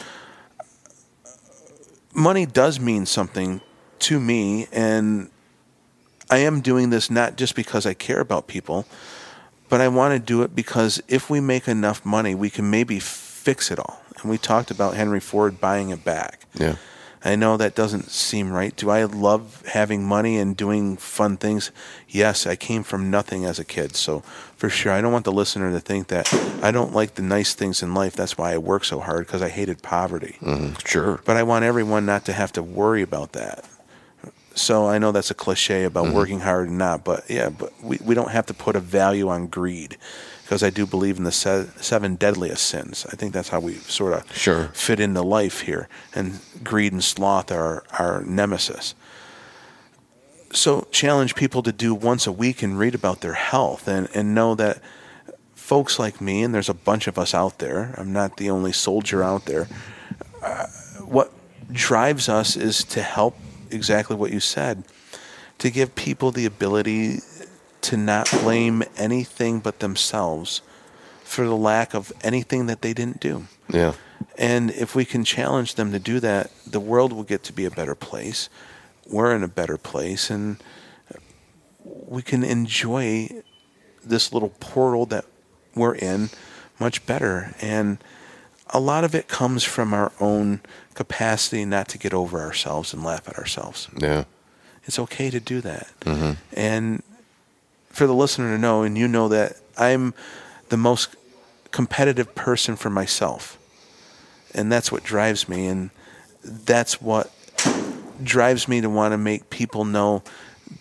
Money 2.14 2.46
does 2.46 2.80
mean 2.80 3.06
something 3.06 3.62
to 4.00 4.20
me, 4.20 4.68
and 4.72 5.30
I 6.30 6.40
am 6.40 6.62
doing 6.62 6.90
this 6.90 7.10
not 7.10 7.38
just 7.38 7.56
because 7.56 7.86
I 7.86 7.94
care 7.94 8.20
about 8.20 8.48
people, 8.48 8.86
but 9.70 9.80
I 9.82 9.88
want 9.88 10.14
to 10.14 10.20
do 10.20 10.42
it 10.42 10.56
because 10.56 11.02
if 11.08 11.30
we 11.30 11.40
make 11.40 11.68
enough 11.68 12.04
money, 12.06 12.36
we 12.36 12.50
can 12.50 12.70
maybe 12.70 13.00
fix 13.00 13.72
it 13.72 13.80
all. 13.80 14.02
And 14.22 14.30
we 14.30 14.38
talked 14.38 14.72
about 14.72 14.96
Henry 14.96 15.20
Ford 15.20 15.62
buying 15.62 15.90
it 15.90 16.04
back. 16.04 16.46
Yeah. 16.54 16.76
I 17.24 17.36
know 17.36 17.58
that 17.58 17.76
doesn't 17.76 18.10
seem 18.10 18.50
right. 18.50 18.74
Do 18.74 18.90
I 18.90 19.04
love 19.04 19.62
having 19.68 20.06
money 20.06 20.38
and 20.38 20.56
doing 20.56 20.96
fun 20.96 21.36
things? 21.36 21.70
Yes, 22.08 22.48
I 22.48 22.56
came 22.56 22.82
from 22.82 23.12
nothing 23.12 23.44
as 23.44 23.60
a 23.60 23.66
kid. 23.66 23.98
So, 23.98 24.20
for 24.56 24.70
sure, 24.70 24.94
I 24.94 25.02
don't 25.02 25.12
want 25.12 25.26
the 25.26 25.32
listener 25.34 25.70
to 25.72 25.82
think 25.82 26.08
that 26.08 26.34
I 26.64 26.72
don't 26.72 26.94
like 26.94 27.16
the 27.16 27.22
nice 27.22 27.54
things 27.54 27.84
in 27.84 27.94
life. 27.94 28.16
That's 28.16 28.38
why 28.38 28.54
I 28.54 28.58
work 28.58 28.86
so 28.86 29.02
hard 29.02 29.26
because 29.28 29.42
I 29.42 29.50
hated 29.50 29.82
poverty. 29.82 30.38
Mhm. 30.42 30.88
Sure. 30.88 31.20
But 31.26 31.36
I 31.36 31.44
want 31.44 31.66
everyone 31.66 32.06
not 32.06 32.24
to 32.26 32.32
have 32.34 32.54
to 32.54 32.64
worry 32.64 33.02
about 33.02 33.34
that. 33.34 33.66
So, 34.60 34.88
I 34.88 34.98
know 34.98 35.12
that's 35.12 35.32
a 35.32 35.36
cliche 35.36 35.84
about 35.86 36.14
working 36.14 36.42
hard 36.42 36.68
and 36.70 36.78
not, 36.78 37.04
but 37.04 37.30
yeah, 37.30 37.50
but 37.50 37.72
we, 37.84 37.98
we 38.04 38.16
don't 38.16 38.32
have 38.32 38.46
to 38.48 38.54
put 38.54 38.76
a 38.76 38.80
value 38.80 39.30
on 39.30 39.48
greed 39.48 39.98
because 40.44 40.64
I 40.64 40.70
do 40.70 40.86
believe 40.86 41.18
in 41.18 41.24
the 41.24 41.32
se- 41.32 41.68
seven 41.80 42.16
deadliest 42.16 42.66
sins. 42.66 43.06
I 43.12 43.16
think 43.16 43.34
that's 43.34 43.50
how 43.50 43.60
we 43.60 43.76
sort 43.76 44.14
of 44.14 44.36
Sure. 44.36 44.70
fit 44.74 45.00
into 45.00 45.22
life 45.22 45.62
here. 45.62 45.88
And 46.16 46.40
greed 46.64 46.92
and 46.92 47.04
sloth 47.04 47.52
are 47.52 47.84
our 48.00 48.24
nemesis. 48.24 48.96
So 50.52 50.88
challenge 50.92 51.36
people 51.36 51.62
to 51.64 51.72
do 51.72 51.94
once 51.94 52.26
a 52.26 52.32
week 52.32 52.64
and 52.64 52.80
read 52.80 52.96
about 52.96 53.22
their 53.22 53.34
health 53.34 53.88
and, 53.88 54.10
and 54.16 54.34
know 54.34 54.56
that 54.56 54.82
folks 55.54 56.00
like 56.00 56.20
me, 56.20 56.42
and 56.42 56.54
there's 56.54 56.70
a 56.70 56.74
bunch 56.74 57.06
of 57.08 57.20
us 57.20 57.36
out 57.36 57.60
there, 57.60 57.94
I'm 57.98 58.12
not 58.12 58.38
the 58.38 58.50
only 58.50 58.72
soldier 58.72 59.24
out 59.24 59.46
there. 59.46 59.68
Uh, 60.42 60.66
what 61.06 61.32
drives 61.72 62.28
us 62.28 62.56
is 62.56 62.84
to 62.86 63.04
help 63.04 63.38
exactly 63.72 64.16
what 64.16 64.32
you 64.32 64.40
said, 64.40 64.84
to 65.58 65.70
give 65.70 65.96
people 65.96 66.32
the 66.32 66.46
ability 66.46 67.20
to 67.82 67.98
not 67.98 68.30
blame 68.42 68.84
anything 68.98 69.60
but 69.60 69.80
themselves 69.80 70.62
for 71.24 71.46
the 71.46 71.56
lack 71.56 71.94
of 71.94 72.12
anything 72.22 72.66
that 72.66 72.82
they 72.82 72.94
didn't 72.94 73.20
do. 73.20 73.46
Yeah. 73.72 73.94
And 74.38 74.72
if 74.72 74.96
we 74.96 75.06
can 75.06 75.24
challenge 75.24 75.76
them 75.76 75.92
to 75.92 76.00
do 76.00 76.20
that, 76.20 76.52
the 76.66 76.80
world 76.80 77.14
will 77.14 77.24
get 77.24 77.44
to 77.44 77.54
be 77.54 77.66
a 77.66 77.72
better 77.72 77.96
place. 77.96 78.50
We're 79.08 79.36
in 79.36 79.44
a 79.44 79.48
better 79.48 79.78
place, 79.78 80.30
and 80.30 80.58
we 81.84 82.22
can 82.22 82.44
enjoy 82.44 83.30
this 84.04 84.34
little 84.34 84.54
portal 84.60 85.06
that 85.08 85.26
we're 85.76 85.96
in 85.96 86.30
much 86.80 87.06
better. 87.06 87.54
And 87.62 87.98
a 88.68 88.80
lot 88.80 89.04
of 89.04 89.16
it 89.16 89.28
comes 89.28 89.64
from 89.64 89.94
our 89.94 90.12
own 90.20 90.62
capacity 91.00 91.64
not 91.64 91.88
to 91.88 91.98
get 91.98 92.14
over 92.14 92.42
ourselves 92.42 92.94
and 92.94 93.06
laugh 93.06 93.26
at 93.30 93.38
ourselves. 93.38 93.88
Yeah. 93.98 94.26
It's 94.84 95.00
okay 95.00 95.30
to 95.30 95.40
do 95.40 95.62
that. 95.62 95.88
Mm-hmm. 96.02 96.32
And 96.52 97.04
for 97.88 98.06
the 98.06 98.14
listener 98.14 98.54
to 98.54 98.60
know, 98.60 98.84
and 98.84 98.98
you 98.98 99.08
know 99.08 99.30
that 99.30 99.56
I'm 99.78 100.14
the 100.68 100.76
most 100.76 101.16
competitive 101.72 102.36
person 102.36 102.76
for 102.76 102.90
myself. 102.90 103.58
And 104.54 104.70
that's 104.70 104.92
what 104.92 105.06
drives 105.06 105.48
me. 105.48 105.68
And 105.68 105.90
that's 106.44 107.02
what 107.02 107.32
drives 108.22 108.68
me 108.68 108.82
to 108.82 108.90
want 108.90 109.14
to 109.14 109.18
make 109.18 109.50
people 109.50 109.86
know 109.86 110.22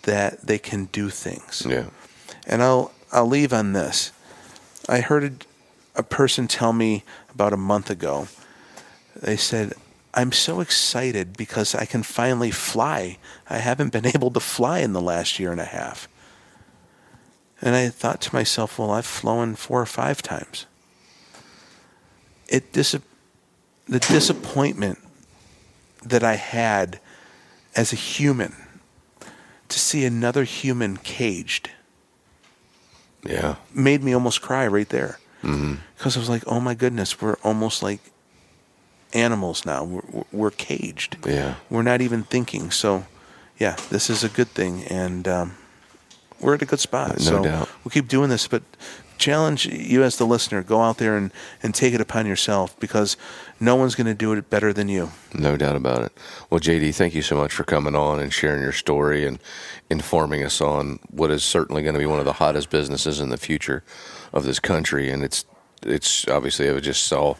that 0.01 0.45
they 0.45 0.59
can 0.59 0.89
do 0.91 1.09
things. 1.09 1.65
Yeah. 1.65 1.85
And 2.45 2.61
I'll 2.61 2.91
I'll 3.13 3.25
leave 3.25 3.53
on 3.53 3.71
this. 3.71 4.11
I 4.89 4.99
heard 4.99 5.23
a, 5.95 5.99
a 5.99 6.03
person 6.03 6.49
tell 6.49 6.73
me 6.73 7.05
about 7.33 7.53
a 7.53 7.57
month 7.57 7.89
ago. 7.89 8.27
They 9.15 9.37
said, 9.37 9.75
"I'm 10.13 10.31
so 10.31 10.59
excited 10.59 11.37
because 11.37 11.75
I 11.75 11.85
can 11.85 12.03
finally 12.03 12.51
fly. 12.51 13.17
I 13.49 13.57
haven't 13.57 13.91
been 13.91 14.05
able 14.15 14.31
to 14.31 14.39
fly 14.39 14.79
in 14.79 14.93
the 14.93 15.01
last 15.01 15.39
year 15.39 15.51
and 15.51 15.61
a 15.61 15.65
half." 15.65 16.07
And 17.61 17.75
I 17.75 17.89
thought 17.89 18.21
to 18.21 18.35
myself, 18.35 18.79
"Well, 18.79 18.91
I've 18.91 19.05
flown 19.05 19.55
four 19.55 19.81
or 19.81 19.85
five 19.85 20.21
times." 20.21 20.65
It 22.47 22.71
dis- 22.73 22.95
the 23.87 23.99
disappointment 23.99 24.99
that 26.03 26.23
I 26.23 26.35
had 26.35 26.99
as 27.75 27.91
a 27.93 27.95
human 27.95 28.55
to 29.67 29.79
see 29.79 30.05
another 30.05 30.43
human 30.43 30.97
caged 30.97 31.69
Yeah. 33.23 33.55
made 33.73 34.03
me 34.03 34.13
almost 34.13 34.41
cry 34.41 34.65
right 34.67 34.89
there 34.89 35.19
mm-hmm. 35.43 35.75
because 35.97 36.15
I 36.15 36.19
was 36.19 36.29
like, 36.29 36.43
oh 36.47 36.59
my 36.59 36.73
goodness, 36.73 37.21
we're 37.21 37.35
almost 37.43 37.83
like 37.83 37.99
animals 39.13 39.65
now. 39.65 39.83
We're, 39.83 40.23
we're 40.31 40.51
caged. 40.51 41.17
Yeah. 41.25 41.55
We're 41.69 41.83
not 41.83 42.01
even 42.01 42.23
thinking. 42.23 42.71
So, 42.71 43.05
yeah, 43.57 43.75
this 43.89 44.09
is 44.09 44.23
a 44.23 44.29
good 44.29 44.47
thing, 44.49 44.83
and 44.85 45.27
um, 45.27 45.57
we're 46.39 46.55
at 46.55 46.61
a 46.61 46.65
good 46.65 46.79
spot. 46.79 47.09
No 47.09 47.15
so 47.17 47.43
doubt. 47.43 47.69
we'll 47.83 47.91
keep 47.91 48.07
doing 48.07 48.29
this, 48.29 48.47
but 48.47 48.63
challenge 49.19 49.65
you 49.65 50.01
as 50.01 50.17
the 50.17 50.25
listener. 50.25 50.63
Go 50.63 50.81
out 50.81 50.97
there 50.97 51.15
and, 51.15 51.31
and 51.61 51.75
take 51.75 51.93
it 51.93 52.01
upon 52.01 52.25
yourself 52.25 52.79
because 52.79 53.17
no 53.59 53.75
one's 53.75 53.93
going 53.93 54.07
to 54.07 54.13
do 54.13 54.31
it 54.33 54.49
better 54.49 54.73
than 54.73 54.87
you. 54.87 55.11
No 55.33 55.57
doubt 55.57 55.75
about 55.75 56.01
it. 56.01 56.17
Well, 56.49 56.59
JD, 56.59 56.95
thank 56.95 57.13
you 57.13 57.21
so 57.21 57.35
much 57.35 57.51
for 57.51 57.63
coming 57.63 57.95
on 57.95 58.19
and 58.19 58.33
sharing 58.33 58.63
your 58.63 58.71
story 58.71 59.27
and 59.27 59.39
informing 59.89 60.43
us 60.43 60.61
on 60.61 60.99
what 61.11 61.29
is 61.29 61.43
certainly 61.43 61.83
going 61.83 61.93
to 61.93 61.99
be 61.99 62.05
one 62.05 62.19
of 62.19 62.25
the 62.25 62.33
hottest 62.33 62.69
businesses 62.69 63.19
in 63.19 63.29
the 63.29 63.37
future 63.37 63.83
of 64.33 64.45
this 64.45 64.59
country. 64.59 65.11
And 65.11 65.23
it's 65.23 65.45
it's 65.83 66.27
obviously 66.27 66.69
I 66.69 66.79
just 66.79 67.03
saw 67.03 67.35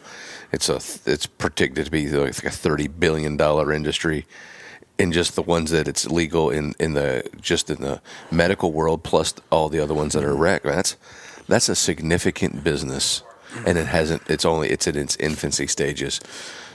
it's 0.52 0.68
a 0.68 0.76
it's 1.10 1.26
predicted 1.26 1.84
to 1.84 1.90
be 1.90 2.08
like 2.08 2.44
a 2.44 2.50
thirty 2.50 2.88
billion 2.88 3.36
dollar 3.36 3.72
industry 3.72 4.26
in 4.98 5.12
just 5.12 5.34
the 5.34 5.42
ones 5.42 5.70
that 5.70 5.88
it's 5.88 6.06
legal 6.06 6.50
in 6.50 6.74
in 6.78 6.94
the 6.94 7.28
just 7.40 7.70
in 7.70 7.80
the 7.80 8.00
medical 8.30 8.72
world 8.72 9.02
plus 9.02 9.34
all 9.50 9.68
the 9.68 9.80
other 9.80 9.94
ones 9.94 10.14
that 10.14 10.24
are 10.24 10.34
rec. 10.34 10.62
That's 10.62 10.96
that's 11.48 11.68
a 11.68 11.74
significant 11.74 12.62
business 12.62 13.22
and 13.66 13.78
it 13.78 13.86
hasn't 13.86 14.22
it's 14.28 14.44
only 14.44 14.68
it's 14.70 14.86
in 14.86 14.96
its 14.96 15.16
infancy 15.16 15.66
stages 15.66 16.20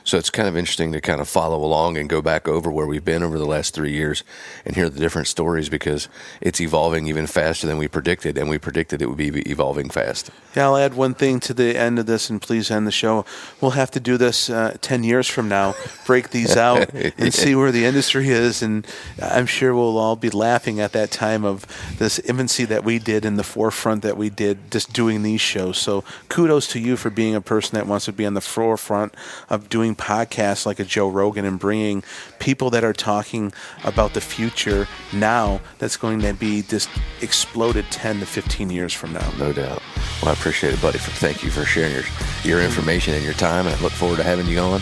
so 0.06 0.18
it's 0.18 0.30
kind 0.30 0.48
of 0.48 0.56
interesting 0.56 0.94
to 0.94 1.02
kind 1.02 1.20
of 1.20 1.28
follow 1.28 1.64
along 1.64 1.98
and 1.98 2.08
go 2.08 2.22
back 2.22 2.48
over 2.48 2.72
where 2.72 2.88
we've 2.88 3.04
been 3.04 3.24
over 3.24 3.38
the 3.38 3.46
last 3.46 3.74
three 3.74 3.92
years 3.92 4.24
and 4.64 4.76
hear 4.76 4.90
the 4.90 5.00
different 5.00 5.28
stories 5.28 5.68
because 5.68 6.08
it's 6.40 6.62
evolving 6.62 7.08
even 7.08 7.28
faster 7.28 7.68
than 7.68 7.78
we 7.78 7.88
predicted 7.88 8.38
and 8.38 8.50
we 8.50 8.58
predicted 8.58 9.02
it 9.02 9.08
would 9.08 9.18
be 9.18 9.28
evolving 9.50 9.90
fast 9.90 10.30
Yeah, 10.56 10.66
I'll 10.66 10.78
add 10.78 10.94
one 10.94 11.14
thing 11.14 11.40
to 11.42 11.54
the 11.54 11.78
end 11.78 12.00
of 12.00 12.06
this, 12.06 12.30
and 12.30 12.42
please 12.42 12.72
end 12.72 12.88
the 12.88 12.92
show. 12.92 13.26
We'll 13.60 13.72
have 13.72 13.92
to 13.92 14.00
do 14.00 14.18
this 14.18 14.50
uh, 14.50 14.78
ten 14.80 15.04
years 15.04 15.28
from 15.28 15.50
now, 15.50 15.76
break 16.06 16.30
these 16.30 16.56
out, 16.68 16.94
and 16.94 17.34
see 17.34 17.56
where 17.56 17.72
the 17.72 17.86
industry 17.86 18.30
is. 18.30 18.62
And 18.62 18.88
I'm 19.22 19.48
sure 19.48 19.74
we'll 19.74 19.98
all 19.98 20.16
be 20.16 20.30
laughing 20.30 20.80
at 20.80 20.94
that 20.94 21.12
time 21.12 21.44
of 21.44 21.66
this 21.98 22.20
infancy 22.20 22.66
that 22.66 22.84
we 22.84 23.00
did 23.00 23.26
in 23.26 23.36
the 23.36 23.44
forefront 23.44 24.04
that 24.04 24.18
we 24.18 24.30
did 24.30 24.72
just 24.72 24.94
doing 24.94 25.24
these 25.24 25.42
shows. 25.42 25.78
So 25.78 26.04
kudos 26.30 26.68
to 26.70 26.80
you 26.80 26.96
for 26.96 27.10
being 27.10 27.36
a 27.36 27.42
person 27.42 27.76
that 27.76 27.88
wants 27.88 28.06
to 28.06 28.14
be 28.14 28.26
on 28.26 28.34
the 28.34 28.42
forefront 28.42 29.14
of 29.50 29.68
doing 29.70 29.95
podcasts 29.96 30.66
like 30.66 30.80
a 30.80 30.84
Joe 30.84 31.10
Rogan 31.10 31.46
and 31.46 31.60
bringing 31.60 32.04
people 32.40 32.70
that 32.72 32.84
are 32.84 32.94
talking 32.94 33.52
about 33.84 34.14
the 34.14 34.22
future 34.22 34.88
now 35.14 35.62
that's 35.80 35.98
going 35.98 36.22
to 36.22 36.34
be 36.34 36.62
just 36.62 36.90
exploded 37.22 37.86
10 37.92 38.20
to 38.20 38.26
15 38.26 38.70
years 38.70 38.94
from 38.94 39.14
now. 39.14 39.32
no 39.38 39.52
doubt 39.54 39.82
well 40.22 40.30
i 40.30 40.34
appreciate 40.34 40.74
it 40.74 40.82
buddy 40.82 40.98
thank 40.98 41.44
you 41.44 41.50
for 41.50 41.66
sharing 41.66 41.94
your 41.94 42.04
your 42.44 42.62
information 42.62 43.14
and 43.14 43.24
your 43.24 43.34
time 43.34 43.66
and 43.68 43.76
i 43.76 43.82
look 43.82 43.94
forward 43.94 44.18
to 44.18 44.24
having 44.24 44.48
you 44.48 44.60
on 44.60 44.82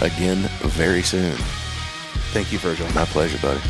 again 0.00 0.48
very 0.62 1.02
soon 1.02 1.36
Thank 2.32 2.50
you, 2.50 2.58
Virgil. 2.58 2.90
my 2.94 3.04
pleasure 3.04 3.38
buddy 3.38 3.60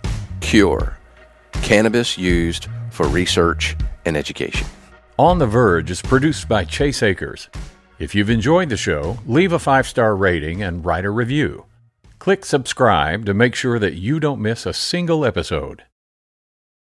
Cure 0.41 0.99
cannabis 1.63 2.17
used 2.17 2.69
for 2.91 3.09
research 3.09 3.77
and 4.05 4.17
education. 4.17 4.69
On 5.19 5.39
the 5.39 5.47
Virg 5.47 5.89
is 5.89 6.03
produced 6.03 6.47
by 6.47 6.65
Chase 6.65 7.03
Akers. 7.03 7.49
If 7.99 8.15
you've 8.15 8.29
enjoyed 8.29 8.69
the 8.69 8.77
show, 8.77 9.17
leave 9.25 9.53
a 9.53 9.59
five 9.59 9.87
star 9.87 10.15
rating 10.15 10.63
and 10.63 10.85
write 10.85 11.07
a 11.07 11.11
review. 11.11 11.65
Click 12.19 12.45
subscribe 12.45 13.25
to 13.25 13.33
make 13.33 13.55
sure 13.55 13.79
that 13.79 13.95
you 13.95 14.21
don't 14.21 14.43
miss 14.43 14.67
a 14.67 14.75
single 14.75 15.25
episode. 15.25 15.85